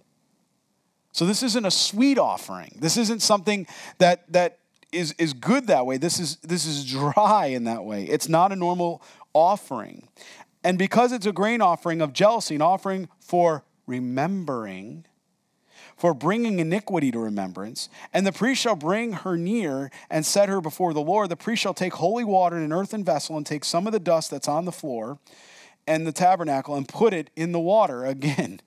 So 1.14 1.26
this 1.26 1.44
isn't 1.44 1.66
a 1.66 1.72
sweet 1.72 2.18
offering. 2.18 2.78
This 2.80 2.98
isn't 2.98 3.22
something 3.22 3.68
that, 4.00 4.32
that 4.34 4.60
is, 4.92 5.14
is 5.18 5.34
good 5.34 5.68
that 5.68 5.86
way. 5.86 5.98
This 5.98 6.20
is, 6.20 6.38
this 6.38 6.66
is 6.66 6.86
dry 6.86 7.48
in 7.48 7.64
that 7.66 7.86
way. 7.86 8.04
It's 8.04 8.28
not 8.28 8.52
a 8.52 8.56
normal 8.56 9.02
offering. 9.34 10.08
And 10.64 10.78
because 10.78 11.12
it's 11.12 11.26
a 11.26 11.32
grain 11.32 11.62
offering 11.62 12.02
of 12.02 12.14
jealousy, 12.14 12.56
an 12.56 12.62
offering 12.62 13.10
for 13.20 13.64
remembering, 13.86 15.06
for 15.98 16.14
bringing 16.14 16.60
iniquity 16.60 17.12
to 17.12 17.20
remembrance, 17.20 17.90
and 18.14 18.26
the 18.26 18.32
priest 18.32 18.62
shall 18.62 18.76
bring 18.76 19.14
her 19.14 19.38
near 19.38 19.92
and 20.10 20.26
set 20.26 20.50
her 20.50 20.62
before 20.62 20.94
the 20.94 21.02
Lord. 21.02 21.30
The 21.30 21.36
priest 21.36 21.62
shall 21.62 21.74
take 21.74 21.94
holy 21.94 22.24
water 22.24 22.58
in 22.58 22.64
an 22.64 22.74
earthen 22.74 23.04
vessel 23.04 23.38
and 23.38 23.46
take 23.46 23.66
some 23.66 23.88
of 23.88 23.94
the 23.94 24.00
dust 24.00 24.32
that's 24.32 24.48
on 24.48 24.66
the 24.66 24.72
floor 24.72 25.20
and 25.86 26.08
the 26.08 26.12
tabernacle 26.12 26.76
and 26.76 26.88
put 26.88 27.14
it 27.14 27.30
in 27.36 27.52
the 27.52 27.60
water 27.60 28.06
again. 28.06 28.62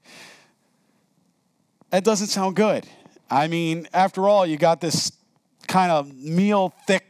That 1.90 2.04
doesn't 2.04 2.28
sound 2.28 2.56
good. 2.56 2.86
I 3.30 3.48
mean, 3.48 3.88
after 3.92 4.28
all, 4.28 4.46
you 4.46 4.56
got 4.56 4.80
this 4.80 5.12
kind 5.66 5.90
of 5.90 6.14
meal 6.14 6.74
thick, 6.86 7.06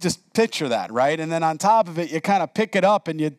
just 0.00 0.32
picture 0.32 0.68
that, 0.68 0.90
right? 0.92 1.18
And 1.18 1.30
then 1.30 1.42
on 1.42 1.58
top 1.58 1.88
of 1.88 1.98
it, 1.98 2.10
you 2.10 2.20
kind 2.20 2.42
of 2.42 2.52
pick 2.52 2.76
it 2.76 2.84
up 2.84 3.08
and 3.08 3.20
you 3.20 3.36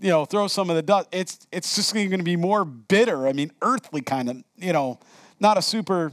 you 0.00 0.10
know, 0.10 0.24
throw 0.24 0.46
some 0.46 0.70
of 0.70 0.76
the 0.76 0.82
dust. 0.82 1.08
It's 1.12 1.46
it's 1.50 1.74
just 1.74 1.92
going 1.92 2.10
to 2.10 2.22
be 2.22 2.36
more 2.36 2.64
bitter. 2.64 3.26
I 3.26 3.32
mean, 3.32 3.52
earthly 3.62 4.00
kind 4.00 4.28
of, 4.28 4.44
you 4.56 4.72
know, 4.72 4.98
not 5.40 5.58
a 5.58 5.62
super 5.62 6.12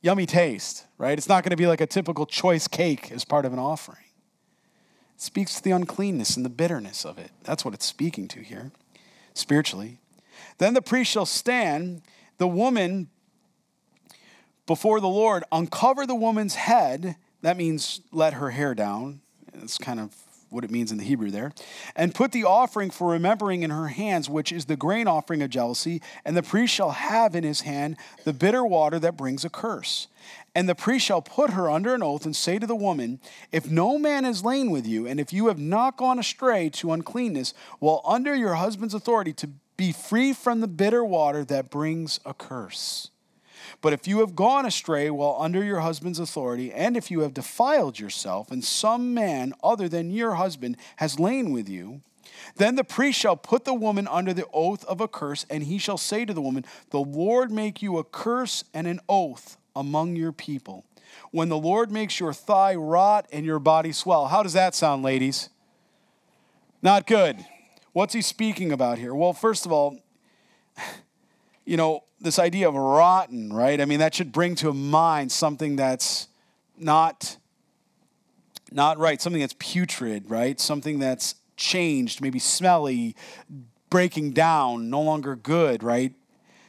yummy 0.00 0.26
taste, 0.26 0.86
right? 0.98 1.16
It's 1.16 1.28
not 1.28 1.42
going 1.42 1.50
to 1.50 1.56
be 1.56 1.66
like 1.66 1.80
a 1.80 1.86
typical 1.86 2.26
choice 2.26 2.68
cake 2.68 3.10
as 3.10 3.24
part 3.24 3.44
of 3.44 3.52
an 3.52 3.58
offering. 3.58 4.04
It 5.14 5.20
speaks 5.20 5.56
to 5.56 5.62
the 5.62 5.70
uncleanness 5.70 6.36
and 6.36 6.44
the 6.44 6.50
bitterness 6.50 7.04
of 7.04 7.18
it. 7.18 7.30
That's 7.44 7.64
what 7.64 7.74
it's 7.74 7.86
speaking 7.86 8.28
to 8.28 8.40
here, 8.40 8.70
spiritually. 9.32 9.98
Then 10.58 10.74
the 10.74 10.82
priest 10.82 11.10
shall 11.10 11.26
stand, 11.26 12.02
the 12.38 12.46
woman 12.48 13.08
before 14.66 15.00
the 15.00 15.08
Lord, 15.08 15.44
uncover 15.52 16.06
the 16.06 16.14
woman's 16.14 16.54
head. 16.54 17.16
That 17.42 17.56
means 17.56 18.00
let 18.12 18.34
her 18.34 18.50
hair 18.50 18.74
down. 18.74 19.20
It's 19.52 19.78
kind 19.78 20.00
of 20.00 20.14
what 20.54 20.64
it 20.64 20.70
means 20.70 20.92
in 20.92 20.98
the 20.98 21.04
Hebrew 21.04 21.30
there, 21.30 21.52
and 21.94 22.14
put 22.14 22.32
the 22.32 22.44
offering 22.44 22.90
for 22.90 23.10
remembering 23.10 23.62
in 23.62 23.70
her 23.70 23.88
hands, 23.88 24.30
which 24.30 24.52
is 24.52 24.64
the 24.64 24.76
grain 24.76 25.06
offering 25.06 25.42
of 25.42 25.50
jealousy, 25.50 26.00
and 26.24 26.36
the 26.36 26.42
priest 26.42 26.72
shall 26.72 26.92
have 26.92 27.34
in 27.34 27.44
his 27.44 27.62
hand 27.62 27.96
the 28.24 28.32
bitter 28.32 28.64
water 28.64 28.98
that 28.98 29.16
brings 29.16 29.44
a 29.44 29.50
curse. 29.50 30.08
And 30.54 30.68
the 30.68 30.74
priest 30.74 31.04
shall 31.04 31.20
put 31.20 31.50
her 31.50 31.68
under 31.68 31.94
an 31.94 32.02
oath 32.02 32.24
and 32.24 32.34
say 32.34 32.58
to 32.58 32.66
the 32.66 32.76
woman, 32.76 33.20
If 33.50 33.70
no 33.70 33.98
man 33.98 34.24
has 34.24 34.44
lain 34.44 34.70
with 34.70 34.86
you, 34.86 35.06
and 35.06 35.18
if 35.18 35.32
you 35.32 35.48
have 35.48 35.58
not 35.58 35.96
gone 35.96 36.18
astray 36.18 36.70
to 36.70 36.92
uncleanness, 36.92 37.52
while 37.80 38.00
under 38.04 38.34
your 38.34 38.54
husband's 38.54 38.94
authority, 38.94 39.32
to 39.34 39.50
be 39.76 39.92
free 39.92 40.32
from 40.32 40.60
the 40.60 40.68
bitter 40.68 41.04
water 41.04 41.44
that 41.44 41.70
brings 41.70 42.20
a 42.24 42.32
curse. 42.32 43.10
But 43.84 43.92
if 43.92 44.08
you 44.08 44.20
have 44.20 44.34
gone 44.34 44.64
astray 44.64 45.10
while 45.10 45.36
under 45.38 45.62
your 45.62 45.80
husband's 45.80 46.18
authority, 46.18 46.72
and 46.72 46.96
if 46.96 47.10
you 47.10 47.20
have 47.20 47.34
defiled 47.34 47.98
yourself, 47.98 48.50
and 48.50 48.64
some 48.64 49.12
man 49.12 49.52
other 49.62 49.90
than 49.90 50.10
your 50.10 50.36
husband 50.36 50.78
has 50.96 51.20
lain 51.20 51.52
with 51.52 51.68
you, 51.68 52.00
then 52.56 52.76
the 52.76 52.82
priest 52.82 53.20
shall 53.20 53.36
put 53.36 53.66
the 53.66 53.74
woman 53.74 54.08
under 54.08 54.32
the 54.32 54.46
oath 54.54 54.86
of 54.86 55.02
a 55.02 55.06
curse, 55.06 55.44
and 55.50 55.64
he 55.64 55.76
shall 55.76 55.98
say 55.98 56.24
to 56.24 56.32
the 56.32 56.40
woman, 56.40 56.64
The 56.92 57.00
Lord 57.00 57.50
make 57.50 57.82
you 57.82 57.98
a 57.98 58.04
curse 58.04 58.64
and 58.72 58.86
an 58.86 59.00
oath 59.06 59.58
among 59.76 60.16
your 60.16 60.32
people. 60.32 60.86
When 61.30 61.50
the 61.50 61.58
Lord 61.58 61.92
makes 61.92 62.18
your 62.18 62.32
thigh 62.32 62.76
rot 62.76 63.26
and 63.30 63.44
your 63.44 63.58
body 63.58 63.92
swell. 63.92 64.28
How 64.28 64.42
does 64.42 64.54
that 64.54 64.74
sound, 64.74 65.02
ladies? 65.02 65.50
Not 66.80 67.06
good. 67.06 67.44
What's 67.92 68.14
he 68.14 68.22
speaking 68.22 68.72
about 68.72 68.96
here? 68.96 69.14
Well, 69.14 69.34
first 69.34 69.66
of 69.66 69.72
all, 69.72 69.98
you 71.66 71.76
know, 71.76 72.04
this 72.24 72.38
idea 72.38 72.68
of 72.68 72.74
rotten, 72.74 73.52
right? 73.52 73.80
I 73.80 73.84
mean, 73.84 74.00
that 74.00 74.14
should 74.14 74.32
bring 74.32 74.54
to 74.56 74.72
mind 74.72 75.30
something 75.30 75.76
that's 75.76 76.28
not 76.78 77.36
not 78.72 78.98
right, 78.98 79.22
something 79.22 79.40
that's 79.40 79.54
putrid, 79.58 80.28
right? 80.28 80.58
Something 80.58 80.98
that's 80.98 81.36
changed, 81.56 82.20
maybe 82.20 82.40
smelly, 82.40 83.14
breaking 83.88 84.32
down, 84.32 84.90
no 84.90 85.00
longer 85.00 85.36
good, 85.36 85.84
right? 85.84 86.12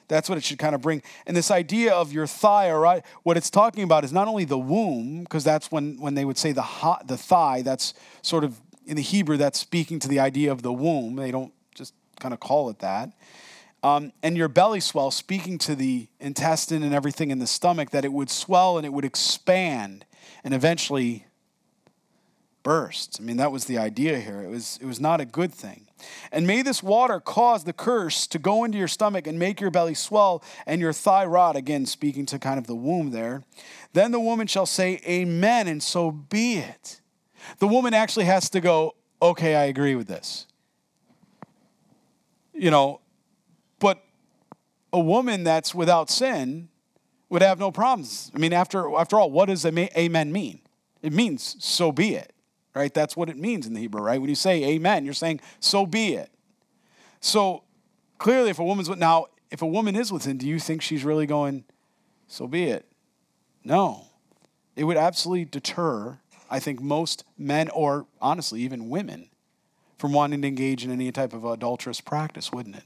That's 0.08 0.30
what 0.30 0.38
it 0.38 0.44
should 0.44 0.60
kind 0.60 0.76
of 0.76 0.82
bring. 0.82 1.02
And 1.26 1.36
this 1.36 1.50
idea 1.50 1.94
of 1.94 2.14
your 2.14 2.28
thigh, 2.28 2.70
all 2.70 2.80
right, 2.80 3.04
what 3.24 3.38
it's 3.38 3.50
talking 3.50 3.84
about 3.84 4.04
is 4.04 4.14
not 4.14 4.28
only 4.28 4.46
the 4.46 4.60
womb, 4.60 5.22
because 5.22 5.44
that's 5.44 5.72
when, 5.72 6.00
when 6.00 6.14
they 6.14 6.26
would 6.26 6.38
say 6.38 6.52
the, 6.52 6.62
hot, 6.62 7.08
the 7.08 7.18
thigh, 7.18 7.64
that's 7.64 7.96
sort 8.22 8.44
of 8.44 8.62
in 8.86 8.96
the 8.96 9.02
Hebrew, 9.02 9.38
that's 9.38 9.58
speaking 9.58 9.98
to 10.00 10.08
the 10.08 10.20
idea 10.20 10.52
of 10.52 10.62
the 10.62 10.72
womb. 10.72 11.16
They 11.16 11.32
don't 11.32 11.52
just 11.74 11.96
kind 12.20 12.36
of 12.36 12.40
call 12.40 12.70
it 12.70 12.80
that. 12.80 13.14
Um, 13.86 14.14
and 14.24 14.36
your 14.36 14.48
belly 14.48 14.80
swell, 14.80 15.12
speaking 15.12 15.60
to 15.60 15.76
the 15.76 16.08
intestine 16.20 16.82
and 16.82 16.92
everything 16.92 17.30
in 17.30 17.38
the 17.38 17.46
stomach, 17.46 17.92
that 17.92 18.04
it 18.04 18.12
would 18.12 18.32
swell 18.32 18.78
and 18.78 18.86
it 18.86 18.92
would 18.92 19.06
expand 19.06 20.08
and 20.44 20.56
eventually 20.56 21.28
burst. 22.64 23.20
I 23.22 23.24
mean, 23.24 23.38
that 23.38 23.52
was 23.52 23.66
the 23.66 23.78
idea 23.78 24.20
here. 24.20 24.42
It 24.42 24.50
was, 24.50 24.80
it 24.82 24.88
was 24.88 25.00
not 25.00 25.22
a 25.22 25.26
good 25.26 25.54
thing. 25.54 25.86
And 26.32 26.48
may 26.48 26.64
this 26.64 26.82
water 26.82 27.20
cause 27.20 27.64
the 27.64 27.74
curse 27.74 28.26
to 28.26 28.40
go 28.40 28.64
into 28.64 28.80
your 28.80 28.88
stomach 28.88 29.28
and 29.28 29.38
make 29.38 29.62
your 29.62 29.70
belly 29.70 29.94
swell 29.94 30.44
and 30.66 30.82
your 30.82 30.92
thigh 30.92 31.26
rot. 31.26 31.56
Again, 31.56 31.86
speaking 31.86 32.26
to 32.26 32.40
kind 32.40 32.58
of 32.58 32.66
the 32.66 32.74
womb 32.74 33.12
there. 33.12 33.44
Then 33.94 34.10
the 34.10 34.20
woman 34.20 34.48
shall 34.48 34.66
say, 34.66 35.00
Amen, 35.08 35.68
and 35.68 35.84
so 35.84 36.10
be 36.10 36.56
it. 36.56 37.02
The 37.60 37.68
woman 37.68 37.94
actually 37.94 38.26
has 38.26 38.50
to 38.50 38.62
go, 38.62 38.96
Okay, 39.22 39.54
I 39.54 39.66
agree 39.66 39.94
with 39.94 40.08
this. 40.08 40.48
You 42.52 42.72
know, 42.72 43.02
a 44.96 45.00
woman 45.00 45.44
that's 45.44 45.76
without 45.76 46.10
sin 46.10 46.70
would 47.28 47.42
have 47.42 47.60
no 47.60 47.70
problems. 47.70 48.32
I 48.34 48.38
mean, 48.38 48.54
after, 48.54 48.96
after 48.96 49.20
all, 49.20 49.30
what 49.30 49.48
does 49.48 49.66
amen 49.66 50.32
mean? 50.32 50.62
It 51.02 51.12
means 51.12 51.58
so 51.60 51.92
be 51.92 52.16
it, 52.16 52.32
right? 52.74 52.94
That's 52.94 53.18
what 53.18 53.30
it 53.30 53.36
means 53.36 53.68
in 53.68 53.74
the 53.74 53.82
Hebrew, 53.82 54.02
right? 54.02 54.22
When 54.22 54.30
you 54.30 54.36
say 54.36 54.64
amen, 54.64 55.04
you're 55.04 55.14
saying 55.14 55.42
so 55.60 55.86
be 55.86 56.14
it. 56.14 56.32
So 57.20 57.64
clearly, 58.20 58.52
if 58.52 58.60
a 58.60 58.64
woman's 58.64 58.88
now, 58.88 59.26
if 59.52 59.62
a 59.62 59.68
woman 59.68 59.98
is 59.98 60.14
with 60.14 60.24
sin, 60.24 60.38
do 60.38 60.48
you 60.48 60.60
think 60.60 60.82
she's 60.82 61.04
really 61.04 61.26
going, 61.26 61.66
so 62.28 62.48
be 62.48 62.64
it? 62.64 62.86
No. 63.66 64.06
It 64.78 64.86
would 64.86 64.98
absolutely 64.98 65.44
deter, 65.44 66.20
I 66.50 66.60
think, 66.62 66.80
most 66.80 67.26
men, 67.38 67.68
or 67.70 68.06
honestly, 68.22 68.62
even 68.62 68.90
women, 68.90 69.30
from 69.98 70.14
wanting 70.14 70.42
to 70.42 70.48
engage 70.48 70.86
in 70.86 70.92
any 70.92 71.12
type 71.12 71.34
of 71.34 71.44
adulterous 71.44 72.00
practice, 72.00 72.54
wouldn't 72.54 72.78
it? 72.78 72.84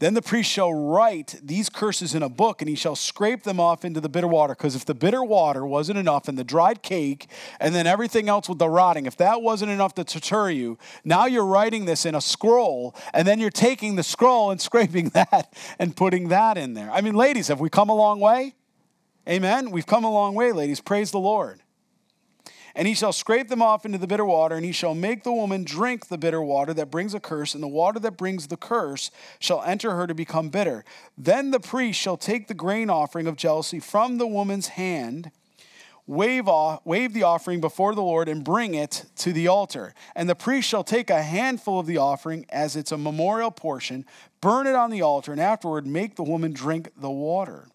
Then 0.00 0.14
the 0.14 0.22
priest 0.22 0.50
shall 0.50 0.72
write 0.72 1.38
these 1.42 1.68
curses 1.68 2.14
in 2.14 2.22
a 2.22 2.28
book, 2.30 2.62
and 2.62 2.68
he 2.70 2.74
shall 2.74 2.96
scrape 2.96 3.42
them 3.42 3.60
off 3.60 3.84
into 3.84 4.00
the 4.00 4.08
bitter 4.08 4.26
water. 4.26 4.54
Because 4.54 4.74
if 4.74 4.86
the 4.86 4.94
bitter 4.94 5.22
water 5.22 5.64
wasn't 5.66 5.98
enough, 5.98 6.26
and 6.26 6.38
the 6.38 6.44
dried 6.44 6.82
cake, 6.82 7.28
and 7.60 7.74
then 7.74 7.86
everything 7.86 8.26
else 8.26 8.48
with 8.48 8.58
the 8.58 8.68
rotting, 8.68 9.04
if 9.04 9.18
that 9.18 9.42
wasn't 9.42 9.70
enough 9.70 9.94
to 9.96 10.04
deter 10.04 10.48
you, 10.48 10.78
now 11.04 11.26
you're 11.26 11.44
writing 11.44 11.84
this 11.84 12.06
in 12.06 12.14
a 12.14 12.20
scroll, 12.22 12.94
and 13.12 13.28
then 13.28 13.38
you're 13.38 13.50
taking 13.50 13.96
the 13.96 14.02
scroll 14.02 14.50
and 14.50 14.58
scraping 14.70 15.10
that 15.10 15.52
and 15.78 15.94
putting 15.94 16.28
that 16.28 16.56
in 16.56 16.72
there. 16.72 16.90
I 16.90 17.02
mean, 17.02 17.14
ladies, 17.14 17.48
have 17.48 17.60
we 17.60 17.68
come 17.68 17.90
a 17.90 17.94
long 17.94 18.20
way? 18.20 18.54
Amen. 19.28 19.70
We've 19.70 19.86
come 19.86 20.04
a 20.04 20.10
long 20.10 20.34
way, 20.34 20.50
ladies. 20.52 20.80
Praise 20.80 21.10
the 21.10 21.20
Lord. 21.20 21.60
And 22.80 22.88
he 22.88 22.94
shall 22.94 23.12
scrape 23.12 23.48
them 23.48 23.60
off 23.60 23.84
into 23.84 23.98
the 23.98 24.06
bitter 24.06 24.24
water, 24.24 24.56
and 24.56 24.64
he 24.64 24.72
shall 24.72 24.94
make 24.94 25.22
the 25.22 25.34
woman 25.34 25.64
drink 25.64 26.06
the 26.06 26.16
bitter 26.16 26.40
water 26.40 26.72
that 26.72 26.90
brings 26.90 27.12
a 27.12 27.20
curse, 27.20 27.52
and 27.52 27.62
the 27.62 27.68
water 27.68 28.00
that 28.00 28.16
brings 28.16 28.46
the 28.46 28.56
curse 28.56 29.10
shall 29.38 29.62
enter 29.64 29.90
her 29.96 30.06
to 30.06 30.14
become 30.14 30.48
bitter. 30.48 30.82
Then 31.18 31.50
the 31.50 31.60
priest 31.60 32.00
shall 32.00 32.16
take 32.16 32.48
the 32.48 32.54
grain 32.54 32.88
offering 32.88 33.26
of 33.26 33.36
jealousy 33.36 33.80
from 33.80 34.16
the 34.16 34.26
woman's 34.26 34.68
hand, 34.68 35.30
wave, 36.06 36.48
off, 36.48 36.80
wave 36.86 37.12
the 37.12 37.22
offering 37.22 37.60
before 37.60 37.94
the 37.94 38.00
Lord, 38.00 38.30
and 38.30 38.42
bring 38.42 38.74
it 38.74 39.04
to 39.16 39.34
the 39.34 39.46
altar. 39.46 39.92
And 40.16 40.26
the 40.26 40.34
priest 40.34 40.66
shall 40.66 40.82
take 40.82 41.10
a 41.10 41.22
handful 41.22 41.80
of 41.80 41.86
the 41.86 41.98
offering 41.98 42.46
as 42.48 42.76
it's 42.76 42.92
a 42.92 42.96
memorial 42.96 43.50
portion, 43.50 44.06
burn 44.40 44.66
it 44.66 44.74
on 44.74 44.88
the 44.88 45.02
altar, 45.02 45.32
and 45.32 45.40
afterward 45.40 45.86
make 45.86 46.16
the 46.16 46.22
woman 46.22 46.54
drink 46.54 46.88
the 46.96 47.10
water. 47.10 47.68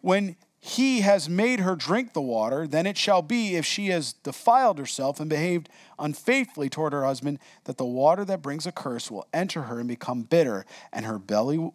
When 0.00 0.34
he 0.68 1.00
has 1.00 1.28
made 1.28 1.60
her 1.60 1.74
drink 1.74 2.12
the 2.12 2.20
water, 2.20 2.66
then 2.66 2.86
it 2.86 2.98
shall 2.98 3.22
be, 3.22 3.56
if 3.56 3.64
she 3.64 3.88
has 3.88 4.12
defiled 4.12 4.78
herself 4.78 5.18
and 5.18 5.30
behaved 5.30 5.68
unfaithfully 5.98 6.68
toward 6.68 6.92
her 6.92 7.04
husband, 7.04 7.38
that 7.64 7.78
the 7.78 7.86
water 7.86 8.24
that 8.26 8.42
brings 8.42 8.66
a 8.66 8.72
curse 8.72 9.10
will 9.10 9.26
enter 9.32 9.62
her 9.62 9.78
and 9.78 9.88
become 9.88 10.22
bitter, 10.22 10.66
and 10.92 11.06
her 11.06 11.18
belly 11.18 11.70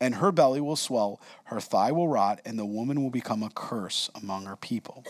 and 0.00 0.16
her 0.16 0.32
belly 0.32 0.60
will 0.60 0.74
swell, 0.74 1.20
her 1.44 1.60
thigh 1.60 1.92
will 1.92 2.08
rot, 2.08 2.40
and 2.44 2.58
the 2.58 2.66
woman 2.66 3.02
will 3.02 3.10
become 3.10 3.42
a 3.42 3.50
curse 3.50 4.10
among 4.16 4.46
her 4.46 4.56
people. 4.56 5.04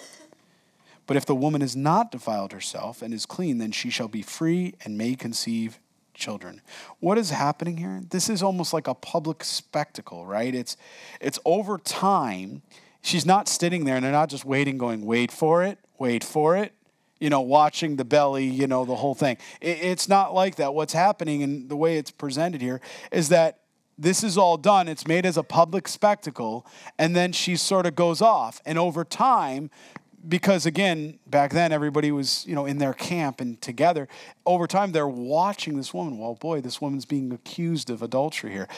But 1.07 1.17
if 1.17 1.25
the 1.25 1.35
woman 1.35 1.63
has 1.63 1.75
not 1.75 2.11
defiled 2.11 2.53
herself 2.53 3.01
and 3.01 3.15
is 3.15 3.25
clean, 3.25 3.57
then 3.57 3.73
she 3.73 3.89
shall 3.89 4.09
be 4.09 4.21
free 4.21 4.75
and 4.85 4.99
may 4.99 5.15
conceive 5.15 5.79
children. 6.13 6.61
What 7.01 7.17
is 7.17 7.31
happening 7.31 7.79
here? 7.79 8.03
This 8.11 8.29
is 8.29 8.43
almost 8.43 8.73
like 8.73 8.87
a 8.87 8.95
public 8.95 9.45
spectacle, 9.45 10.27
right? 10.27 10.55
It's 10.55 10.77
it's 11.21 11.39
over 11.47 11.79
time 11.79 12.63
she's 13.03 13.27
not 13.27 13.49
sitting 13.49 13.85
there 13.85 13.97
and 13.97 14.05
they're 14.05 14.13
not 14.13 14.31
just 14.31 14.45
waiting, 14.45 14.79
going, 14.79 15.05
wait 15.05 15.31
for 15.31 15.63
it, 15.63 15.79
wait 15.99 16.25
for 16.25 16.57
it, 16.57 16.73
you 17.21 17.31
know, 17.31 17.41
watching 17.41 17.97
the 17.97 18.05
belly, 18.05 18.47
you 18.47 18.67
know, 18.67 18.85
the 18.85 18.97
whole 18.97 19.15
thing. 19.15 19.37
it's 19.61 20.09
not 20.09 20.35
like 20.35 20.57
that. 20.57 20.75
What's 20.75 20.93
happening 20.93 21.43
and 21.43 21.69
the 21.69 21.77
way 21.77 21.99
it's 21.99 22.11
presented 22.11 22.61
here 22.61 22.81
is 23.11 23.29
that 23.29 23.59
this 23.99 24.25
is 24.25 24.39
all 24.39 24.57
done. 24.57 24.89
It's 24.89 25.07
made 25.07 25.27
as 25.27 25.37
a 25.37 25.43
public 25.43 25.87
spectacle, 25.87 26.67
and 26.99 27.15
then 27.15 27.33
she 27.33 27.57
sort 27.57 27.87
of 27.87 27.95
goes 27.95 28.23
off. 28.23 28.61
And 28.65 28.79
over 28.79 29.05
time, 29.05 29.71
because 30.27 30.67
again, 30.67 31.19
back 31.27 31.53
then 31.53 31.73
everybody 31.73 32.11
was, 32.11 32.47
you 32.47 32.55
know, 32.55 32.67
in 32.67 32.79
their 32.79 32.95
camp 32.95 33.41
and 33.41 33.61
together. 33.61 34.09
Over 34.47 34.67
time, 34.67 34.93
they're 34.93 35.07
watching 35.07 35.77
this 35.77 35.93
woman. 35.93 36.19
Well, 36.19 36.35
boy, 36.35 36.61
this 36.61 36.81
woman's 36.81 37.05
being 37.05 37.33
accused 37.33 37.91
of 37.91 38.03
adultery 38.03 38.53
here. 38.53 38.69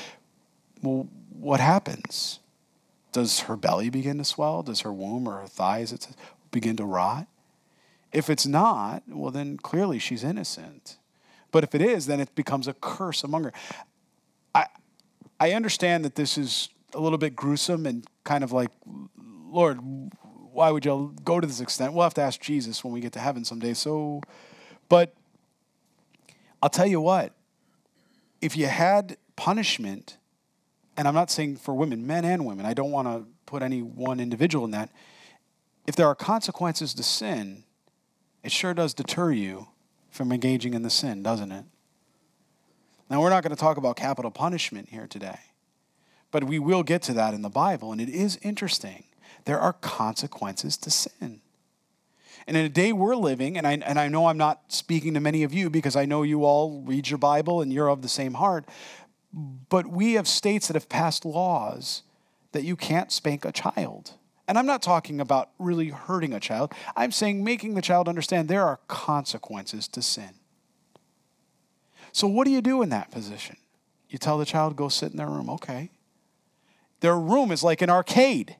Well, 0.83 1.09
what 1.39 1.61
happens? 1.61 2.41
Does 3.15 3.41
her 3.41 3.57
belly 3.57 3.91
begin 3.91 4.19
to 4.19 4.25
swell? 4.25 4.65
Does 4.65 4.81
her 4.81 4.93
womb 4.93 5.29
or 5.29 5.43
her 5.43 5.47
thighs 5.47 5.97
begin 6.51 6.77
to 6.79 6.85
rot? 6.85 7.29
If 8.13 8.29
it's 8.29 8.45
not, 8.45 9.05
well, 9.07 9.31
then 9.31 9.57
clearly 9.57 10.01
she's 10.01 10.25
innocent. 10.25 10.99
But 11.53 11.63
if 11.63 11.77
it 11.77 11.81
is, 11.81 12.07
then 12.07 12.19
it 12.19 12.35
becomes 12.35 12.67
a 12.67 12.75
curse 12.75 13.23
among 13.23 13.45
her. 13.45 13.53
I, 14.53 14.67
I 15.39 15.53
understand 15.53 16.05
that 16.05 16.17
this 16.17 16.37
is 16.37 16.71
a 16.93 16.99
little 16.99 17.17
bit 17.17 17.37
gruesome 17.37 17.87
and 17.87 18.05
kind 18.25 18.43
of 18.43 18.51
like, 18.51 18.71
Lord, 19.49 19.79
why 20.53 20.73
would 20.73 20.85
you 20.85 21.15
go 21.25 21.39
to 21.39 21.47
this 21.47 21.61
extent? 21.61 21.93
We'll 21.93 22.03
have 22.03 22.15
to 22.15 22.21
ask 22.21 22.41
Jesus 22.41 22.83
when 22.83 22.93
we 22.93 23.01
get 23.01 23.13
to 23.13 23.21
heaven 23.21 23.45
someday. 23.45 23.75
So, 23.75 24.23
but 24.89 25.15
I'll 26.61 26.69
tell 26.69 26.87
you 26.87 27.01
what, 27.01 27.33
if 28.41 28.57
you 28.57 28.67
had 28.67 29.19
punishment, 29.37 30.17
and 30.97 31.09
I'm 31.09 31.15
not 31.15 31.31
saying 31.31 31.57
for 31.57 31.75
women, 31.75 32.07
men 32.07 32.25
and 32.25 32.47
women, 32.47 32.67
I 32.67 32.75
don't 32.75 32.91
want 32.91 33.09
to 33.09 33.25
put 33.47 33.63
any 33.63 33.83
one 33.83 34.21
individual 34.21 34.65
in 34.65 34.71
that. 34.73 34.91
If 35.87 35.97
there 35.97 36.07
are 36.07 36.15
consequences 36.15 36.95
to 36.95 37.03
sin, 37.03 37.65
it 38.43 38.53
sure 38.53 38.75
does 38.75 38.95
deter 38.95 39.33
you 39.33 39.69
from 40.11 40.33
engaging 40.33 40.75
in 40.75 40.83
the 40.83 40.91
sin, 40.91 41.23
doesn't 41.23 41.53
it? 41.53 41.65
Now, 43.11 43.21
we're 43.21 43.31
not 43.31 43.43
going 43.43 43.55
to 43.55 43.61
talk 43.61 43.77
about 43.77 43.97
capital 43.97 44.31
punishment 44.31 44.89
here 44.89 45.07
today, 45.07 45.39
but 46.31 46.45
we 46.45 46.59
will 46.59 46.83
get 46.83 47.03
to 47.03 47.13
that 47.15 47.35
in 47.35 47.43
the 47.43 47.51
Bible, 47.51 47.93
and 47.93 48.01
it 48.01 48.09
is 48.09 48.39
interesting. 48.43 49.05
There 49.45 49.61
are 49.61 49.73
consequences 49.75 50.77
to 50.79 50.91
sin. 50.91 51.41
And 52.47 52.57
in 52.57 52.65
a 52.65 52.69
day 52.69 52.93
we're 52.93 53.17
living, 53.17 53.57
and 53.57 53.67
I, 53.67 53.73
and 53.73 53.99
I 53.99 54.09
know 54.09 54.27
I'm 54.27 54.37
not 54.37 54.73
speaking 54.73 55.15
to 55.15 55.21
many 55.21 55.43
of 55.43 55.55
you 55.55 55.71
because 55.71 55.97
I 55.97 56.05
know 56.05 56.23
you 56.23 56.45
all 56.45 56.83
read 56.87 57.09
your 57.09 57.19
Bible 57.19 57.63
and 57.63 57.73
you're 57.73 57.89
of 57.89 58.03
the 58.03 58.09
same 58.09 58.35
heart, 58.35 58.67
but 59.35 59.87
we 59.87 60.13
have 60.13 60.29
states 60.29 60.69
that 60.69 60.75
have 60.75 60.89
passed 60.89 61.25
laws 61.25 62.03
that 62.53 62.63
you 62.65 62.77
can't 62.77 63.11
spank 63.11 63.45
a 63.45 63.51
child. 63.51 64.13
And 64.47 64.57
I'm 64.57 64.67
not 64.67 64.83
talking 64.83 65.21
about 65.21 65.51
really 65.59 65.89
hurting 65.89 66.33
a 66.33 66.41
child. 66.41 66.73
I'm 66.95 67.11
saying 67.11 67.43
making 67.43 67.75
the 67.75 67.83
child 67.83 68.09
understand 68.09 68.49
there 68.49 68.65
are 68.65 68.79
consequences 68.87 69.89
to 69.89 70.03
sin. 70.03 70.31
So, 72.13 72.29
what 72.29 72.45
do 72.45 72.53
you 72.53 72.61
do 72.61 72.83
in 72.83 72.91
that 72.91 73.11
position? 73.11 73.57
You 74.09 74.19
tell 74.19 74.39
the 74.39 74.45
child, 74.45 74.77
go 74.77 74.89
sit 74.89 75.11
in 75.11 75.17
their 75.17 75.27
room. 75.27 75.51
Okay. 75.51 75.91
Their 77.01 77.19
room 77.19 77.51
is 77.51 77.65
like 77.65 77.83
an 77.83 77.91
arcade. 77.91 78.57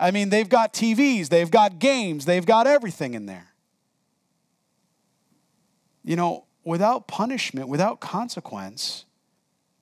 I 0.00 0.10
mean, 0.10 0.30
they've 0.30 0.48
got 0.48 0.72
TVs, 0.72 1.28
they've 1.28 1.50
got 1.50 1.78
games, 1.78 2.24
they've 2.24 2.44
got 2.44 2.66
everything 2.66 3.14
in 3.14 3.26
there. 3.26 3.52
You 6.02 6.16
know, 6.16 6.46
without 6.64 7.06
punishment, 7.06 7.68
without 7.68 8.00
consequence, 8.00 9.04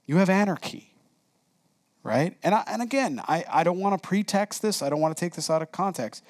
you 0.07 0.16
have 0.16 0.30
anarchy. 0.30 0.88
Right? 2.05 2.36
And, 2.42 2.55
I, 2.55 2.64
and 2.66 2.82
again, 2.82 3.20
I, 3.28 3.44
I 3.48 3.62
don't 3.62 3.78
want 3.78 4.00
to 4.00 4.09
pretext 4.09 4.61
this, 4.61 4.82
I 4.82 4.90
don't 4.90 5.00
want 5.00 5.16
to 5.16 5.20
take 5.20 5.34
this 5.34 5.48
out 5.48 5.62
of 5.62 5.70
context. 5.70 6.24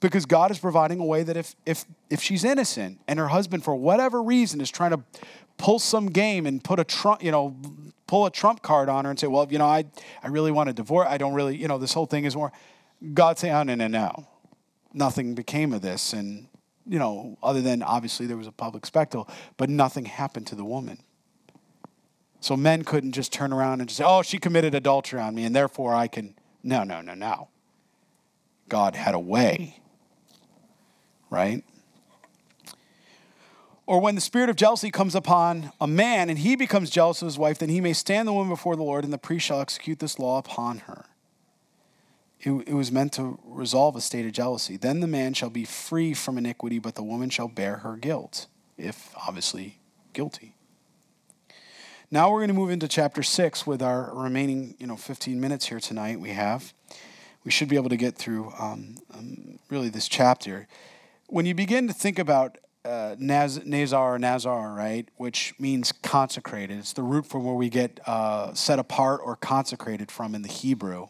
Because 0.00 0.26
God 0.26 0.50
is 0.50 0.58
providing 0.58 0.98
a 0.98 1.04
way 1.04 1.22
that 1.22 1.36
if, 1.36 1.54
if, 1.64 1.84
if 2.10 2.20
she's 2.20 2.42
innocent 2.42 2.98
and 3.06 3.20
her 3.20 3.28
husband, 3.28 3.62
for 3.62 3.76
whatever 3.76 4.20
reason, 4.20 4.60
is 4.60 4.68
trying 4.68 4.90
to 4.90 5.04
pull 5.58 5.78
some 5.78 6.06
game 6.06 6.44
and 6.44 6.62
put 6.64 6.80
a 6.80 6.84
trump, 6.84 7.22
you 7.22 7.30
know, 7.30 7.56
pull 8.08 8.26
a 8.26 8.30
trump 8.30 8.62
card 8.62 8.88
on 8.88 9.04
her 9.04 9.10
and 9.10 9.20
say, 9.20 9.28
well, 9.28 9.46
you 9.48 9.58
know, 9.58 9.66
I, 9.66 9.84
I 10.20 10.28
really 10.28 10.50
want 10.50 10.66
to 10.66 10.72
divorce. 10.72 11.06
I 11.08 11.18
don't 11.18 11.34
really, 11.34 11.56
you 11.56 11.68
know, 11.68 11.78
this 11.78 11.94
whole 11.94 12.06
thing 12.06 12.24
is 12.24 12.34
more. 12.34 12.50
God 13.14 13.38
say, 13.38 13.52
oh, 13.52 13.62
no, 13.62 13.76
no, 13.76 13.86
no. 13.86 14.26
Nothing 14.92 15.34
became 15.34 15.72
of 15.72 15.82
this. 15.82 16.12
And, 16.12 16.48
you 16.84 16.98
know, 16.98 17.38
other 17.40 17.60
than 17.60 17.84
obviously 17.84 18.26
there 18.26 18.36
was 18.36 18.48
a 18.48 18.52
public 18.52 18.84
spectacle, 18.84 19.28
but 19.56 19.70
nothing 19.70 20.06
happened 20.06 20.48
to 20.48 20.56
the 20.56 20.64
woman. 20.64 20.98
So 22.42 22.56
men 22.56 22.84
couldn't 22.84 23.12
just 23.12 23.32
turn 23.32 23.52
around 23.52 23.80
and 23.80 23.88
just 23.88 23.96
say, 23.96 24.04
oh, 24.06 24.20
she 24.20 24.36
committed 24.36 24.74
adultery 24.74 25.20
on 25.20 25.34
me, 25.34 25.44
and 25.44 25.56
therefore 25.56 25.94
I 25.94 26.08
can. 26.08 26.34
No, 26.62 26.84
no, 26.84 27.00
no, 27.00 27.14
no. 27.14 27.48
God 28.68 28.94
had 28.94 29.14
a 29.14 29.18
way, 29.18 29.80
right? 31.30 31.64
Or 33.86 34.00
when 34.00 34.14
the 34.14 34.20
spirit 34.20 34.50
of 34.50 34.56
jealousy 34.56 34.90
comes 34.90 35.14
upon 35.14 35.72
a 35.80 35.86
man 35.86 36.28
and 36.28 36.38
he 36.38 36.54
becomes 36.54 36.90
jealous 36.90 37.22
of 37.22 37.26
his 37.26 37.38
wife, 37.38 37.58
then 37.58 37.70
he 37.70 37.80
may 37.80 37.94
stand 37.94 38.28
the 38.28 38.32
woman 38.32 38.50
before 38.50 38.76
the 38.76 38.82
Lord, 38.82 39.04
and 39.04 39.12
the 39.12 39.18
priest 39.18 39.46
shall 39.46 39.60
execute 39.60 39.98
this 39.98 40.18
law 40.18 40.38
upon 40.38 40.80
her 40.80 41.06
it, 42.42 42.68
it 42.68 42.74
was 42.74 42.90
meant 42.90 43.12
to 43.14 43.38
resolve 43.44 43.96
a 43.96 44.00
state 44.00 44.26
of 44.26 44.32
jealousy. 44.32 44.76
Then 44.76 45.00
the 45.00 45.06
man 45.06 45.34
shall 45.34 45.50
be 45.50 45.64
free 45.64 46.12
from 46.14 46.38
iniquity, 46.38 46.78
but 46.78 46.94
the 46.94 47.02
woman 47.02 47.30
shall 47.30 47.48
bear 47.48 47.78
her 47.78 47.96
guilt, 47.96 48.46
if 48.76 49.14
obviously 49.16 49.78
guilty. 50.12 50.56
Now 52.12 52.30
we're 52.30 52.40
going 52.40 52.48
to 52.48 52.54
move 52.54 52.68
into 52.68 52.88
chapter 52.88 53.22
6 53.22 53.66
with 53.66 53.80
our 53.80 54.14
remaining, 54.14 54.74
you 54.78 54.86
know, 54.86 54.96
15 54.96 55.40
minutes 55.40 55.64
here 55.64 55.80
tonight 55.80 56.20
we 56.20 56.28
have. 56.28 56.74
We 57.42 57.50
should 57.50 57.70
be 57.70 57.76
able 57.76 57.88
to 57.88 57.96
get 57.96 58.16
through 58.16 58.52
um, 58.58 58.96
um, 59.14 59.58
really 59.70 59.88
this 59.88 60.08
chapter. 60.08 60.68
When 61.28 61.46
you 61.46 61.54
begin 61.54 61.88
to 61.88 61.94
think 61.94 62.18
about 62.18 62.58
uh, 62.84 63.16
Naz- 63.18 63.64
Nazar, 63.64 64.18
Nazar, 64.18 64.74
right, 64.74 65.08
which 65.16 65.54
means 65.58 65.90
consecrated, 65.90 66.76
it's 66.78 66.92
the 66.92 67.02
root 67.02 67.24
from 67.24 67.44
where 67.44 67.54
we 67.54 67.70
get 67.70 67.98
uh, 68.06 68.52
set 68.52 68.78
apart 68.78 69.22
or 69.24 69.34
consecrated 69.34 70.10
from 70.10 70.34
in 70.34 70.42
the 70.42 70.50
Hebrew 70.50 71.08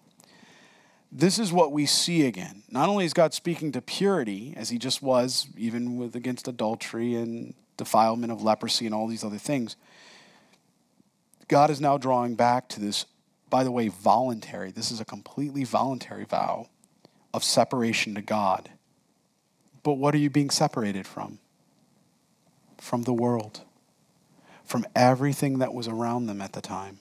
this 1.14 1.38
is 1.38 1.52
what 1.52 1.72
we 1.72 1.84
see 1.84 2.24
again. 2.24 2.62
Not 2.70 2.88
only 2.88 3.04
is 3.04 3.12
God 3.12 3.34
speaking 3.34 3.70
to 3.72 3.82
purity, 3.82 4.54
as 4.56 4.70
he 4.70 4.78
just 4.78 5.02
was, 5.02 5.46
even 5.58 5.98
with 5.98 6.16
against 6.16 6.48
adultery 6.48 7.14
and 7.16 7.52
defilement 7.76 8.32
of 8.32 8.42
leprosy 8.42 8.86
and 8.86 8.94
all 8.94 9.06
these 9.06 9.22
other 9.22 9.36
things, 9.36 9.76
God 11.52 11.68
is 11.68 11.82
now 11.82 11.98
drawing 11.98 12.34
back 12.34 12.66
to 12.70 12.80
this, 12.80 13.04
by 13.50 13.62
the 13.62 13.70
way, 13.70 13.88
voluntary. 13.88 14.70
This 14.70 14.90
is 14.90 15.02
a 15.02 15.04
completely 15.04 15.64
voluntary 15.64 16.24
vow 16.24 16.70
of 17.34 17.44
separation 17.44 18.14
to 18.14 18.22
God. 18.22 18.70
But 19.82 19.98
what 19.98 20.14
are 20.14 20.18
you 20.18 20.30
being 20.30 20.48
separated 20.48 21.06
from? 21.06 21.40
From 22.78 23.02
the 23.02 23.12
world, 23.12 23.60
from 24.64 24.86
everything 24.96 25.58
that 25.58 25.74
was 25.74 25.86
around 25.86 26.24
them 26.24 26.40
at 26.40 26.54
the 26.54 26.62
time 26.62 27.00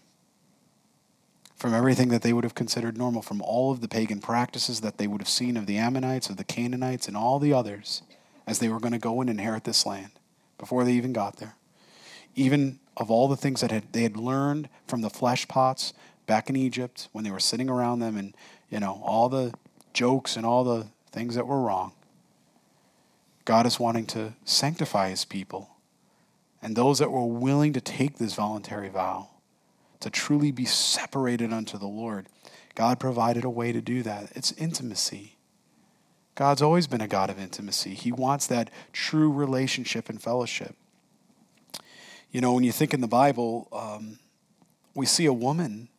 from 1.56 1.76
everything 1.76 2.10
that 2.10 2.24
they 2.24 2.34
would 2.34 2.44
have 2.44 2.56
considered 2.56 2.98
normal, 2.98 3.22
from 3.22 3.40
all 3.40 3.72
of 3.72 3.82
the 3.82 3.88
pagan 3.88 4.20
practices 4.20 4.82
that 4.82 4.98
they 4.98 5.06
would 5.06 5.22
have 5.22 5.30
seen 5.30 5.56
of 5.56 5.68
the 5.68 5.78
Ammonites, 5.78 6.28
of 6.28 6.38
the 6.38 6.44
Canaanites, 6.44 7.08
and 7.08 7.16
all 7.16 7.38
the 7.38 7.54
others 7.54 8.02
as 8.48 8.58
they 8.58 8.68
were 8.68 8.80
going 8.80 8.94
to 8.94 8.98
go 8.98 9.22
and 9.22 9.30
inherit 9.30 9.64
this 9.64 9.86
land 9.86 10.10
before 10.58 10.84
they 10.84 10.94
even 10.94 11.14
got 11.14 11.38
there. 11.38 11.56
Even 12.36 12.80
of 12.98 13.10
all 13.10 13.28
the 13.28 13.38
things 13.38 13.62
that 13.62 13.72
had, 13.72 13.92
they 13.94 14.04
had 14.04 14.18
learned 14.18 14.70
from 14.88 15.02
the 15.02 15.10
flesh 15.10 15.48
pots 15.48 15.94
back 16.28 16.50
in 16.50 16.56
Egypt 16.56 17.08
when 17.12 17.24
they 17.24 17.32
were 17.32 17.40
sitting 17.40 17.70
around 17.70 18.00
them 18.00 18.18
and, 18.18 18.36
you 18.70 18.80
know, 18.80 19.02
all 19.04 19.30
the 19.30 19.54
jokes 19.94 20.36
and 20.36 20.46
all 20.46 20.64
the 20.64 20.88
things 21.12 21.36
that 21.36 21.48
were 21.48 21.62
wrong. 21.62 21.94
God 23.46 23.66
is 23.66 23.80
wanting 23.80 24.06
to 24.08 24.34
sanctify 24.46 25.10
his 25.10 25.26
people 25.26 25.72
and 26.62 26.76
those 26.76 27.00
that 27.00 27.12
were 27.12 27.26
willing 27.26 27.74
to 27.74 27.82
take 27.82 28.18
this 28.18 28.36
voluntary 28.36 28.90
vow 28.90 29.30
to 30.00 30.10
truly 30.10 30.52
be 30.52 30.66
separated 30.66 31.52
unto 31.52 31.78
the 31.78 31.88
Lord. 31.88 32.28
God 32.76 33.00
provided 33.00 33.44
a 33.44 33.50
way 33.50 33.72
to 33.72 33.82
do 33.82 34.04
that. 34.04 34.32
It's 34.36 34.52
intimacy. 34.54 35.38
God's 36.36 36.62
always 36.62 36.88
been 36.88 37.02
a 37.02 37.08
God 37.08 37.30
of 37.30 37.40
intimacy. 37.40 37.94
He 37.94 38.12
wants 38.12 38.48
that 38.48 38.70
true 38.94 39.32
relationship 39.32 40.10
and 40.10 40.22
fellowship. 40.22 40.76
You 42.32 42.40
know, 42.40 42.54
when 42.54 42.64
you 42.64 42.72
think 42.72 42.94
in 42.94 43.02
the 43.02 43.08
Bible, 43.08 43.68
um, 43.74 44.18
we 44.96 45.06
see 45.06 45.26
a 45.26 45.34
woman. 45.34 45.90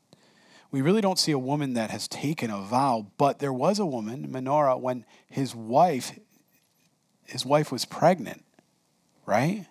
We 0.70 0.80
really 0.80 1.02
don't 1.02 1.18
see 1.18 1.32
a 1.32 1.38
woman 1.38 1.74
that 1.74 1.90
has 1.90 2.08
taken 2.08 2.50
a 2.50 2.62
vow, 2.62 3.06
but 3.18 3.38
there 3.38 3.52
was 3.52 3.78
a 3.78 3.84
woman, 3.84 4.32
Manoah, 4.32 4.78
when 4.78 5.04
his 5.28 5.54
wife, 5.54 6.18
his 7.24 7.44
wife 7.44 7.70
was 7.70 7.84
pregnant, 7.84 8.44
right? 9.26 9.66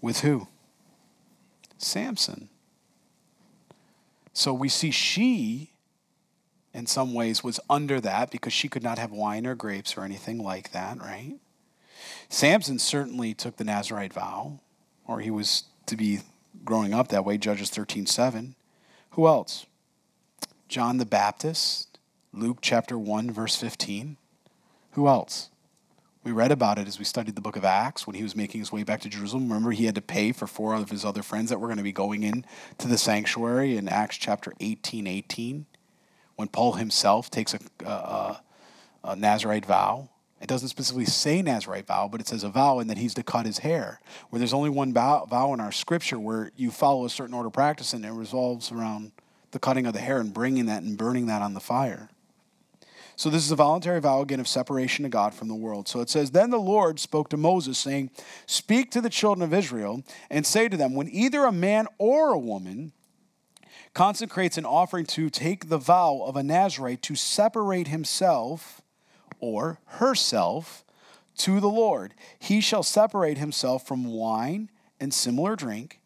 With 0.00 0.20
who? 0.20 0.48
Samson. 1.76 2.48
So 4.32 4.54
we 4.54 4.70
see 4.70 4.90
she, 4.90 5.72
in 6.72 6.86
some 6.86 7.12
ways, 7.12 7.44
was 7.44 7.60
under 7.68 8.00
that 8.00 8.30
because 8.30 8.54
she 8.54 8.68
could 8.68 8.82
not 8.82 8.98
have 8.98 9.10
wine 9.10 9.46
or 9.46 9.54
grapes 9.54 9.98
or 9.98 10.04
anything 10.04 10.38
like 10.38 10.72
that, 10.72 10.98
right? 10.98 11.34
Samson 12.30 12.78
certainly 12.78 13.34
took 13.34 13.56
the 13.56 13.64
Nazarite 13.64 14.14
vow, 14.14 14.60
or 15.10 15.18
he 15.18 15.30
was 15.30 15.64
to 15.86 15.96
be 15.96 16.20
growing 16.64 16.94
up 16.94 17.08
that 17.08 17.24
way, 17.24 17.36
Judges 17.36 17.68
13 17.68 18.06
7. 18.06 18.54
Who 19.10 19.26
else? 19.26 19.66
John 20.68 20.98
the 20.98 21.04
Baptist, 21.04 21.98
Luke 22.32 22.58
chapter 22.60 22.96
1, 22.96 23.32
verse 23.32 23.56
15. 23.56 24.16
Who 24.92 25.08
else? 25.08 25.50
We 26.22 26.30
read 26.30 26.52
about 26.52 26.78
it 26.78 26.86
as 26.86 26.98
we 26.98 27.04
studied 27.04 27.34
the 27.34 27.40
book 27.40 27.56
of 27.56 27.64
Acts 27.64 28.06
when 28.06 28.14
he 28.14 28.22
was 28.22 28.36
making 28.36 28.60
his 28.60 28.70
way 28.70 28.84
back 28.84 29.00
to 29.00 29.08
Jerusalem. 29.08 29.48
Remember, 29.48 29.72
he 29.72 29.86
had 29.86 29.96
to 29.96 30.02
pay 30.02 30.30
for 30.30 30.46
four 30.46 30.74
of 30.74 30.90
his 30.90 31.04
other 31.04 31.22
friends 31.22 31.50
that 31.50 31.58
were 31.58 31.66
going 31.66 31.78
to 31.78 31.82
be 31.82 31.92
going 31.92 32.22
in 32.22 32.44
to 32.78 32.86
the 32.86 32.98
sanctuary 32.98 33.76
in 33.76 33.88
Acts 33.88 34.16
chapter 34.16 34.52
18 34.60 35.08
18, 35.08 35.66
when 36.36 36.48
Paul 36.48 36.74
himself 36.74 37.30
takes 37.30 37.52
a, 37.54 37.58
a, 37.84 38.42
a 39.02 39.16
Nazarite 39.16 39.66
vow. 39.66 40.08
It 40.40 40.48
doesn't 40.48 40.68
specifically 40.68 41.04
say 41.04 41.42
Nazarite 41.42 41.86
vow, 41.86 42.08
but 42.10 42.20
it 42.20 42.26
says 42.26 42.44
a 42.44 42.48
vow 42.48 42.78
and 42.78 42.88
that 42.88 42.96
he's 42.96 43.14
to 43.14 43.22
cut 43.22 43.44
his 43.44 43.58
hair. 43.58 44.00
Where 44.30 44.38
there's 44.38 44.54
only 44.54 44.70
one 44.70 44.92
vow, 44.92 45.26
vow 45.28 45.52
in 45.52 45.60
our 45.60 45.72
scripture 45.72 46.18
where 46.18 46.50
you 46.56 46.70
follow 46.70 47.04
a 47.04 47.10
certain 47.10 47.34
order 47.34 47.48
of 47.48 47.52
practice 47.52 47.92
and 47.92 48.04
it 48.04 48.10
revolves 48.10 48.72
around 48.72 49.12
the 49.50 49.58
cutting 49.58 49.86
of 49.86 49.92
the 49.92 50.00
hair 50.00 50.18
and 50.18 50.32
bringing 50.32 50.66
that 50.66 50.82
and 50.82 50.96
burning 50.96 51.26
that 51.26 51.42
on 51.42 51.54
the 51.54 51.60
fire. 51.60 52.08
So 53.16 53.28
this 53.28 53.44
is 53.44 53.50
a 53.50 53.56
voluntary 53.56 54.00
vow 54.00 54.22
again 54.22 54.40
of 54.40 54.48
separation 54.48 55.02
to 55.02 55.10
God 55.10 55.34
from 55.34 55.48
the 55.48 55.54
world. 55.54 55.88
So 55.88 56.00
it 56.00 56.08
says, 56.08 56.30
Then 56.30 56.48
the 56.48 56.58
Lord 56.58 56.98
spoke 56.98 57.28
to 57.30 57.36
Moses, 57.36 57.76
saying, 57.76 58.10
Speak 58.46 58.90
to 58.92 59.02
the 59.02 59.10
children 59.10 59.42
of 59.42 59.52
Israel 59.52 60.02
and 60.30 60.46
say 60.46 60.70
to 60.70 60.76
them, 60.76 60.94
When 60.94 61.06
either 61.10 61.44
a 61.44 61.52
man 61.52 61.86
or 61.98 62.32
a 62.32 62.38
woman 62.38 62.92
consecrates 63.92 64.56
an 64.56 64.64
offering 64.64 65.04
to 65.04 65.28
take 65.28 65.68
the 65.68 65.76
vow 65.76 66.22
of 66.24 66.34
a 66.34 66.42
Nazarite 66.42 67.02
to 67.02 67.14
separate 67.14 67.88
himself 67.88 68.79
or 69.40 69.78
herself 69.86 70.84
to 71.38 71.60
the 71.60 71.68
Lord, 71.68 72.14
he 72.38 72.60
shall 72.60 72.82
separate 72.82 73.38
himself 73.38 73.86
from 73.86 74.04
wine 74.04 74.70
and 75.00 75.12
similar 75.12 75.56
drink. 75.56 76.00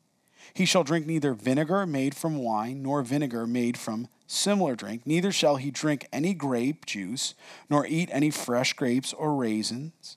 He 0.53 0.65
shall 0.65 0.85
drink 0.85 1.07
neither 1.07 1.35
vinegar 1.35 1.87
made 1.87 2.15
from 2.15 2.39
wine, 2.39 2.83
nor 2.83 3.03
vinegar 3.03 3.47
made 3.47 3.77
from 3.77 4.09
similar 4.27 4.77
drink. 4.77 5.03
Neither 5.05 5.33
shall 5.33 5.57
he 5.57 5.71
drink 5.71 6.07
any 6.13 6.35
grape 6.35 6.87
juice, 6.87 7.35
nor 7.69 7.87
eat 7.87 8.09
any 8.13 8.31
fresh 8.31 8.73
grapes 8.75 9.13
or 9.13 9.35
raisins. 9.35 10.17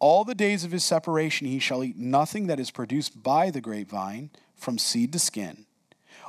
All 0.00 0.24
the 0.24 0.34
days 0.34 0.64
of 0.64 0.72
his 0.72 0.82
separation 0.82 1.46
he 1.46 1.58
shall 1.58 1.84
eat 1.84 1.96
nothing 1.96 2.46
that 2.46 2.58
is 2.58 2.70
produced 2.70 3.22
by 3.22 3.50
the 3.50 3.60
grapevine, 3.60 4.30
from 4.56 4.78
seed 4.78 5.12
to 5.12 5.18
skin. 5.18 5.66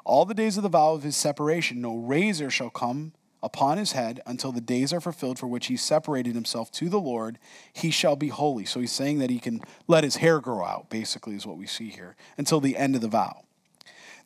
All 0.05 0.25
the 0.25 0.33
days 0.33 0.57
of 0.57 0.63
the 0.63 0.69
vow 0.69 0.93
of 0.93 1.03
his 1.03 1.15
separation, 1.15 1.81
no 1.81 1.95
razor 1.95 2.49
shall 2.49 2.69
come 2.69 3.13
upon 3.43 3.77
his 3.77 3.93
head 3.93 4.21
until 4.25 4.51
the 4.51 4.61
days 4.61 4.93
are 4.93 5.01
fulfilled 5.01 5.39
for 5.39 5.47
which 5.47 5.67
he 5.67 5.77
separated 5.77 6.35
himself 6.35 6.71
to 6.71 6.89
the 6.89 6.99
Lord, 6.99 7.39
he 7.73 7.89
shall 7.89 8.15
be 8.15 8.27
holy. 8.27 8.65
So 8.65 8.79
he's 8.79 8.91
saying 8.91 9.19
that 9.19 9.29
he 9.29 9.39
can 9.39 9.61
let 9.87 10.03
his 10.03 10.17
hair 10.17 10.39
grow 10.39 10.63
out, 10.63 10.89
basically, 10.89 11.35
is 11.35 11.47
what 11.47 11.57
we 11.57 11.67
see 11.67 11.89
here, 11.89 12.15
until 12.37 12.59
the 12.59 12.77
end 12.77 12.95
of 12.95 13.01
the 13.01 13.07
vow. 13.07 13.43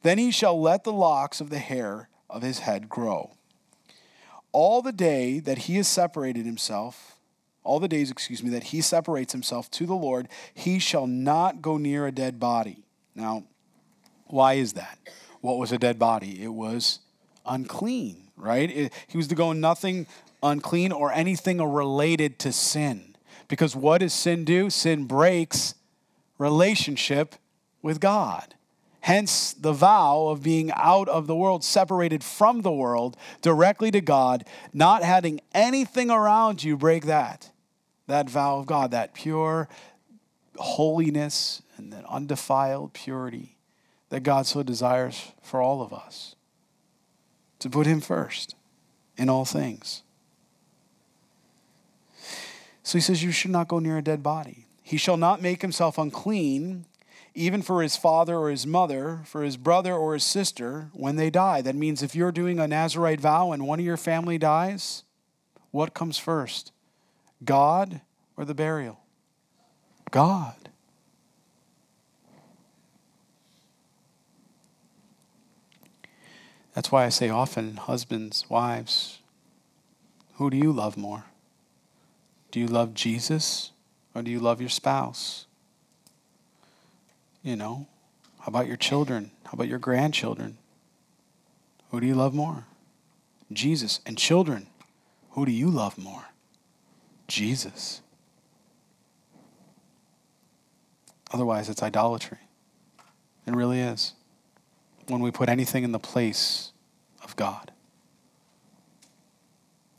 Then 0.04 0.18
he 0.18 0.32
shall 0.32 0.60
let 0.60 0.84
the 0.84 0.94
locks 0.94 1.40
of 1.40 1.50
the 1.50 1.60
hair 1.60 2.10
of 2.30 2.42
his 2.42 2.60
head 2.60 2.90
grow. 2.90 3.32
All 4.52 4.82
the 4.82 4.92
day 4.92 5.40
that 5.40 5.60
he 5.60 5.76
has 5.78 5.88
separated 5.88 6.46
himself, 6.46 7.18
all 7.64 7.80
the 7.80 7.88
days, 7.88 8.12
excuse 8.12 8.44
me, 8.44 8.50
that 8.52 8.66
he 8.66 8.82
separates 8.82 9.34
himself 9.34 9.72
to 9.72 9.86
the 9.86 9.96
Lord, 9.96 10.28
he 10.54 10.80
shall 10.80 11.08
not 11.08 11.62
go 11.62 11.78
near 11.78 12.06
a 12.06 12.12
dead 12.12 12.40
body. 12.40 12.84
Now, 13.16 13.44
why 14.28 14.54
is 14.54 14.74
that? 14.74 15.00
What 15.42 15.58
was 15.58 15.72
a 15.72 15.78
dead 15.78 15.98
body? 15.98 16.44
It 16.44 16.54
was 16.54 17.00
unclean 17.46 18.25
right? 18.38 18.70
It, 18.70 18.94
he 19.08 19.18
was 19.18 19.28
to 19.28 19.36
go 19.36 19.54
nothing 19.54 20.08
unclean 20.44 20.92
or 20.92 21.12
anything 21.12 21.62
related 21.62 22.40
to 22.40 22.52
sin. 22.52 23.16
Because 23.48 23.76
what 23.76 24.00
does 24.00 24.14
sin 24.14 24.46
do? 24.46 24.70
Sin 24.70 25.06
breaks 25.06 25.76
relationship 26.38 27.36
with 27.82 28.00
God. 28.00 28.56
Hence, 29.02 29.54
the 29.54 29.72
vow 29.72 30.28
of 30.30 30.42
being 30.42 30.72
out 30.74 31.08
of 31.08 31.28
the 31.28 31.36
world, 31.36 31.64
separated 31.64 32.24
from 32.24 32.62
the 32.62 32.72
world, 32.72 33.16
directly 33.44 33.92
to 33.92 34.02
God, 34.02 34.46
not 34.74 35.04
having 35.04 35.42
anything 35.54 36.10
around 36.10 36.64
you 36.64 36.76
break 36.76 37.06
that. 37.06 37.52
That 38.08 38.30
vow 38.30 38.58
of 38.58 38.66
God, 38.66 38.92
that 38.92 39.14
pure 39.14 39.70
holiness 40.58 41.62
and 41.78 41.94
that 41.94 42.06
undefiled 42.06 42.94
purity 42.94 43.58
that 44.10 44.22
God 44.22 44.46
so 44.46 44.64
desires 44.64 45.32
for 45.42 45.62
all 45.62 45.82
of 45.82 45.94
us 45.94 46.35
to 47.60 47.70
put 47.70 47.88
Him 47.88 48.02
first 48.02 48.56
in 49.18 49.30
all 49.30 49.46
things. 49.46 50.04
So 52.86 53.00
he 53.00 53.02
says, 53.02 53.24
You 53.24 53.32
should 53.32 53.52
not 53.52 53.68
go 53.68 53.80
near 53.80 53.98
a 53.98 54.04
dead 54.04 54.22
body. 54.22 54.68
He 54.84 54.98
shall 54.98 55.18
not 55.18 55.42
make 55.42 55.64
himself 55.64 55.98
unclean, 55.98 56.86
even 57.34 57.64
for 57.64 57.82
his 57.82 57.98
father 57.98 58.38
or 58.38 58.52
his 58.52 58.68
mother, 58.68 59.22
for 59.26 59.42
his 59.42 59.58
brother 59.58 59.94
or 59.94 60.14
his 60.14 60.24
sister, 60.24 60.90
when 60.94 61.16
they 61.16 61.32
die. 61.32 61.62
That 61.62 61.76
means 61.76 62.04
if 62.04 62.16
you're 62.16 62.32
doing 62.32 62.60
a 62.60 62.68
Nazarite 62.68 63.20
vow 63.20 63.52
and 63.52 63.66
one 63.66 63.80
of 63.80 63.86
your 63.86 63.98
family 63.98 64.38
dies, 64.38 65.04
what 65.72 65.96
comes 65.96 66.20
first? 66.20 66.72
God 67.44 68.02
or 68.38 68.46
the 68.46 68.54
burial? 68.54 69.00
God. 70.12 70.65
That's 76.76 76.92
why 76.92 77.06
I 77.06 77.10
say 77.10 77.30
often, 77.30 77.78
husbands, 77.78 78.46
wives, 78.50 79.20
who 80.36 80.50
do 80.50 80.58
you 80.58 80.74
love 80.74 80.98
more? 80.98 81.24
Do 82.52 82.60
you 82.60 82.68
love 82.68 82.94
Jesus 82.94 83.72
or 84.14 84.22
do 84.22 84.30
you 84.30 84.42
love 84.42 84.60
your 84.60 84.70
spouse? 84.70 85.46
You 87.42 87.56
know, 87.56 87.88
how 88.40 88.48
about 88.48 88.68
your 88.68 88.76
children? 88.76 89.32
How 89.46 89.52
about 89.54 89.70
your 89.70 89.80
grandchildren? 89.80 90.58
Who 91.92 92.02
do 92.02 92.08
you 92.08 92.16
love 92.16 92.34
more? 92.34 92.66
Jesus. 93.54 94.02
And 94.06 94.18
children, 94.18 94.68
who 95.32 95.46
do 95.46 95.54
you 95.54 95.70
love 95.70 95.98
more? 95.98 96.26
Jesus. 97.30 98.02
Otherwise, 101.32 101.70
it's 101.70 101.82
idolatry. 101.82 102.40
It 103.48 103.56
really 103.56 103.80
is 103.80 104.14
when 105.08 105.22
we 105.22 105.32
put 105.32 105.50
anything 105.50 105.84
in 105.84 105.92
the 105.92 106.00
place 106.00 106.72
of 107.24 107.36
God. 107.36 107.72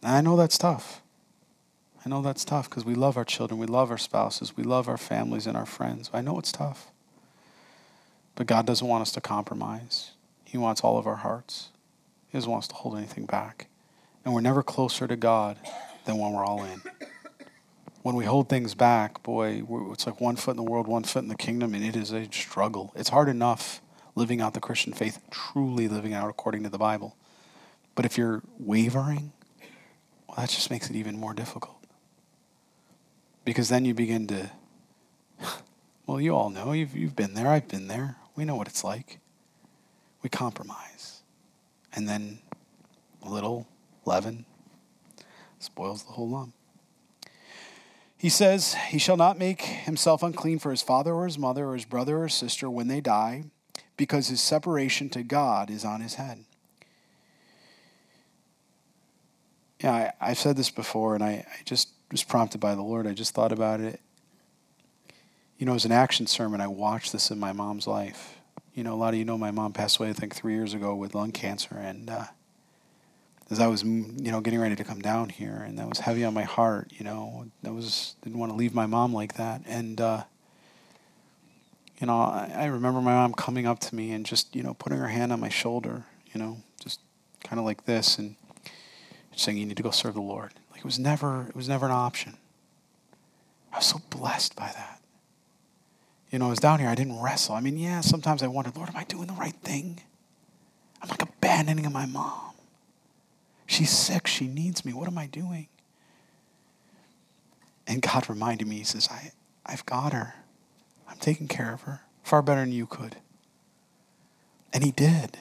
And 0.02 0.14
I 0.14 0.20
know 0.20 0.36
that's 0.36 0.58
tough. 0.58 1.02
I 2.04 2.08
know 2.08 2.22
that's 2.22 2.44
tough 2.44 2.70
because 2.70 2.84
we 2.84 2.94
love 2.94 3.16
our 3.16 3.24
children, 3.24 3.58
we 3.58 3.66
love 3.66 3.90
our 3.90 3.98
spouses, 3.98 4.56
we 4.56 4.62
love 4.62 4.88
our 4.88 4.96
families 4.96 5.46
and 5.46 5.56
our 5.56 5.66
friends. 5.66 6.08
I 6.12 6.20
know 6.20 6.38
it's 6.38 6.52
tough. 6.52 6.92
But 8.36 8.46
God 8.46 8.66
doesn't 8.66 8.86
want 8.86 9.02
us 9.02 9.10
to 9.12 9.20
compromise. 9.20 10.12
He 10.44 10.56
wants 10.56 10.82
all 10.82 10.98
of 10.98 11.06
our 11.06 11.16
hearts. 11.16 11.70
He 12.28 12.38
doesn't 12.38 12.50
want 12.50 12.64
us 12.64 12.68
to 12.68 12.74
hold 12.76 12.96
anything 12.96 13.26
back. 13.26 13.66
And 14.24 14.32
we're 14.32 14.40
never 14.40 14.62
closer 14.62 15.08
to 15.08 15.16
God 15.16 15.58
than 16.04 16.18
when 16.18 16.32
we're 16.32 16.44
all 16.44 16.62
in. 16.62 16.82
When 18.02 18.14
we 18.14 18.24
hold 18.24 18.48
things 18.48 18.74
back, 18.74 19.24
boy, 19.24 19.64
it's 19.92 20.06
like 20.06 20.20
one 20.20 20.36
foot 20.36 20.52
in 20.52 20.56
the 20.58 20.70
world, 20.70 20.86
one 20.86 21.02
foot 21.02 21.24
in 21.24 21.28
the 21.28 21.34
kingdom, 21.34 21.74
and 21.74 21.84
it 21.84 21.96
is 21.96 22.12
a 22.12 22.30
struggle. 22.30 22.92
It's 22.94 23.08
hard 23.08 23.28
enough 23.28 23.80
living 24.16 24.40
out 24.40 24.54
the 24.54 24.60
Christian 24.60 24.92
faith, 24.92 25.20
truly 25.30 25.86
living 25.86 26.12
out 26.14 26.28
according 26.28 26.64
to 26.64 26.70
the 26.70 26.78
Bible. 26.78 27.16
But 27.94 28.04
if 28.04 28.18
you're 28.18 28.42
wavering, 28.58 29.32
well, 30.26 30.38
that 30.38 30.48
just 30.48 30.70
makes 30.70 30.90
it 30.90 30.96
even 30.96 31.20
more 31.20 31.34
difficult. 31.34 31.76
Because 33.44 33.68
then 33.68 33.84
you 33.84 33.94
begin 33.94 34.26
to, 34.28 34.50
well, 36.06 36.20
you 36.20 36.34
all 36.34 36.50
know, 36.50 36.72
you've, 36.72 36.96
you've 36.96 37.14
been 37.14 37.34
there, 37.34 37.48
I've 37.48 37.68
been 37.68 37.86
there. 37.86 38.16
We 38.34 38.44
know 38.44 38.56
what 38.56 38.66
it's 38.66 38.82
like. 38.82 39.20
We 40.22 40.30
compromise. 40.30 41.22
And 41.94 42.08
then 42.08 42.40
a 43.22 43.30
little 43.30 43.68
leaven 44.04 44.46
spoils 45.58 46.02
the 46.02 46.12
whole 46.12 46.28
lump. 46.28 46.54
He 48.18 48.30
says, 48.30 48.74
He 48.88 48.98
shall 48.98 49.16
not 49.16 49.38
make 49.38 49.62
himself 49.62 50.22
unclean 50.22 50.58
for 50.58 50.70
his 50.70 50.82
father 50.82 51.12
or 51.12 51.26
his 51.26 51.38
mother 51.38 51.68
or 51.68 51.74
his 51.74 51.84
brother 51.84 52.22
or 52.22 52.28
sister 52.28 52.70
when 52.70 52.88
they 52.88 53.00
die 53.00 53.44
because 53.96 54.28
his 54.28 54.40
separation 54.40 55.08
to 55.10 55.22
God 55.22 55.70
is 55.70 55.84
on 55.84 56.00
his 56.00 56.14
head. 56.14 56.44
Yeah, 59.80 60.12
I, 60.20 60.28
have 60.28 60.38
said 60.38 60.56
this 60.56 60.70
before, 60.70 61.14
and 61.14 61.22
I, 61.22 61.46
I 61.48 61.62
just 61.64 61.90
was 62.10 62.22
prompted 62.22 62.60
by 62.60 62.74
the 62.74 62.82
Lord. 62.82 63.06
I 63.06 63.12
just 63.12 63.34
thought 63.34 63.52
about 63.52 63.80
it. 63.80 64.00
You 65.58 65.66
know, 65.66 65.74
as 65.74 65.84
an 65.84 65.92
action 65.92 66.26
sermon, 66.26 66.60
I 66.60 66.66
watched 66.66 67.12
this 67.12 67.30
in 67.30 67.38
my 67.38 67.52
mom's 67.52 67.86
life. 67.86 68.36
You 68.74 68.84
know, 68.84 68.94
a 68.94 68.96
lot 68.96 69.14
of 69.14 69.18
you 69.18 69.24
know 69.24 69.38
my 69.38 69.50
mom 69.50 69.72
passed 69.72 69.98
away, 69.98 70.10
I 70.10 70.12
think, 70.12 70.34
three 70.34 70.54
years 70.54 70.74
ago 70.74 70.94
with 70.94 71.14
lung 71.14 71.32
cancer. 71.32 71.76
And 71.76 72.10
uh, 72.10 72.24
as 73.50 73.60
I 73.60 73.66
was, 73.66 73.82
you 73.82 74.30
know, 74.30 74.40
getting 74.40 74.60
ready 74.60 74.76
to 74.76 74.84
come 74.84 75.00
down 75.00 75.28
here, 75.28 75.62
and 75.66 75.78
that 75.78 75.88
was 75.88 76.00
heavy 76.00 76.24
on 76.24 76.34
my 76.34 76.42
heart, 76.42 76.92
you 76.96 77.04
know, 77.04 77.46
that 77.62 77.72
was, 77.72 78.16
didn't 78.22 78.38
want 78.38 78.52
to 78.52 78.56
leave 78.56 78.74
my 78.74 78.86
mom 78.86 79.14
like 79.14 79.34
that. 79.34 79.62
And, 79.66 80.00
uh, 80.00 80.24
you 81.98 82.06
know, 82.06 82.20
I, 82.20 82.50
I 82.54 82.64
remember 82.66 83.00
my 83.00 83.12
mom 83.12 83.32
coming 83.32 83.66
up 83.66 83.78
to 83.80 83.94
me 83.94 84.12
and 84.12 84.26
just, 84.26 84.54
you 84.54 84.62
know, 84.62 84.74
putting 84.74 84.98
her 84.98 85.08
hand 85.08 85.32
on 85.32 85.40
my 85.40 85.48
shoulder, 85.48 86.04
you 86.32 86.40
know, 86.40 86.58
just 86.82 87.00
kind 87.42 87.58
of 87.58 87.64
like 87.64 87.84
this 87.84 88.18
and 88.18 88.36
saying, 89.34 89.58
you 89.58 89.66
need 89.66 89.76
to 89.76 89.82
go 89.82 89.90
serve 89.90 90.14
the 90.14 90.20
Lord. 90.20 90.52
Like 90.70 90.80
it 90.80 90.84
was 90.84 90.98
never, 90.98 91.46
it 91.48 91.56
was 91.56 91.68
never 91.68 91.86
an 91.86 91.92
option. 91.92 92.36
I 93.72 93.76
was 93.76 93.86
so 93.86 94.00
blessed 94.10 94.56
by 94.56 94.66
that. 94.74 95.00
You 96.30 96.38
know, 96.38 96.46
I 96.46 96.50
was 96.50 96.58
down 96.58 96.80
here, 96.80 96.88
I 96.88 96.94
didn't 96.94 97.20
wrestle. 97.20 97.54
I 97.54 97.60
mean, 97.60 97.78
yeah, 97.78 98.00
sometimes 98.00 98.42
I 98.42 98.46
wondered, 98.48 98.76
Lord, 98.76 98.88
am 98.88 98.96
I 98.96 99.04
doing 99.04 99.26
the 99.26 99.34
right 99.34 99.54
thing? 99.54 100.00
I'm 101.02 101.08
like 101.08 101.22
abandoning 101.22 101.90
my 101.92 102.06
mom. 102.06 102.52
She's 103.66 103.90
sick. 103.90 104.26
She 104.26 104.46
needs 104.46 104.84
me. 104.84 104.92
What 104.92 105.08
am 105.08 105.18
I 105.18 105.26
doing? 105.26 105.68
And 107.86 108.02
God 108.02 108.28
reminded 108.28 108.66
me, 108.66 108.76
He 108.78 108.84
says, 108.84 109.08
I, 109.10 109.32
I've 109.64 109.84
got 109.86 110.12
her. 110.12 110.34
I'm 111.08 111.18
taking 111.18 111.48
care 111.48 111.72
of 111.72 111.82
her 111.82 112.02
far 112.22 112.42
better 112.42 112.60
than 112.60 112.72
you 112.72 112.86
could. 112.86 113.16
And 114.72 114.82
he 114.82 114.90
did. 114.90 115.38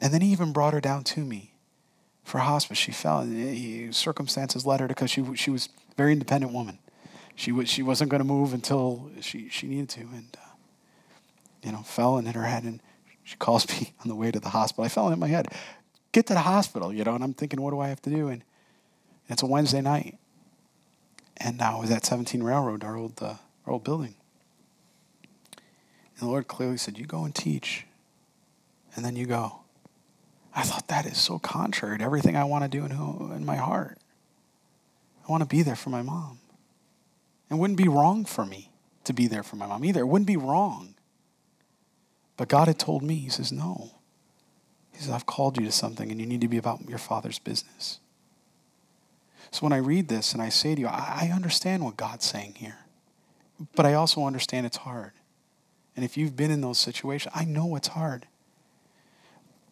And 0.00 0.12
then 0.12 0.20
he 0.20 0.28
even 0.32 0.52
brought 0.52 0.74
her 0.74 0.80
down 0.80 1.04
to 1.04 1.24
me 1.24 1.54
for 2.24 2.38
hospice. 2.38 2.78
She 2.78 2.92
fell. 2.92 3.22
He, 3.22 3.90
circumstances 3.92 4.66
led 4.66 4.80
her 4.80 4.88
to 4.88 4.94
because 4.94 5.10
she, 5.10 5.24
she 5.34 5.50
was 5.50 5.68
a 5.92 5.94
very 5.94 6.12
independent 6.12 6.52
woman. 6.52 6.78
She, 7.36 7.52
was, 7.52 7.68
she 7.68 7.82
wasn't 7.82 8.10
going 8.10 8.20
to 8.20 8.26
move 8.26 8.52
until 8.52 9.10
she, 9.20 9.48
she 9.48 9.68
needed 9.68 9.88
to. 9.90 10.00
And, 10.00 10.36
uh, 10.36 10.54
you 11.62 11.72
know, 11.72 11.82
fell 11.82 12.16
and 12.16 12.26
hit 12.26 12.34
her 12.34 12.44
head. 12.44 12.64
And 12.64 12.80
she 13.22 13.36
calls 13.36 13.68
me 13.68 13.92
on 14.02 14.08
the 14.08 14.16
way 14.16 14.30
to 14.30 14.40
the 14.40 14.50
hospital. 14.50 14.84
I 14.84 14.88
fell 14.88 15.06
and 15.06 15.12
hit 15.12 15.20
my 15.20 15.28
head. 15.28 15.46
Get 16.10 16.26
to 16.26 16.34
the 16.34 16.40
hospital, 16.40 16.92
you 16.92 17.04
know. 17.04 17.14
And 17.14 17.22
I'm 17.22 17.34
thinking, 17.34 17.60
what 17.60 17.70
do 17.70 17.80
I 17.80 17.88
have 17.88 18.02
to 18.02 18.10
do? 18.10 18.28
And 18.28 18.42
it's 19.28 19.42
a 19.42 19.46
Wednesday 19.46 19.80
night. 19.80 20.18
And 21.36 21.62
I 21.62 21.76
was 21.76 21.90
at 21.92 22.04
17 22.04 22.42
Railroad, 22.42 22.82
our 22.82 22.96
old, 22.96 23.22
uh, 23.22 23.34
our 23.64 23.74
old 23.74 23.84
building. 23.84 24.16
And 26.18 26.26
the 26.26 26.30
Lord 26.30 26.48
clearly 26.48 26.76
said, 26.76 26.98
You 26.98 27.06
go 27.06 27.24
and 27.24 27.34
teach, 27.34 27.86
and 28.96 29.04
then 29.04 29.16
you 29.16 29.26
go. 29.26 29.60
I 30.54 30.62
thought 30.62 30.88
that 30.88 31.06
is 31.06 31.18
so 31.18 31.38
contrary 31.38 31.98
to 31.98 32.04
everything 32.04 32.36
I 32.36 32.44
want 32.44 32.64
to 32.64 32.68
do 32.68 32.84
in, 32.84 32.90
in 33.36 33.46
my 33.46 33.56
heart. 33.56 33.98
I 35.26 35.30
want 35.30 35.42
to 35.42 35.48
be 35.48 35.62
there 35.62 35.76
for 35.76 35.90
my 35.90 36.02
mom. 36.02 36.40
It 37.50 37.54
wouldn't 37.54 37.78
be 37.78 37.88
wrong 37.88 38.24
for 38.24 38.44
me 38.44 38.70
to 39.04 39.12
be 39.12 39.26
there 39.26 39.42
for 39.42 39.56
my 39.56 39.66
mom 39.66 39.84
either. 39.84 40.00
It 40.00 40.06
wouldn't 40.06 40.26
be 40.26 40.36
wrong. 40.36 40.94
But 42.36 42.48
God 42.48 42.68
had 42.68 42.78
told 42.78 43.02
me, 43.02 43.16
He 43.16 43.28
says, 43.28 43.52
no. 43.52 43.92
He 44.92 44.98
says, 44.98 45.10
I've 45.10 45.26
called 45.26 45.58
you 45.58 45.64
to 45.64 45.72
something 45.72 46.10
and 46.10 46.20
you 46.20 46.26
need 46.26 46.40
to 46.40 46.48
be 46.48 46.58
about 46.58 46.80
your 46.88 46.98
father's 46.98 47.38
business. 47.38 48.00
So 49.50 49.60
when 49.60 49.72
I 49.72 49.78
read 49.78 50.08
this 50.08 50.32
and 50.32 50.42
I 50.42 50.48
say 50.48 50.74
to 50.74 50.80
you, 50.80 50.88
I 50.88 51.30
understand 51.32 51.84
what 51.84 51.96
God's 51.96 52.24
saying 52.24 52.54
here, 52.56 52.78
but 53.76 53.86
I 53.86 53.94
also 53.94 54.24
understand 54.24 54.66
it's 54.66 54.78
hard. 54.78 55.12
And 55.98 56.04
if 56.04 56.16
you've 56.16 56.36
been 56.36 56.52
in 56.52 56.60
those 56.60 56.78
situations, 56.78 57.32
I 57.34 57.44
know 57.44 57.74
it's 57.74 57.88
hard. 57.88 58.28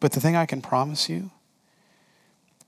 But 0.01 0.11
the 0.11 0.19
thing 0.19 0.35
I 0.35 0.45
can 0.45 0.61
promise 0.61 1.09
you 1.09 1.31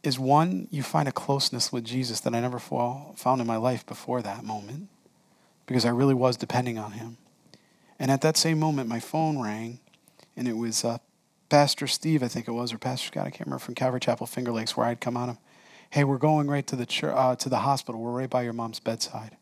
is 0.05 0.17
one, 0.17 0.69
you 0.71 0.85
find 0.85 1.09
a 1.09 1.11
closeness 1.13 1.73
with 1.73 1.85
Jesus 1.85 2.21
that 2.21 2.37
I 2.37 2.41
never 2.41 2.61
found 2.61 3.41
in 3.41 3.49
my 3.49 3.57
life 3.57 3.85
before 3.85 4.23
that 4.23 4.45
moment 4.45 4.87
because 5.67 5.85
I 5.85 5.89
really 5.89 6.15
was 6.15 6.37
depending 6.37 6.79
on 6.79 6.93
him. 6.93 7.17
And 7.99 8.13
at 8.13 8.21
that 8.21 8.37
same 8.37 8.61
moment, 8.61 8.89
my 8.89 9.01
phone 9.01 9.43
rang, 9.43 9.81
and 10.37 10.47
it 10.47 10.57
was 10.57 10.85
uh, 10.85 10.99
Pastor 11.49 11.89
Steve, 11.89 12.23
I 12.23 12.29
think 12.29 12.47
it 12.47 12.53
was, 12.53 12.73
or 12.73 12.79
Pastor 12.79 13.09
Scott, 13.09 13.27
I 13.27 13.31
can't 13.31 13.47
remember, 13.47 13.65
from 13.65 13.75
Calvary 13.75 13.99
Chapel 13.99 14.29
Finger 14.29 14.53
Lakes, 14.53 14.77
where 14.77 14.87
I'd 14.87 15.01
come 15.01 15.17
out 15.17 15.31
of. 15.31 15.39
Hey, 15.91 16.05
we're 16.05 16.19
going 16.19 16.47
right 16.47 16.65
to 16.69 16.77
the 16.77 16.87
church, 16.87 17.13
uh, 17.13 17.35
to 17.35 17.49
the 17.49 17.59
hospital. 17.59 18.01
We're 18.01 18.13
right 18.13 18.31
by 18.31 18.43
your 18.43 18.53
mom's 18.53 18.79
bedside. 18.79 19.37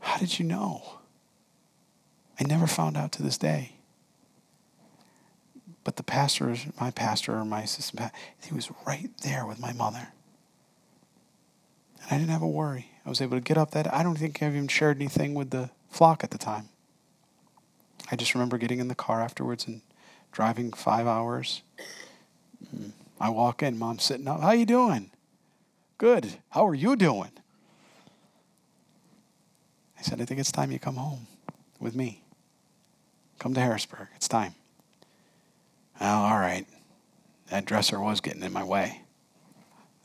How 0.00 0.16
did 0.16 0.38
you 0.38 0.46
know? 0.46 1.00
I 2.38 2.44
never 2.44 2.66
found 2.66 2.96
out 2.96 3.12
to 3.12 3.22
this 3.22 3.38
day. 3.38 3.76
But 5.84 5.96
the 5.96 6.02
pastor, 6.02 6.56
my 6.80 6.90
pastor 6.90 7.36
or 7.36 7.44
my 7.44 7.62
assistant, 7.62 8.10
he 8.42 8.54
was 8.54 8.70
right 8.86 9.10
there 9.22 9.46
with 9.46 9.60
my 9.60 9.72
mother. 9.72 10.08
And 12.02 12.12
I 12.12 12.18
didn't 12.18 12.30
have 12.30 12.42
a 12.42 12.48
worry. 12.48 12.90
I 13.04 13.10
was 13.10 13.20
able 13.20 13.36
to 13.36 13.42
get 13.42 13.58
up 13.58 13.72
that. 13.72 13.92
I 13.92 14.02
don't 14.02 14.16
think 14.16 14.42
I 14.42 14.46
even 14.46 14.66
shared 14.68 14.96
anything 14.96 15.34
with 15.34 15.50
the 15.50 15.70
flock 15.90 16.24
at 16.24 16.30
the 16.30 16.38
time. 16.38 16.70
I 18.10 18.16
just 18.16 18.34
remember 18.34 18.58
getting 18.58 18.80
in 18.80 18.88
the 18.88 18.94
car 18.94 19.22
afterwards 19.22 19.66
and 19.66 19.82
driving 20.32 20.72
five 20.72 21.06
hours. 21.06 21.62
Mm. 22.74 22.92
I 23.20 23.28
walk 23.30 23.62
in, 23.62 23.78
mom's 23.78 24.02
sitting 24.02 24.26
up. 24.26 24.40
How 24.40 24.52
you 24.52 24.66
doing? 24.66 25.10
Good. 25.98 26.38
How 26.50 26.66
are 26.66 26.74
you 26.74 26.96
doing? 26.96 27.30
I 29.98 30.02
said, 30.02 30.20
I 30.20 30.24
think 30.24 30.40
it's 30.40 30.52
time 30.52 30.72
you 30.72 30.78
come 30.78 30.96
home 30.96 31.26
with 31.78 31.94
me. 31.94 32.23
Come 33.38 33.54
to 33.54 33.60
Harrisburg. 33.60 34.08
It's 34.16 34.28
time. 34.28 34.54
Oh, 36.00 36.06
all 36.06 36.38
right. 36.38 36.66
That 37.50 37.64
dresser 37.64 38.00
was 38.00 38.20
getting 38.20 38.42
in 38.42 38.52
my 38.52 38.64
way. 38.64 39.02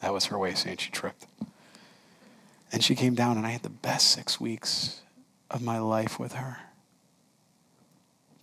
That 0.02 0.14
was 0.14 0.26
her 0.26 0.38
way 0.38 0.52
of 0.52 0.58
saying 0.58 0.78
she 0.78 0.92
tripped. 0.92 1.26
And 2.72 2.84
she 2.84 2.96
came 2.96 3.16
down, 3.16 3.38
and 3.38 3.46
I 3.46 3.52
had 3.52 3.64
the 3.64 3.70
best 3.70 4.12
six 4.12 4.40
weeks 4.40 5.02
of 5.50 5.62
my 5.62 5.80
life 5.80 6.20
with 6.20 6.34
her. 6.34 6.58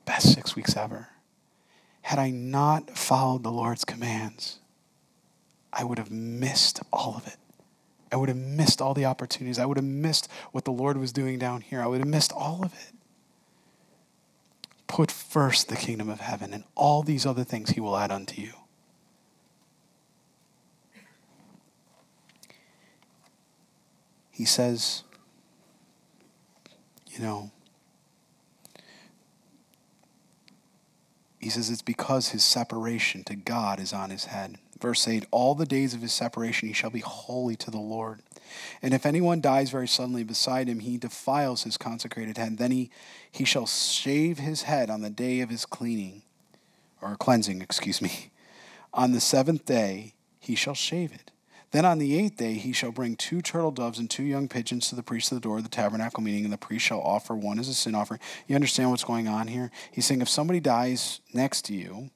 Best 0.04 0.34
six 0.34 0.56
weeks 0.56 0.76
ever. 0.76 1.08
Had 2.02 2.18
I 2.18 2.30
not 2.30 2.96
followed 2.96 3.42
the 3.42 3.50
Lord's 3.50 3.84
commands, 3.84 4.58
I 5.72 5.84
would 5.84 5.98
have 5.98 6.10
missed 6.10 6.80
all 6.92 7.14
of 7.16 7.26
it. 7.26 7.36
I 8.10 8.16
would 8.16 8.28
have 8.28 8.38
missed 8.38 8.80
all 8.80 8.94
the 8.94 9.04
opportunities. 9.04 9.58
I 9.58 9.66
would 9.66 9.76
have 9.76 9.84
missed 9.84 10.28
what 10.52 10.64
the 10.64 10.72
Lord 10.72 10.96
was 10.96 11.12
doing 11.12 11.38
down 11.38 11.60
here. 11.60 11.82
I 11.82 11.86
would 11.86 11.98
have 11.98 12.08
missed 12.08 12.32
all 12.32 12.64
of 12.64 12.72
it. 12.72 12.95
Put 14.86 15.10
first 15.10 15.68
the 15.68 15.76
kingdom 15.76 16.08
of 16.08 16.20
heaven, 16.20 16.52
and 16.52 16.64
all 16.74 17.02
these 17.02 17.26
other 17.26 17.44
things 17.44 17.70
he 17.70 17.80
will 17.80 17.96
add 17.96 18.10
unto 18.10 18.40
you. 18.40 18.52
He 24.30 24.44
says, 24.44 25.02
you 27.06 27.20
know, 27.20 27.50
he 31.40 31.48
says 31.48 31.70
it's 31.70 31.80
because 31.80 32.28
his 32.28 32.44
separation 32.44 33.24
to 33.24 33.34
God 33.34 33.80
is 33.80 33.92
on 33.92 34.10
his 34.10 34.26
head. 34.26 34.58
Verse 34.80 35.06
8 35.06 35.26
All 35.30 35.54
the 35.54 35.66
days 35.66 35.94
of 35.94 36.02
his 36.02 36.12
separation 36.12 36.68
he 36.68 36.74
shall 36.74 36.90
be 36.90 37.00
holy 37.00 37.56
to 37.56 37.70
the 37.70 37.78
Lord. 37.78 38.20
And 38.82 38.94
if 38.94 39.06
anyone 39.06 39.40
dies 39.40 39.70
very 39.70 39.88
suddenly 39.88 40.22
beside 40.22 40.68
him, 40.68 40.80
he 40.80 40.98
defiles 40.98 41.64
his 41.64 41.76
consecrated 41.76 42.38
head. 42.38 42.58
Then 42.58 42.70
he, 42.70 42.90
he 43.30 43.44
shall 43.44 43.66
shave 43.66 44.38
his 44.38 44.62
head 44.62 44.90
on 44.90 45.02
the 45.02 45.10
day 45.10 45.40
of 45.40 45.50
his 45.50 45.66
cleaning, 45.66 46.22
or 47.00 47.16
cleansing, 47.16 47.60
excuse 47.60 48.00
me. 48.00 48.30
On 48.94 49.12
the 49.12 49.20
seventh 49.20 49.66
day 49.66 50.14
he 50.38 50.54
shall 50.54 50.74
shave 50.74 51.12
it. 51.12 51.30
Then 51.72 51.84
on 51.84 51.98
the 51.98 52.18
eighth 52.18 52.38
day 52.38 52.54
he 52.54 52.72
shall 52.72 52.92
bring 52.92 53.16
two 53.16 53.42
turtle 53.42 53.72
doves 53.72 53.98
and 53.98 54.08
two 54.08 54.22
young 54.22 54.48
pigeons 54.48 54.88
to 54.88 54.94
the 54.94 55.02
priest 55.02 55.30
of 55.30 55.36
the 55.36 55.42
door 55.42 55.58
of 55.58 55.64
the 55.64 55.68
tabernacle 55.68 56.22
meeting, 56.22 56.44
and 56.44 56.52
the 56.52 56.56
priest 56.56 56.86
shall 56.86 57.02
offer 57.02 57.34
one 57.34 57.58
as 57.58 57.68
a 57.68 57.74
sin 57.74 57.94
offering. 57.94 58.20
You 58.46 58.54
understand 58.54 58.90
what's 58.90 59.04
going 59.04 59.28
on 59.28 59.48
here? 59.48 59.70
He's 59.90 60.06
saying 60.06 60.22
if 60.22 60.28
somebody 60.30 60.60
dies 60.60 61.20
next 61.34 61.66
to 61.66 61.74
you, 61.74 62.10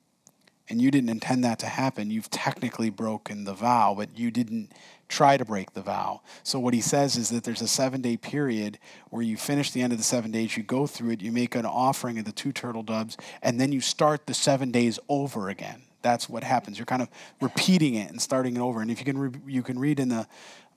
and 0.70 0.80
you 0.80 0.90
didn't 0.90 1.10
intend 1.10 1.44
that 1.44 1.58
to 1.58 1.66
happen, 1.66 2.10
you've 2.10 2.30
technically 2.30 2.90
broken 2.90 3.44
the 3.44 3.54
vow, 3.54 3.94
but 3.96 4.16
you 4.16 4.30
didn't 4.30 4.72
try 5.08 5.36
to 5.36 5.44
break 5.44 5.72
the 5.72 5.82
vow. 5.82 6.20
So 6.44 6.60
what 6.60 6.72
he 6.72 6.80
says 6.80 7.16
is 7.16 7.30
that 7.30 7.42
there's 7.42 7.60
a 7.60 7.68
seven 7.68 8.00
day 8.00 8.16
period 8.16 8.78
where 9.10 9.22
you 9.22 9.36
finish 9.36 9.72
the 9.72 9.82
end 9.82 9.92
of 9.92 9.98
the 9.98 10.04
seven 10.04 10.30
days, 10.30 10.56
you 10.56 10.62
go 10.62 10.86
through 10.86 11.10
it, 11.10 11.20
you 11.20 11.32
make 11.32 11.56
an 11.56 11.66
offering 11.66 12.18
of 12.18 12.24
the 12.24 12.32
two 12.32 12.52
turtle 12.52 12.84
doves, 12.84 13.16
and 13.42 13.60
then 13.60 13.72
you 13.72 13.80
start 13.80 14.26
the 14.26 14.34
seven 14.34 14.70
days 14.70 14.98
over 15.08 15.48
again. 15.48 15.82
That's 16.02 16.28
what 16.28 16.44
happens. 16.44 16.78
You're 16.78 16.86
kind 16.86 17.02
of 17.02 17.08
repeating 17.40 17.96
it 17.96 18.10
and 18.10 18.22
starting 18.22 18.56
it 18.56 18.60
over. 18.60 18.80
And 18.80 18.90
if 18.90 19.00
you 19.00 19.04
can, 19.04 19.18
re- 19.18 19.40
you 19.46 19.62
can 19.62 19.78
read 19.78 20.00
in 20.00 20.08
the 20.08 20.26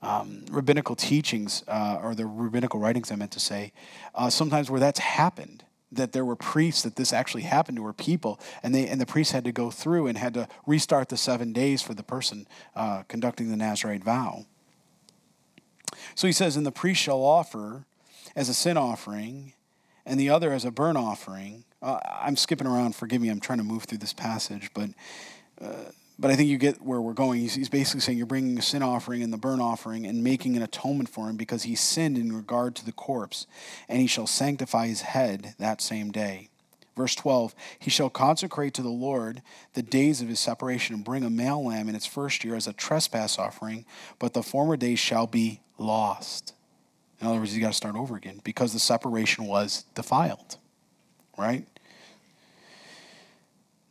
um, 0.02 0.44
rabbinical 0.50 0.96
teachings 0.96 1.62
uh, 1.66 1.98
or 2.02 2.14
the 2.14 2.26
rabbinical 2.26 2.78
writings, 2.78 3.10
I 3.10 3.16
meant 3.16 3.30
to 3.32 3.40
say, 3.40 3.72
uh, 4.14 4.28
sometimes 4.28 4.70
where 4.70 4.80
that's 4.80 4.98
happened 4.98 5.64
that 5.96 6.12
there 6.12 6.24
were 6.24 6.36
priests 6.36 6.82
that 6.82 6.96
this 6.96 7.12
actually 7.12 7.42
happened 7.42 7.76
to 7.76 7.82
were 7.82 7.92
people 7.92 8.40
and 8.62 8.74
they 8.74 8.86
and 8.86 9.00
the 9.00 9.06
priests 9.06 9.32
had 9.32 9.44
to 9.44 9.52
go 9.52 9.70
through 9.70 10.06
and 10.06 10.18
had 10.18 10.34
to 10.34 10.48
restart 10.66 11.08
the 11.08 11.16
seven 11.16 11.52
days 11.52 11.82
for 11.82 11.94
the 11.94 12.02
person 12.02 12.46
uh, 12.76 13.02
conducting 13.08 13.50
the 13.50 13.56
nazarite 13.56 14.04
vow. 14.04 14.46
So 16.14 16.26
he 16.26 16.32
says 16.32 16.56
and 16.56 16.66
the 16.66 16.72
priest 16.72 17.00
shall 17.00 17.22
offer 17.22 17.86
as 18.36 18.48
a 18.48 18.54
sin 18.54 18.76
offering 18.76 19.52
and 20.06 20.18
the 20.18 20.30
other 20.30 20.52
as 20.52 20.64
a 20.64 20.70
burnt 20.70 20.98
offering. 20.98 21.64
Uh, 21.82 21.98
i'm 22.22 22.36
skipping 22.36 22.66
around 22.66 22.96
forgive 22.96 23.20
me 23.20 23.28
i'm 23.28 23.40
trying 23.40 23.58
to 23.58 23.64
move 23.64 23.84
through 23.84 23.98
this 23.98 24.14
passage 24.14 24.70
but 24.72 24.88
uh, 25.60 25.90
but 26.18 26.30
I 26.30 26.36
think 26.36 26.48
you 26.48 26.58
get 26.58 26.80
where 26.80 27.00
we're 27.00 27.12
going. 27.12 27.40
He's, 27.40 27.54
he's, 27.54 27.68
basically 27.68 28.00
saying 28.00 28.18
you're 28.18 28.26
bringing 28.26 28.56
a 28.58 28.62
sin 28.62 28.82
offering 28.82 29.22
and 29.22 29.32
the 29.32 29.38
burnt 29.38 29.60
offering 29.60 30.06
and 30.06 30.22
making 30.22 30.56
an 30.56 30.62
atonement 30.62 31.08
for 31.08 31.28
him 31.28 31.36
because 31.36 31.64
he 31.64 31.74
sinned 31.74 32.16
in 32.16 32.32
regard 32.32 32.76
to 32.76 32.84
the 32.84 32.92
corpse, 32.92 33.46
and 33.88 34.00
he 34.00 34.06
shall 34.06 34.26
sanctify 34.26 34.86
his 34.86 35.02
head 35.02 35.54
that 35.58 35.80
same 35.80 36.12
day. 36.12 36.50
Verse 36.96 37.16
12, 37.16 37.54
he 37.80 37.90
shall 37.90 38.08
consecrate 38.08 38.72
to 38.74 38.82
the 38.82 38.88
Lord 38.88 39.42
the 39.72 39.82
days 39.82 40.20
of 40.22 40.28
his 40.28 40.38
separation 40.38 40.94
and 40.94 41.04
bring 41.04 41.24
a 41.24 41.30
male 41.30 41.64
lamb 41.64 41.88
in 41.88 41.96
its 41.96 42.06
first 42.06 42.44
year 42.44 42.54
as 42.54 42.68
a 42.68 42.72
trespass 42.72 43.36
offering, 43.36 43.84
but 44.20 44.32
the 44.32 44.44
former 44.44 44.76
days 44.76 45.00
shall 45.00 45.26
be 45.26 45.60
lost. 45.76 46.54
In 47.20 47.26
other 47.26 47.38
words, 47.38 47.54
you 47.54 47.60
got 47.60 47.68
to 47.68 47.76
start 47.76 47.96
over 47.96 48.16
again 48.16 48.40
because 48.44 48.72
the 48.72 48.78
separation 48.78 49.46
was 49.46 49.84
defiled, 49.94 50.58
right? 51.36 51.66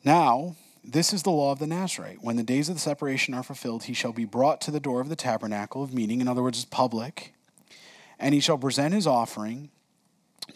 Now, 0.05 0.55
this 0.83 1.13
is 1.13 1.23
the 1.23 1.31
law 1.31 1.51
of 1.51 1.59
the 1.59 1.67
Nazarite. 1.67 2.19
When 2.21 2.35
the 2.35 2.43
days 2.43 2.67
of 2.69 2.75
the 2.75 2.81
separation 2.81 3.33
are 3.33 3.43
fulfilled, 3.43 3.83
he 3.83 3.93
shall 3.93 4.11
be 4.11 4.25
brought 4.25 4.59
to 4.61 4.71
the 4.71 4.79
door 4.79 4.99
of 4.99 5.09
the 5.09 5.15
tabernacle 5.15 5.81
of 5.81 5.93
meeting, 5.93 6.19
in 6.19 6.27
other 6.27 6.43
words, 6.43 6.59
it's 6.59 6.65
public, 6.65 7.33
and 8.19 8.33
he 8.33 8.39
shall 8.39 8.57
present 8.57 8.93
his 8.93 9.07
offering 9.07 9.69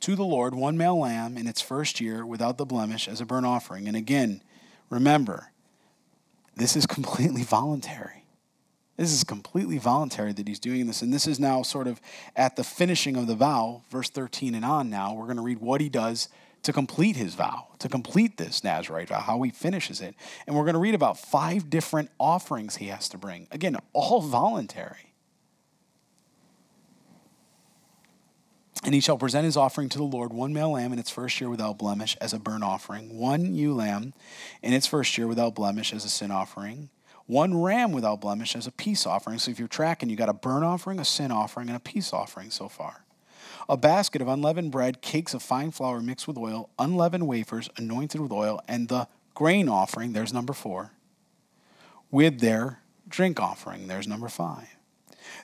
to 0.01 0.15
the 0.15 0.25
Lord, 0.25 0.53
one 0.53 0.77
male 0.77 0.99
lamb 0.99 1.37
in 1.37 1.47
its 1.47 1.61
first 1.61 2.01
year 2.01 2.25
without 2.25 2.57
the 2.57 2.65
blemish 2.65 3.07
as 3.07 3.21
a 3.21 3.25
burnt 3.25 3.45
offering. 3.45 3.87
And 3.87 3.95
again, 3.95 4.41
remember, 4.89 5.51
this 6.55 6.75
is 6.75 6.85
completely 6.85 7.43
voluntary. 7.43 8.25
This 8.97 9.13
is 9.13 9.23
completely 9.23 9.77
voluntary 9.77 10.33
that 10.33 10.47
he's 10.47 10.59
doing 10.59 10.87
this. 10.87 11.01
And 11.01 11.13
this 11.13 11.27
is 11.27 11.39
now 11.39 11.61
sort 11.61 11.87
of 11.87 12.01
at 12.35 12.55
the 12.55 12.63
finishing 12.63 13.15
of 13.15 13.27
the 13.27 13.35
vow, 13.35 13.83
verse 13.89 14.09
13 14.09 14.55
and 14.55 14.65
on 14.65 14.89
now. 14.89 15.13
We're 15.13 15.25
going 15.25 15.37
to 15.37 15.43
read 15.43 15.59
what 15.59 15.81
he 15.81 15.89
does 15.89 16.29
to 16.67 16.73
complete 16.73 17.15
his 17.15 17.33
vow, 17.33 17.65
to 17.79 17.87
complete 17.87 18.35
this 18.35 18.61
Nazarite 18.61 19.07
vow, 19.07 19.21
how 19.21 19.41
he 19.41 19.51
finishes 19.51 20.01
it. 20.01 20.15
And 20.45 20.53
we're 20.53 20.65
going 20.65 20.73
to 20.73 20.79
read 20.79 20.95
about 20.95 21.17
five 21.17 21.69
different 21.69 22.11
offerings 22.19 22.75
he 22.75 22.87
has 22.87 23.07
to 23.07 23.17
bring. 23.17 23.47
Again, 23.51 23.77
all 23.93 24.19
voluntary. 24.19 25.13
And 28.83 28.93
he 28.93 28.99
shall 28.99 29.17
present 29.17 29.45
his 29.45 29.55
offering 29.55 29.87
to 29.87 29.97
the 29.97 30.03
Lord 30.03 30.33
one 30.33 30.51
male 30.51 30.71
lamb 30.71 30.91
in 30.91 30.99
its 30.99 31.09
first 31.09 31.39
year 31.39 31.49
without 31.49 31.79
blemish 31.79 32.17
as 32.19 32.33
a 32.33 32.37
burnt 32.37 32.65
offering, 32.65 33.17
one 33.17 33.55
ewe 33.55 33.73
lamb 33.73 34.13
in 34.61 34.73
its 34.73 34.87
first 34.87 35.17
year 35.17 35.25
without 35.25 35.55
blemish 35.55 35.93
as 35.93 36.03
a 36.03 36.09
sin 36.09 36.31
offering, 36.31 36.89
one 37.27 37.61
ram 37.61 37.93
without 37.93 38.19
blemish 38.19 38.57
as 38.57 38.67
a 38.67 38.73
peace 38.73 39.05
offering. 39.05 39.39
So 39.39 39.51
if 39.51 39.57
you're 39.57 39.69
tracking, 39.69 40.09
you 40.09 40.17
got 40.17 40.27
a 40.27 40.33
burnt 40.33 40.65
offering, 40.65 40.99
a 40.99 41.05
sin 41.05 41.31
offering, 41.31 41.69
and 41.69 41.77
a 41.77 41.79
peace 41.79 42.11
offering 42.11 42.49
so 42.49 42.67
far 42.67 43.05
a 43.69 43.77
basket 43.77 44.21
of 44.21 44.27
unleavened 44.27 44.71
bread, 44.71 45.01
cakes 45.01 45.33
of 45.33 45.43
fine 45.43 45.71
flour 45.71 46.01
mixed 46.01 46.27
with 46.27 46.37
oil, 46.37 46.69
unleavened 46.79 47.27
wafers 47.27 47.69
anointed 47.77 48.21
with 48.21 48.31
oil, 48.31 48.61
and 48.67 48.87
the 48.87 49.07
grain 49.33 49.67
offering, 49.69 50.13
there's 50.13 50.33
number 50.33 50.53
four, 50.53 50.91
with 52.09 52.39
their 52.39 52.79
drink 53.07 53.39
offering, 53.39 53.87
there's 53.87 54.07
number 54.07 54.29
five. 54.29 54.67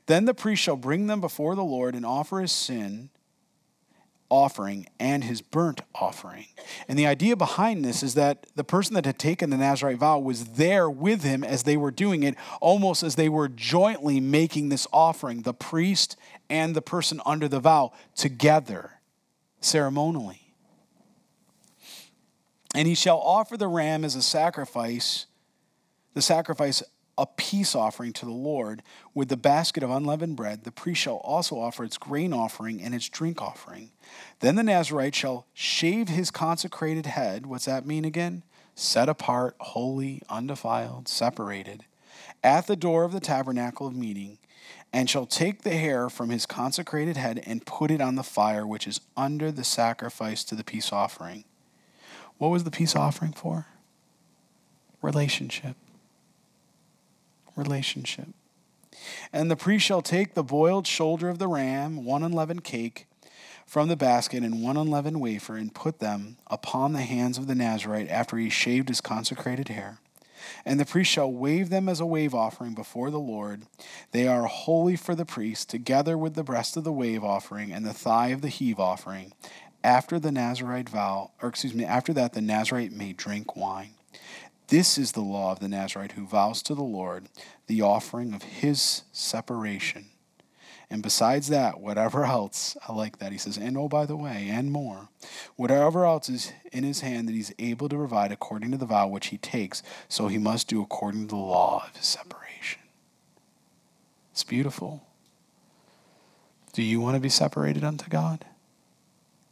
Then 0.05 0.25
the 0.25 0.33
priest 0.33 0.61
shall 0.61 0.77
bring 0.77 1.07
them 1.07 1.21
before 1.21 1.55
the 1.55 1.63
Lord 1.63 1.95
and 1.95 2.05
offer 2.05 2.39
his 2.39 2.51
sin 2.51 3.09
offering 4.33 4.87
and 4.99 5.23
his 5.23 5.41
burnt 5.41 5.81
offering. 5.93 6.47
And 6.87 6.97
the 6.97 7.05
idea 7.05 7.35
behind 7.35 7.85
this 7.85 8.01
is 8.01 8.15
that 8.15 8.47
the 8.55 8.63
person 8.63 8.95
that 8.95 9.05
had 9.05 9.19
taken 9.19 9.51
the 9.51 9.57
Nazarite 9.57 9.99
vow 9.99 10.17
was 10.17 10.45
there 10.45 10.89
with 10.89 11.21
him 11.21 11.43
as 11.43 11.63
they 11.63 11.77
were 11.77 11.91
doing 11.91 12.23
it, 12.23 12.35
almost 12.59 13.03
as 13.03 13.13
they 13.13 13.29
were 13.29 13.47
jointly 13.47 14.19
making 14.19 14.69
this 14.69 14.87
offering, 14.91 15.43
the 15.43 15.53
priest 15.53 16.17
and 16.49 16.75
the 16.75 16.81
person 16.81 17.21
under 17.25 17.47
the 17.47 17.59
vow 17.59 17.93
together, 18.15 18.99
ceremonially. 19.61 20.53
And 22.75 22.87
he 22.87 22.95
shall 22.95 23.19
offer 23.19 23.55
the 23.55 23.67
ram 23.67 24.03
as 24.03 24.15
a 24.15 24.21
sacrifice, 24.21 25.27
the 26.13 26.21
sacrifice 26.21 26.83
a 27.17 27.27
peace 27.27 27.75
offering 27.75 28.13
to 28.13 28.25
the 28.25 28.31
Lord 28.31 28.81
with 29.13 29.29
the 29.29 29.37
basket 29.37 29.83
of 29.83 29.91
unleavened 29.91 30.35
bread. 30.35 30.63
The 30.63 30.71
priest 30.71 31.01
shall 31.01 31.17
also 31.17 31.59
offer 31.59 31.83
its 31.83 31.97
grain 31.97 32.33
offering 32.33 32.81
and 32.81 32.95
its 32.95 33.07
drink 33.07 33.41
offering. 33.41 33.91
Then 34.39 34.55
the 34.55 34.63
Nazarite 34.63 35.15
shall 35.15 35.45
shave 35.53 36.09
his 36.09 36.31
consecrated 36.31 37.05
head. 37.05 37.45
What's 37.45 37.65
that 37.65 37.85
mean 37.85 38.05
again? 38.05 38.43
Set 38.75 39.09
apart, 39.09 39.55
holy, 39.59 40.23
undefiled, 40.29 41.07
separated, 41.07 41.85
at 42.43 42.65
the 42.65 42.75
door 42.75 43.03
of 43.03 43.11
the 43.11 43.19
tabernacle 43.19 43.85
of 43.85 43.95
meeting, 43.95 44.39
and 44.93 45.09
shall 45.09 45.25
take 45.25 45.63
the 45.63 45.75
hair 45.75 46.09
from 46.09 46.29
his 46.29 46.45
consecrated 46.45 47.17
head 47.17 47.43
and 47.45 47.65
put 47.65 47.91
it 47.91 47.99
on 47.99 48.15
the 48.15 48.23
fire 48.23 48.65
which 48.65 48.87
is 48.87 49.01
under 49.17 49.51
the 49.51 49.63
sacrifice 49.63 50.43
to 50.45 50.55
the 50.55 50.63
peace 50.63 50.93
offering. 50.93 51.43
What 52.37 52.49
was 52.49 52.63
the 52.63 52.71
peace 52.71 52.95
offering 52.95 53.33
for? 53.33 53.65
Relationship 55.01 55.75
relationship. 57.55 58.29
And 59.31 59.49
the 59.49 59.55
priest 59.55 59.85
shall 59.85 60.01
take 60.01 60.33
the 60.33 60.43
boiled 60.43 60.87
shoulder 60.87 61.29
of 61.29 61.39
the 61.39 61.47
ram, 61.47 62.05
one 62.05 62.23
unleavened 62.23 62.63
cake 62.63 63.07
from 63.65 63.87
the 63.87 63.95
basket, 63.95 64.43
and 64.43 64.61
one 64.61 64.77
unleavened 64.77 65.19
wafer, 65.19 65.55
and 65.55 65.73
put 65.73 65.99
them 65.99 66.37
upon 66.47 66.93
the 66.93 67.01
hands 67.01 67.37
of 67.37 67.47
the 67.47 67.55
Nazarite 67.55 68.09
after 68.09 68.37
he 68.37 68.49
shaved 68.49 68.89
his 68.89 69.01
consecrated 69.01 69.69
hair. 69.69 69.99
And 70.65 70.79
the 70.79 70.85
priest 70.85 71.11
shall 71.11 71.31
wave 71.31 71.69
them 71.69 71.89
as 71.89 71.99
a 71.99 72.05
wave 72.05 72.33
offering 72.33 72.73
before 72.73 73.11
the 73.11 73.19
Lord. 73.19 73.63
They 74.11 74.27
are 74.27 74.45
holy 74.45 74.95
for 74.95 75.15
the 75.15 75.25
priest, 75.25 75.69
together 75.69 76.17
with 76.17 76.35
the 76.35 76.43
breast 76.43 76.77
of 76.77 76.83
the 76.83 76.91
wave 76.91 77.23
offering 77.23 77.71
and 77.71 77.85
the 77.85 77.93
thigh 77.93 78.29
of 78.29 78.41
the 78.41 78.49
heave 78.49 78.79
offering. 78.79 79.33
After 79.83 80.19
the 80.19 80.31
Nazarite 80.31 80.89
vow, 80.89 81.31
or 81.41 81.49
excuse 81.49 81.73
me, 81.73 81.83
after 81.83 82.13
that 82.13 82.33
the 82.33 82.41
Nazarite 82.41 82.91
may 82.91 83.13
drink 83.13 83.55
wine. 83.55 83.95
This 84.67 84.97
is 84.97 85.11
the 85.11 85.21
law 85.21 85.51
of 85.51 85.59
the 85.59 85.67
Nazarite 85.67 86.13
who 86.13 86.25
vows 86.25 86.63
to 86.63 86.73
the 86.73 86.83
Lord 86.83 87.27
the 87.67 87.81
offering 87.81 88.33
of 88.33 88.43
his 88.43 89.03
separation. 89.11 90.05
And 90.89 91.01
besides 91.01 91.47
that, 91.47 91.79
whatever 91.79 92.25
else, 92.25 92.77
I 92.87 92.93
like 92.93 93.17
that. 93.19 93.31
He 93.31 93.37
says, 93.37 93.57
and 93.57 93.77
oh, 93.77 93.87
by 93.87 94.05
the 94.05 94.15
way, 94.15 94.47
and 94.51 94.71
more, 94.71 95.09
whatever 95.55 96.05
else 96.05 96.29
is 96.29 96.51
in 96.71 96.83
his 96.83 97.01
hand 97.01 97.27
that 97.27 97.33
he's 97.33 97.53
able 97.57 97.89
to 97.89 97.95
provide 97.95 98.31
according 98.31 98.71
to 98.71 98.77
the 98.77 98.85
vow 98.85 99.07
which 99.07 99.27
he 99.27 99.37
takes, 99.37 99.81
so 100.07 100.27
he 100.27 100.37
must 100.37 100.67
do 100.67 100.81
according 100.81 101.27
to 101.27 101.35
the 101.35 101.35
law 101.35 101.85
of 101.87 101.95
his 101.95 102.05
separation. 102.05 102.81
It's 104.31 104.43
beautiful. 104.43 105.03
Do 106.73 106.81
you 106.81 106.99
want 106.99 107.15
to 107.15 107.21
be 107.21 107.29
separated 107.29 107.83
unto 107.83 108.09
God? 108.09 108.45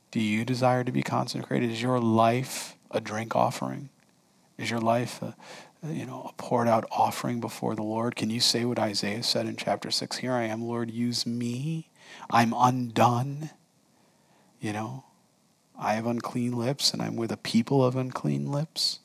Do 0.10 0.20
you 0.20 0.44
desire 0.44 0.84
to 0.84 0.92
be 0.92 1.04
consecrated? 1.04 1.72
Is 1.72 1.82
your 1.82 2.00
life 2.00 2.76
a 2.90 3.00
drink 3.00 3.36
offering? 3.36 3.90
Is 4.58 4.70
your 4.70 4.82
life 4.82 5.22
a, 5.22 5.36
you 5.84 6.06
know, 6.06 6.30
a 6.30 6.34
poured 6.34 6.68
out 6.68 6.86
offering 6.92 7.40
before 7.40 7.76
the 7.76 7.84
Lord? 7.84 8.16
Can 8.16 8.30
you 8.30 8.40
say 8.40 8.66
what 8.66 8.80
Isaiah 8.80 9.24
said 9.24 9.48
in 9.48 9.56
chapter 9.56 9.90
6? 9.90 10.18
Here 10.18 10.34
I 10.34 10.44
am, 10.44 10.64
Lord, 10.64 10.92
use 10.92 11.26
me. 11.26 11.90
I'm 12.30 12.54
undone. 12.56 13.50
You 14.60 14.74
know, 14.74 15.06
I 15.78 15.94
have 15.94 16.06
unclean 16.06 16.52
lips 16.52 16.94
and 16.94 17.02
I'm 17.02 17.16
with 17.16 17.32
a 17.32 17.38
people 17.38 17.84
of 17.84 17.96
unclean 17.96 18.52
lips. 18.52 19.00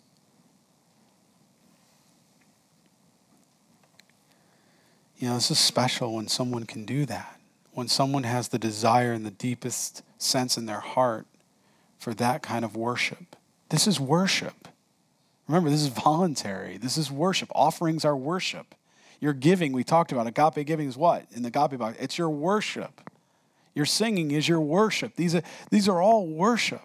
You 5.18 5.28
know, 5.28 5.34
this 5.34 5.50
is 5.50 5.58
special 5.58 6.14
when 6.14 6.28
someone 6.28 6.64
can 6.64 6.84
do 6.84 7.06
that. 7.06 7.40
When 7.72 7.88
someone 7.88 8.24
has 8.24 8.48
the 8.48 8.58
desire 8.58 9.14
in 9.14 9.22
the 9.22 9.30
deepest 9.30 10.02
sense 10.18 10.58
in 10.58 10.66
their 10.66 10.80
heart 10.80 11.26
for 11.98 12.12
that 12.14 12.42
kind 12.42 12.64
of 12.64 12.76
worship. 12.76 13.36
This 13.70 13.86
is 13.86 13.98
worship. 13.98 14.68
Remember, 15.48 15.70
this 15.70 15.82
is 15.82 15.88
voluntary. 15.88 16.76
This 16.76 16.98
is 16.98 17.10
worship. 17.10 17.50
Offerings 17.54 18.04
are 18.04 18.16
worship. 18.16 18.74
Your 19.20 19.32
giving, 19.32 19.72
we 19.72 19.84
talked 19.84 20.12
about, 20.12 20.26
agape 20.26 20.66
giving 20.66 20.88
is 20.88 20.96
what? 20.96 21.26
In 21.32 21.42
the 21.42 21.48
agape 21.48 21.78
box, 21.78 21.96
it's 22.00 22.18
your 22.18 22.28
worship. 22.28 23.00
Your 23.74 23.86
singing 23.86 24.30
is 24.30 24.48
your 24.48 24.60
worship. 24.60 25.16
These 25.16 25.34
are, 25.34 25.42
these 25.70 25.88
are 25.88 26.00
all 26.00 26.26
worship. 26.26 26.80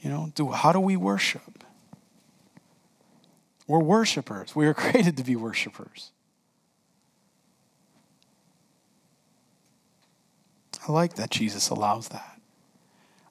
You 0.00 0.10
know, 0.10 0.32
do, 0.34 0.50
how 0.50 0.72
do 0.72 0.80
we 0.80 0.96
worship? 0.96 1.64
We're 3.66 3.80
worshipers. 3.80 4.54
We 4.54 4.66
are 4.66 4.74
created 4.74 5.16
to 5.16 5.24
be 5.24 5.36
worshipers. 5.36 6.12
I 10.86 10.92
like 10.92 11.14
that 11.14 11.30
Jesus 11.30 11.68
allows 11.70 12.08
that. 12.08 12.35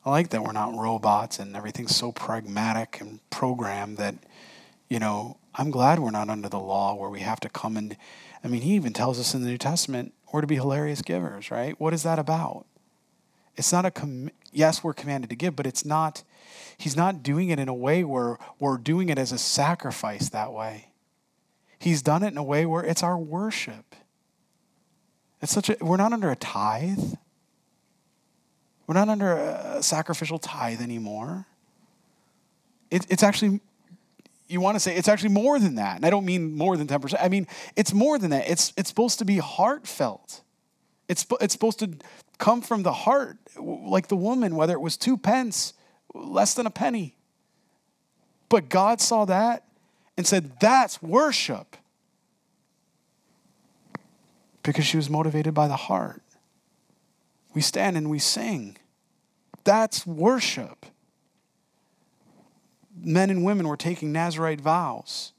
I 0.06 0.12
like 0.12 0.30
that 0.30 0.44
we're 0.44 0.52
not 0.52 0.78
robots 0.78 1.40
and 1.40 1.56
everything's 1.56 1.96
so 1.96 2.12
pragmatic 2.12 3.02
and 3.02 3.28
programmed 3.32 3.98
that, 3.98 4.16
you 4.88 5.00
know, 5.00 5.38
I'm 5.56 5.72
glad 5.72 6.00
we're 6.00 6.12
not 6.12 6.30
under 6.30 6.48
the 6.48 6.60
law 6.60 6.94
where 6.94 7.10
we 7.10 7.22
have 7.22 7.40
to 7.40 7.50
come 7.50 7.76
and, 7.76 7.98
I 8.44 8.48
mean, 8.48 8.62
he 8.62 8.76
even 8.76 8.94
tells 8.94 9.20
us 9.20 9.34
in 9.34 9.42
the 9.42 9.48
New 9.48 9.58
Testament 9.58 10.14
we're 10.32 10.42
to 10.42 10.48
be 10.48 10.56
hilarious 10.56 11.02
givers, 11.02 11.50
right? 11.50 11.80
What 11.80 11.94
is 11.94 12.04
that 12.04 12.20
about? 12.20 12.66
It's 13.56 13.72
not 13.72 13.86
a, 13.86 13.92
com- 13.92 14.30
yes, 14.52 14.84
we're 14.84 14.94
commanded 14.94 15.30
to 15.32 15.36
give, 15.36 15.56
but 15.56 15.66
it's 15.66 15.86
not, 15.86 16.24
he's 16.78 16.96
not 16.96 17.24
doing 17.24 17.50
it 17.50 17.58
in 17.58 17.68
a 17.68 17.74
way 17.74 18.04
where 18.04 18.38
we're 18.60 18.78
doing 18.78 19.10
it 19.10 19.18
as 19.18 19.32
a 19.32 19.38
sacrifice 19.40 20.30
that 20.30 20.54
way. 20.54 20.90
He's 21.80 22.02
done 22.02 22.22
it 22.22 22.28
in 22.28 22.38
a 22.38 22.44
way 22.44 22.66
where 22.66 22.84
it's 22.84 23.02
our 23.02 23.18
worship. 23.18 23.96
It's 25.42 25.52
such 25.52 25.70
a, 25.70 25.78
we're 25.82 25.98
not 25.98 26.14
under 26.14 26.30
a 26.30 26.36
tithe. 26.36 27.16
We're 28.88 28.94
not 28.94 29.10
under 29.10 29.34
a 29.34 29.82
sacrificial 29.82 30.38
tithe 30.38 30.82
anymore. 30.82 31.46
It, 32.92 33.06
it's 33.10 33.24
actually, 33.24 33.60
you 34.48 34.62
want 34.62 34.76
to 34.76 34.80
say, 34.80 34.96
it's 34.96 35.08
actually 35.08 35.30
more 35.30 35.60
than 35.60 35.76
that. 35.76 35.98
And 35.98 36.06
I 36.06 36.10
don't 36.10 36.26
mean 36.26 36.56
more 36.56 36.78
than 36.78 36.88
10%. 36.88 37.16
I 37.20 37.30
mean, 37.30 37.48
it's 37.76 37.94
more 37.94 38.20
than 38.20 38.30
that. 38.30 38.50
It's, 38.50 38.74
it's 38.78 38.90
supposed 38.90 39.20
to 39.20 39.26
be 39.26 39.38
heartfelt. 39.38 40.42
It's, 41.08 41.26
it's 41.42 41.54
supposed 41.54 41.80
to 41.80 41.98
come 42.38 42.62
from 42.62 42.84
the 42.84 42.94
heart, 42.94 43.38
like 43.58 44.08
the 44.08 44.16
woman, 44.16 44.56
whether 44.56 44.74
it 44.74 44.82
was 44.82 44.98
two 44.98 45.18
pence, 45.18 45.74
less 46.14 46.54
than 46.54 46.66
a 46.66 46.72
penny. 46.72 47.16
But 48.50 48.70
God 48.70 49.02
saw 49.02 49.26
that 49.26 49.64
and 50.18 50.28
said, 50.28 50.60
that's 50.60 51.02
worship. 51.02 51.76
Because 54.64 54.86
she 54.86 54.98
was 54.98 55.10
motivated 55.10 55.54
by 55.54 55.68
the 55.68 55.76
heart. 55.76 56.22
We 57.56 57.62
stand 57.62 57.98
and 57.98 58.10
we 58.10 58.20
sing. 58.20 58.78
That's 59.64 60.06
worship. 60.06 60.86
Men 62.96 63.30
and 63.30 63.44
women 63.44 63.68
were 63.68 63.78
taking 63.78 64.12
Nazarite 64.12 64.62
vows 64.62 65.34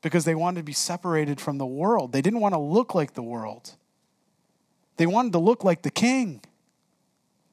because 0.00 0.24
they 0.24 0.34
wanted 0.34 0.60
to 0.60 0.64
be 0.64 0.72
separated 0.72 1.40
from 1.40 1.58
the 1.58 1.66
world. 1.66 2.12
They 2.12 2.22
didn't 2.22 2.40
want 2.40 2.54
to 2.54 2.58
look 2.58 2.94
like 2.94 3.12
the 3.12 3.22
world, 3.22 3.72
they 4.96 5.06
wanted 5.06 5.32
to 5.32 5.38
look 5.38 5.62
like 5.64 5.82
the 5.82 5.90
king, 5.90 6.40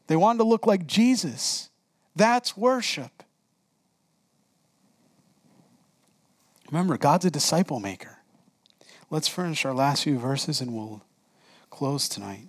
they 0.06 0.16
wanted 0.16 0.40
to 0.40 0.46
look 0.46 0.66
like 0.66 0.88
Jesus. 0.88 1.70
That's 2.16 2.58
worship. 2.58 3.22
Remember, 6.72 6.98
God's 6.98 7.26
a 7.26 7.32
disciple 7.32 7.80
maker. 7.80 8.18
Let's 9.12 9.28
finish 9.28 9.64
our 9.66 9.74
last 9.74 10.04
few 10.04 10.18
verses 10.18 10.60
and 10.60 10.74
we'll 10.74 11.04
close 11.70 12.10
tonight. 12.10 12.48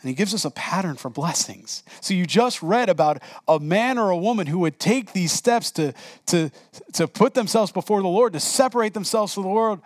And 0.00 0.08
he 0.08 0.14
gives 0.14 0.32
us 0.32 0.46
a 0.46 0.50
pattern 0.50 0.96
for 0.96 1.10
blessings. 1.10 1.82
So 2.00 2.14
you 2.14 2.24
just 2.24 2.62
read 2.62 2.88
about 2.88 3.22
a 3.46 3.60
man 3.60 3.98
or 3.98 4.10
a 4.10 4.16
woman 4.16 4.46
who 4.46 4.58
would 4.60 4.78
take 4.78 5.12
these 5.12 5.30
steps 5.30 5.70
to, 5.72 5.92
to, 6.26 6.50
to 6.94 7.06
put 7.06 7.34
themselves 7.34 7.70
before 7.70 8.00
the 8.00 8.08
Lord, 8.08 8.32
to 8.32 8.40
separate 8.40 8.94
themselves 8.94 9.34
from 9.34 9.42
the 9.42 9.50
world, 9.50 9.80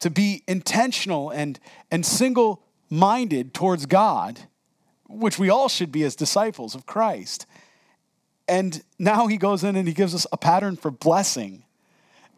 to 0.00 0.10
be 0.10 0.42
intentional 0.48 1.30
and, 1.30 1.60
and 1.92 2.04
single 2.04 2.60
minded 2.90 3.54
towards 3.54 3.86
God, 3.86 4.40
which 5.08 5.38
we 5.38 5.48
all 5.48 5.68
should 5.68 5.92
be 5.92 6.02
as 6.02 6.16
disciples 6.16 6.74
of 6.74 6.84
Christ. 6.84 7.46
And 8.48 8.82
now 8.98 9.28
he 9.28 9.36
goes 9.36 9.62
in 9.62 9.76
and 9.76 9.86
he 9.86 9.94
gives 9.94 10.14
us 10.14 10.26
a 10.32 10.36
pattern 10.36 10.76
for 10.76 10.90
blessing. 10.90 11.64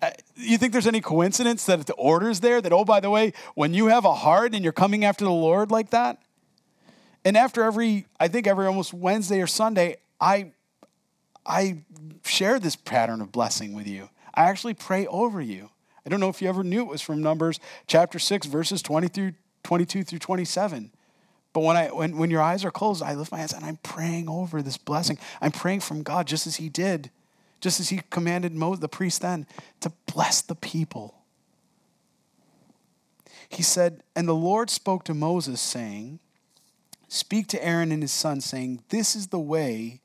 Uh, 0.03 0.11
you 0.37 0.59
think 0.59 0.73
there's 0.73 0.87
any 0.87 1.01
coincidence 1.01 1.65
that 1.65 1.87
the 1.87 1.95
order's 1.95 2.41
there? 2.41 2.61
That, 2.61 2.73
oh, 2.73 2.85
by 2.85 3.01
the 3.01 3.09
way, 3.09 3.33
when 3.55 3.73
you 3.73 3.87
have 3.87 4.05
a 4.05 4.15
heart 4.15 4.55
and 4.55 4.63
you're 4.63 4.73
coming 4.73 5.05
after 5.05 5.25
the 5.25 5.31
Lord 5.31 5.71
like 5.71 5.91
that, 5.91 6.21
and 7.25 7.37
after 7.37 7.63
every, 7.63 8.07
I 8.21 8.29
think 8.29 8.47
every 8.47 8.67
almost 8.67 8.93
Wednesday 8.93 9.41
or 9.41 9.47
Sunday, 9.47 9.97
I, 10.21 10.53
I 11.47 11.79
share 12.25 12.59
this 12.59 12.77
pattern 12.77 13.21
of 13.21 13.33
blessing 13.33 13.75
with 13.75 13.87
you. 13.87 14.11
I 14.35 14.45
actually 14.45 14.75
pray 14.75 15.07
over 15.07 15.41
you. 15.41 15.71
I 16.05 16.11
don't 16.11 16.21
know 16.21 16.29
if 16.29 16.43
you 16.43 16.49
ever 16.49 16.63
knew 16.63 16.83
it 16.83 16.89
was 16.89 17.01
from 17.01 17.23
Numbers 17.23 17.61
chapter 17.87 18.19
6, 18.19 18.47
verses 18.47 18.83
20 18.83 19.09
through 19.09 19.33
22 19.63 20.05
through 20.05 20.19
27. 20.19 20.91
But 21.55 21.61
when, 21.61 21.77
I, 21.77 21.87
when, 21.87 22.19
when 22.19 22.31
your 22.31 22.43
eyes 22.43 22.65
are 22.65 22.71
closed, 22.71 23.03
I 23.03 23.15
lift 23.15 23.33
my 23.33 23.39
hands 23.39 23.55
and 23.55 23.65
I'm 23.65 23.79
praying 23.79 24.29
over 24.29 24.61
this 24.61 24.77
blessing. 24.77 25.19
I'm 25.41 25.53
praying 25.53 25.81
from 25.81 26.03
God 26.03 26.27
just 26.27 26.47
as 26.47 26.57
He 26.57 26.69
did, 26.69 27.11
just 27.61 27.81
as 27.81 27.89
He 27.89 28.03
commanded 28.11 28.53
Moses, 28.53 28.81
the 28.81 28.89
priest 28.89 29.23
then, 29.23 29.47
to 29.81 29.93
bless 30.13 30.43
the 30.43 30.57
people. 30.57 31.15
He 33.49 33.63
said, 33.63 34.03
And 34.15 34.29
the 34.29 34.35
Lord 34.35 34.69
spoke 34.69 35.05
to 35.05 35.15
Moses, 35.15 35.61
saying, 35.61 36.19
Speak 37.09 37.47
to 37.49 37.65
Aaron 37.65 37.93
and 37.93 38.03
his 38.03 38.13
son, 38.13 38.41
saying, 38.41 38.83
This 38.89 39.15
is 39.15 39.29
the 39.29 39.39
way 39.39 40.01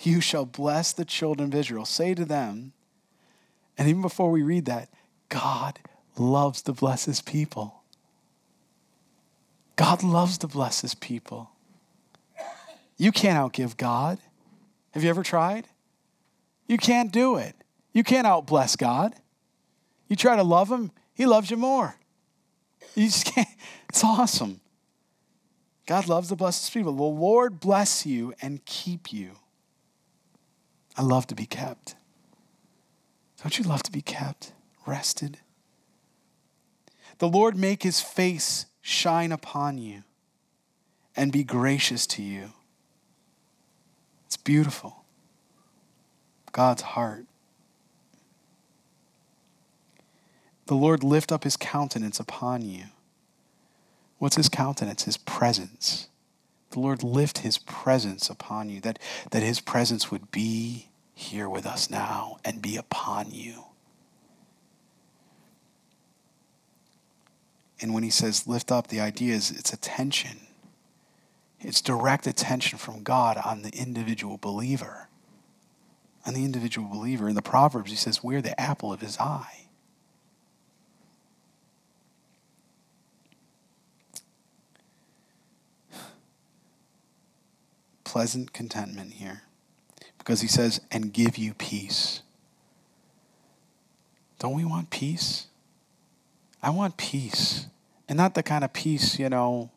you 0.00 0.20
shall 0.20 0.44
bless 0.44 0.92
the 0.92 1.04
children 1.04 1.52
of 1.52 1.58
Israel. 1.58 1.84
Say 1.84 2.14
to 2.14 2.24
them, 2.24 2.72
and 3.76 3.88
even 3.88 4.02
before 4.02 4.30
we 4.30 4.42
read 4.42 4.64
that, 4.64 4.88
God 5.28 5.78
loves 6.16 6.62
to 6.62 6.72
bless 6.72 7.04
his 7.04 7.20
people. 7.20 7.82
God 9.76 10.02
loves 10.02 10.38
to 10.38 10.48
bless 10.48 10.80
his 10.80 10.94
people. 10.94 11.50
You 12.96 13.12
can't 13.12 13.38
outgive 13.38 13.76
God. 13.76 14.18
Have 14.90 15.04
you 15.04 15.10
ever 15.10 15.22
tried? 15.22 15.68
You 16.66 16.76
can't 16.76 17.12
do 17.12 17.36
it. 17.36 17.54
You 17.92 18.02
can't 18.02 18.26
outbless 18.26 18.76
God. 18.76 19.14
You 20.08 20.16
try 20.16 20.34
to 20.34 20.42
love 20.42 20.70
him, 20.70 20.90
he 21.14 21.26
loves 21.26 21.50
you 21.50 21.56
more. 21.56 21.94
You 22.94 23.06
just 23.06 23.26
can't. 23.26 23.48
It's 23.88 24.02
awesome. 24.02 24.60
God 25.88 26.06
loves 26.06 26.28
the 26.28 26.36
blessed 26.36 26.70
people. 26.74 26.92
The 26.92 27.02
Lord 27.02 27.60
bless 27.60 28.04
you 28.04 28.34
and 28.42 28.62
keep 28.66 29.10
you. 29.10 29.30
I 30.98 31.02
love 31.02 31.26
to 31.28 31.34
be 31.34 31.46
kept. 31.46 31.94
Don't 33.42 33.58
you 33.58 33.64
love 33.64 33.82
to 33.84 33.90
be 33.90 34.02
kept, 34.02 34.52
rested? 34.86 35.38
The 37.20 37.28
Lord 37.28 37.56
make 37.56 37.84
his 37.84 38.02
face 38.02 38.66
shine 38.82 39.32
upon 39.32 39.78
you 39.78 40.02
and 41.16 41.32
be 41.32 41.42
gracious 41.42 42.06
to 42.08 42.22
you. 42.22 42.52
It's 44.26 44.36
beautiful. 44.36 45.04
God's 46.52 46.82
heart. 46.82 47.24
The 50.66 50.74
Lord 50.74 51.02
lift 51.02 51.32
up 51.32 51.44
his 51.44 51.56
countenance 51.56 52.20
upon 52.20 52.60
you. 52.60 52.84
What's 54.18 54.36
his 54.36 54.48
countenance? 54.48 55.04
His 55.04 55.16
presence. 55.16 56.08
The 56.70 56.80
Lord 56.80 57.02
lift 57.02 57.38
his 57.38 57.58
presence 57.58 58.28
upon 58.28 58.68
you, 58.68 58.80
that, 58.82 58.98
that 59.30 59.42
his 59.42 59.60
presence 59.60 60.10
would 60.10 60.30
be 60.30 60.88
here 61.14 61.48
with 61.48 61.66
us 61.66 61.88
now 61.88 62.38
and 62.44 62.60
be 62.60 62.76
upon 62.76 63.30
you. 63.30 63.64
And 67.80 67.94
when 67.94 68.02
he 68.02 68.10
says 68.10 68.46
lift 68.46 68.70
up, 68.72 68.88
the 68.88 69.00
idea 69.00 69.34
is 69.34 69.50
it's 69.50 69.72
attention. 69.72 70.40
It's 71.60 71.80
direct 71.80 72.26
attention 72.26 72.78
from 72.78 73.02
God 73.02 73.36
on 73.44 73.62
the 73.62 73.70
individual 73.70 74.36
believer. 74.36 75.08
On 76.26 76.34
the 76.34 76.44
individual 76.44 76.88
believer. 76.88 77.28
In 77.28 77.34
the 77.34 77.42
Proverbs, 77.42 77.90
he 77.90 77.96
says, 77.96 78.22
We're 78.22 78.42
the 78.42 78.60
apple 78.60 78.92
of 78.92 79.00
his 79.00 79.18
eye. 79.18 79.57
Pleasant 88.08 88.54
contentment 88.54 89.12
here. 89.12 89.42
Because 90.16 90.40
he 90.40 90.48
says, 90.48 90.80
and 90.90 91.12
give 91.12 91.36
you 91.36 91.52
peace. 91.52 92.22
Don't 94.38 94.54
we 94.54 94.64
want 94.64 94.88
peace? 94.88 95.48
I 96.62 96.70
want 96.70 96.96
peace. 96.96 97.66
And 98.08 98.16
not 98.16 98.34
the 98.34 98.42
kind 98.42 98.64
of 98.64 98.72
peace, 98.72 99.18
you 99.18 99.28
know, 99.28 99.70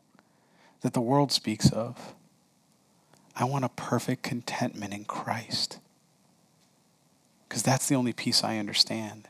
that 0.79 0.93
the 0.93 1.01
world 1.01 1.33
speaks 1.33 1.73
of. 1.73 2.15
I 3.35 3.43
want 3.43 3.65
a 3.65 3.69
perfect 3.69 4.23
contentment 4.23 4.93
in 4.93 5.03
Christ. 5.03 5.79
Because 7.49 7.63
that's 7.63 7.89
the 7.89 7.95
only 7.95 8.13
peace 8.13 8.45
I 8.45 8.59
understand. 8.59 9.27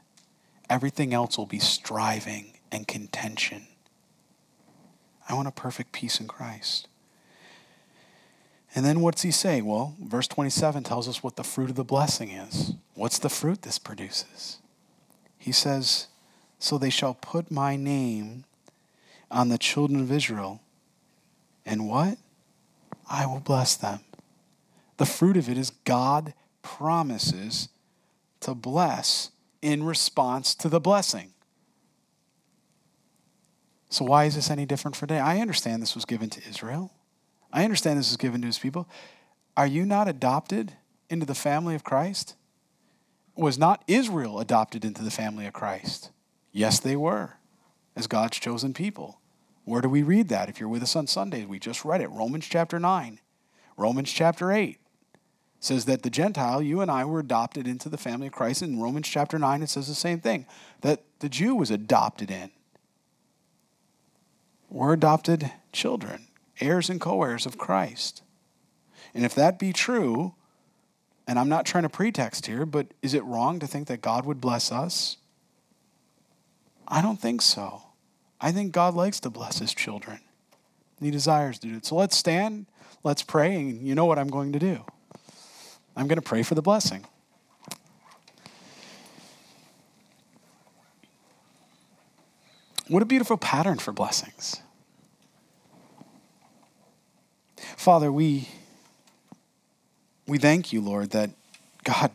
Everything 0.69 1.11
else 1.11 1.39
will 1.39 1.47
be 1.47 1.57
striving 1.57 2.53
and 2.71 2.87
contention. 2.87 3.65
I 5.27 5.33
want 5.33 5.47
a 5.47 5.51
perfect 5.51 5.91
peace 5.91 6.19
in 6.19 6.27
Christ. 6.27 6.87
And 8.73 8.85
then 8.85 9.01
what's 9.01 9.21
he 9.21 9.31
say? 9.31 9.61
Well, 9.61 9.95
verse 10.01 10.27
27 10.27 10.83
tells 10.83 11.07
us 11.07 11.21
what 11.21 11.35
the 11.35 11.43
fruit 11.43 11.69
of 11.69 11.75
the 11.75 11.83
blessing 11.83 12.31
is. 12.31 12.73
What's 12.93 13.19
the 13.19 13.29
fruit 13.29 13.63
this 13.63 13.77
produces? 13.77 14.59
He 15.37 15.51
says, 15.51 16.07
So 16.59 16.77
they 16.77 16.89
shall 16.89 17.15
put 17.15 17.51
my 17.51 17.75
name 17.75 18.45
on 19.29 19.49
the 19.49 19.57
children 19.57 19.99
of 19.99 20.11
Israel. 20.11 20.61
And 21.65 21.87
what? 21.87 22.17
I 23.09 23.25
will 23.25 23.39
bless 23.39 23.75
them. 23.75 24.01
The 24.97 25.05
fruit 25.05 25.35
of 25.35 25.49
it 25.49 25.57
is 25.57 25.71
God 25.83 26.33
promises 26.61 27.69
to 28.41 28.53
bless 28.53 29.31
in 29.61 29.83
response 29.83 30.55
to 30.55 30.69
the 30.69 30.79
blessing. 30.79 31.33
So, 33.89 34.05
why 34.05 34.25
is 34.25 34.35
this 34.35 34.49
any 34.49 34.65
different 34.65 34.95
for 34.95 35.07
today? 35.07 35.19
I 35.19 35.39
understand 35.39 35.81
this 35.81 35.95
was 35.95 36.05
given 36.05 36.29
to 36.29 36.47
Israel. 36.47 36.91
I 37.53 37.63
understand 37.63 37.99
this 37.99 38.11
is 38.11 38.17
given 38.17 38.41
to 38.41 38.47
his 38.47 38.59
people. 38.59 38.87
Are 39.57 39.67
you 39.67 39.85
not 39.85 40.07
adopted 40.07 40.73
into 41.09 41.25
the 41.25 41.35
family 41.35 41.75
of 41.75 41.83
Christ? 41.83 42.35
Was 43.35 43.57
not 43.57 43.83
Israel 43.87 44.39
adopted 44.39 44.85
into 44.85 45.03
the 45.03 45.11
family 45.11 45.45
of 45.45 45.53
Christ? 45.53 46.11
Yes, 46.51 46.79
they 46.79 46.95
were, 46.95 47.37
as 47.95 48.07
God's 48.07 48.39
chosen 48.39 48.73
people. 48.73 49.19
Where 49.65 49.81
do 49.81 49.89
we 49.89 50.03
read 50.03 50.29
that? 50.29 50.49
If 50.49 50.59
you're 50.59 50.69
with 50.69 50.83
us 50.83 50.95
on 50.95 51.07
Sundays, 51.07 51.47
we 51.47 51.59
just 51.59 51.85
read 51.85 52.01
it. 52.01 52.09
Romans 52.09 52.47
chapter 52.47 52.79
9, 52.79 53.19
Romans 53.77 54.11
chapter 54.11 54.51
8 54.51 54.77
says 55.59 55.85
that 55.85 56.01
the 56.01 56.09
Gentile, 56.09 56.61
you 56.61 56.81
and 56.81 56.89
I, 56.89 57.05
were 57.05 57.19
adopted 57.19 57.67
into 57.67 57.87
the 57.87 57.97
family 57.97 58.27
of 58.27 58.33
Christ. 58.33 58.63
In 58.63 58.81
Romans 58.81 59.07
chapter 59.07 59.37
9, 59.37 59.61
it 59.61 59.69
says 59.69 59.87
the 59.87 59.93
same 59.93 60.19
thing 60.19 60.47
that 60.81 61.03
the 61.19 61.29
Jew 61.29 61.55
was 61.55 61.69
adopted 61.69 62.31
in. 62.31 62.49
We're 64.69 64.93
adopted 64.93 65.51
children 65.71 66.27
heirs 66.61 66.89
and 66.89 67.01
co 67.01 67.23
heirs 67.23 67.45
of 67.45 67.57
Christ. 67.57 68.21
And 69.13 69.25
if 69.25 69.35
that 69.35 69.59
be 69.59 69.73
true, 69.73 70.35
and 71.27 71.37
I'm 71.37 71.49
not 71.49 71.65
trying 71.65 71.83
to 71.83 71.89
pretext 71.89 72.45
here, 72.45 72.65
but 72.65 72.87
is 73.01 73.13
it 73.13 73.23
wrong 73.23 73.59
to 73.59 73.67
think 73.67 73.87
that 73.87 74.01
God 74.01 74.25
would 74.25 74.39
bless 74.39 74.71
us? 74.71 75.17
I 76.87 77.01
don't 77.01 77.19
think 77.19 77.41
so. 77.41 77.83
I 78.39 78.51
think 78.51 78.71
God 78.71 78.95
likes 78.95 79.19
to 79.21 79.29
bless 79.29 79.59
his 79.59 79.73
children. 79.73 80.19
And 80.99 81.05
he 81.05 81.11
desires 81.11 81.59
to 81.59 81.67
do 81.67 81.77
it. 81.77 81.85
So 81.85 81.95
let's 81.95 82.17
stand, 82.17 82.65
let's 83.03 83.23
pray, 83.23 83.55
and 83.55 83.87
you 83.87 83.95
know 83.95 84.05
what 84.05 84.19
I'm 84.19 84.27
going 84.27 84.53
to 84.53 84.59
do. 84.59 84.83
I'm 85.95 86.07
going 86.07 86.17
to 86.17 86.21
pray 86.21 86.43
for 86.43 86.55
the 86.55 86.61
blessing. 86.61 87.05
What 92.87 93.01
a 93.01 93.05
beautiful 93.05 93.37
pattern 93.37 93.77
for 93.77 93.93
blessings. 93.93 94.61
Father, 97.81 98.11
we, 98.11 98.47
we 100.27 100.37
thank 100.37 100.71
you, 100.71 100.81
Lord, 100.81 101.09
that 101.09 101.31
God, 101.83 102.11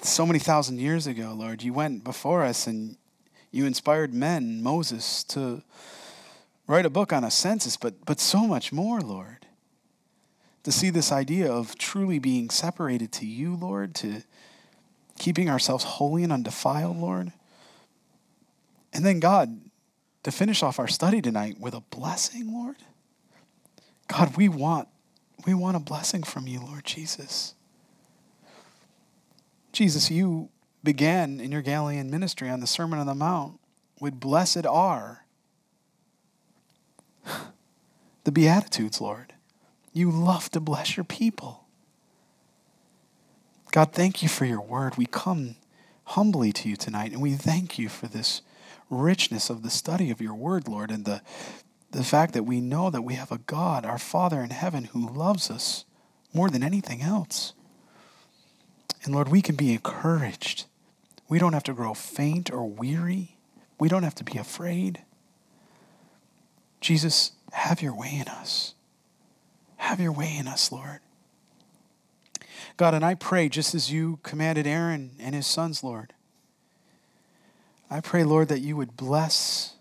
so 0.00 0.24
many 0.24 0.38
thousand 0.38 0.78
years 0.78 1.08
ago, 1.08 1.34
Lord, 1.36 1.64
you 1.64 1.72
went 1.72 2.04
before 2.04 2.44
us 2.44 2.68
and 2.68 2.96
you 3.50 3.66
inspired 3.66 4.14
men, 4.14 4.62
Moses, 4.62 5.24
to 5.24 5.64
write 6.68 6.86
a 6.86 6.88
book 6.88 7.12
on 7.12 7.24
a 7.24 7.32
census, 7.32 7.76
but, 7.76 7.94
but 8.06 8.20
so 8.20 8.46
much 8.46 8.72
more, 8.72 9.00
Lord. 9.00 9.44
To 10.62 10.70
see 10.70 10.90
this 10.90 11.10
idea 11.10 11.50
of 11.52 11.76
truly 11.76 12.20
being 12.20 12.50
separated 12.50 13.10
to 13.14 13.26
you, 13.26 13.56
Lord, 13.56 13.92
to 13.96 14.22
keeping 15.18 15.50
ourselves 15.50 15.82
holy 15.82 16.22
and 16.22 16.32
undefiled, 16.32 16.98
Lord. 16.98 17.32
And 18.92 19.04
then, 19.04 19.18
God, 19.18 19.60
to 20.22 20.30
finish 20.30 20.62
off 20.62 20.78
our 20.78 20.86
study 20.86 21.20
tonight 21.20 21.56
with 21.58 21.74
a 21.74 21.80
blessing, 21.80 22.52
Lord. 22.54 22.76
God, 24.08 24.36
we 24.36 24.48
want, 24.48 24.88
we 25.46 25.54
want 25.54 25.76
a 25.76 25.80
blessing 25.80 26.22
from 26.22 26.46
you, 26.46 26.60
Lord 26.60 26.84
Jesus. 26.84 27.54
Jesus, 29.72 30.10
you 30.10 30.48
began 30.82 31.40
in 31.40 31.52
your 31.52 31.62
Galilean 31.62 32.10
ministry 32.10 32.48
on 32.48 32.60
the 32.60 32.66
Sermon 32.66 32.98
on 32.98 33.06
the 33.06 33.14
Mount 33.14 33.60
with 34.00 34.18
blessed 34.18 34.66
are 34.66 35.24
the 38.24 38.32
Beatitudes, 38.32 39.00
Lord. 39.00 39.34
You 39.92 40.10
love 40.10 40.50
to 40.50 40.60
bless 40.60 40.96
your 40.96 41.04
people. 41.04 41.64
God, 43.70 43.92
thank 43.92 44.22
you 44.22 44.28
for 44.28 44.44
your 44.46 44.60
word. 44.60 44.96
We 44.96 45.06
come 45.06 45.56
humbly 46.04 46.52
to 46.52 46.68
you 46.68 46.76
tonight, 46.76 47.12
and 47.12 47.20
we 47.20 47.34
thank 47.34 47.78
you 47.78 47.88
for 47.88 48.06
this 48.06 48.40
richness 48.88 49.50
of 49.50 49.62
the 49.62 49.70
study 49.70 50.10
of 50.10 50.20
your 50.20 50.34
word, 50.34 50.66
Lord, 50.66 50.90
and 50.90 51.04
the, 51.04 51.20
the 51.90 52.04
fact 52.04 52.34
that 52.34 52.44
we 52.44 52.60
know 52.60 52.90
that 52.90 53.02
we 53.02 53.14
have 53.14 53.32
a 53.32 53.38
God, 53.38 53.84
our 53.84 53.98
Father 53.98 54.42
in 54.42 54.50
heaven, 54.50 54.84
who 54.84 55.08
loves 55.08 55.50
us 55.50 55.84
more 56.32 56.50
than 56.50 56.62
anything 56.62 57.00
else. 57.00 57.54
And 59.04 59.14
Lord, 59.14 59.28
we 59.28 59.40
can 59.40 59.56
be 59.56 59.72
encouraged. 59.72 60.66
We 61.28 61.38
don't 61.38 61.52
have 61.52 61.64
to 61.64 61.72
grow 61.72 61.94
faint 61.94 62.50
or 62.52 62.66
weary. 62.66 63.38
We 63.78 63.88
don't 63.88 64.02
have 64.02 64.14
to 64.16 64.24
be 64.24 64.38
afraid. 64.38 65.02
Jesus, 66.80 67.32
have 67.52 67.80
your 67.80 67.94
way 67.94 68.18
in 68.20 68.28
us. 68.28 68.74
Have 69.76 70.00
your 70.00 70.12
way 70.12 70.36
in 70.36 70.46
us, 70.46 70.70
Lord. 70.70 71.00
God, 72.76 72.94
and 72.94 73.04
I 73.04 73.14
pray 73.14 73.48
just 73.48 73.74
as 73.74 73.90
you 73.90 74.18
commanded 74.22 74.66
Aaron 74.66 75.12
and 75.18 75.34
his 75.34 75.46
sons, 75.46 75.82
Lord. 75.82 76.12
I 77.90 78.00
pray, 78.00 78.24
Lord, 78.24 78.48
that 78.48 78.60
you 78.60 78.76
would 78.76 78.96
bless 78.96 79.74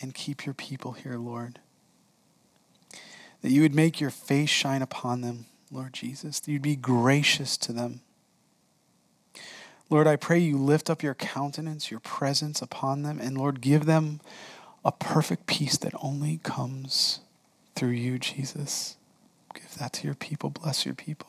and 0.00 0.14
keep 0.14 0.44
your 0.44 0.54
people 0.54 0.92
here, 0.92 1.16
Lord. 1.16 1.60
That 3.42 3.50
you 3.50 3.62
would 3.62 3.74
make 3.74 4.00
your 4.00 4.10
face 4.10 4.50
shine 4.50 4.82
upon 4.82 5.20
them, 5.20 5.46
Lord 5.70 5.92
Jesus. 5.92 6.40
That 6.40 6.50
you'd 6.50 6.62
be 6.62 6.76
gracious 6.76 7.56
to 7.58 7.72
them. 7.72 8.00
Lord, 9.90 10.06
I 10.06 10.16
pray 10.16 10.38
you 10.38 10.56
lift 10.56 10.88
up 10.88 11.02
your 11.02 11.14
countenance, 11.14 11.90
your 11.90 12.00
presence 12.00 12.62
upon 12.62 13.02
them, 13.02 13.20
and 13.20 13.36
Lord, 13.36 13.60
give 13.60 13.84
them 13.84 14.20
a 14.84 14.92
perfect 14.92 15.46
peace 15.46 15.76
that 15.78 15.94
only 16.02 16.40
comes 16.42 17.20
through 17.74 17.90
you, 17.90 18.18
Jesus. 18.18 18.96
Give 19.54 19.74
that 19.78 19.92
to 19.94 20.06
your 20.06 20.14
people. 20.14 20.50
Bless 20.50 20.84
your 20.84 20.94
people. 20.94 21.28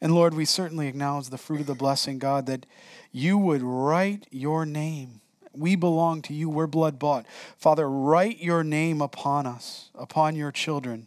And 0.00 0.14
Lord, 0.14 0.34
we 0.34 0.44
certainly 0.44 0.88
acknowledge 0.88 1.28
the 1.28 1.38
fruit 1.38 1.60
of 1.60 1.66
the 1.66 1.74
blessing, 1.74 2.18
God, 2.18 2.46
that 2.46 2.66
you 3.12 3.38
would 3.38 3.62
write 3.62 4.26
your 4.30 4.66
name. 4.66 5.20
We 5.58 5.76
belong 5.76 6.22
to 6.22 6.34
you. 6.34 6.48
We're 6.48 6.66
blood 6.66 6.98
bought. 6.98 7.26
Father, 7.56 7.88
write 7.88 8.38
your 8.40 8.62
name 8.64 9.00
upon 9.00 9.46
us, 9.46 9.90
upon 9.94 10.36
your 10.36 10.52
children. 10.52 11.06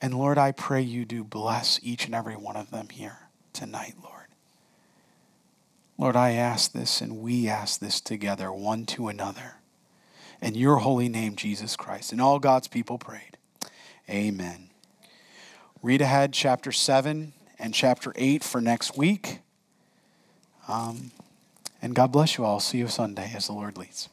And 0.00 0.14
Lord, 0.14 0.38
I 0.38 0.52
pray 0.52 0.82
you 0.82 1.04
do 1.04 1.24
bless 1.24 1.78
each 1.82 2.06
and 2.06 2.14
every 2.14 2.36
one 2.36 2.56
of 2.56 2.70
them 2.70 2.88
here 2.90 3.18
tonight, 3.52 3.94
Lord. 4.02 4.12
Lord, 5.96 6.16
I 6.16 6.32
ask 6.32 6.72
this 6.72 7.00
and 7.00 7.20
we 7.20 7.48
ask 7.48 7.78
this 7.78 8.00
together, 8.00 8.52
one 8.52 8.86
to 8.86 9.08
another. 9.08 9.56
In 10.40 10.56
your 10.56 10.78
holy 10.78 11.08
name, 11.08 11.36
Jesus 11.36 11.76
Christ. 11.76 12.10
And 12.10 12.20
all 12.20 12.40
God's 12.40 12.66
people 12.66 12.98
prayed. 12.98 13.36
Amen. 14.10 14.70
Read 15.82 16.00
ahead, 16.00 16.32
chapter 16.32 16.72
7 16.72 17.32
and 17.58 17.72
chapter 17.72 18.12
8 18.16 18.42
for 18.42 18.60
next 18.60 18.96
week. 18.96 19.38
Um, 20.66 21.12
and 21.82 21.94
God 21.94 22.12
bless 22.12 22.38
you 22.38 22.44
all. 22.44 22.60
See 22.60 22.78
you 22.78 22.88
Sunday 22.88 23.32
as 23.34 23.48
the 23.48 23.52
Lord 23.52 23.76
leads. 23.76 24.08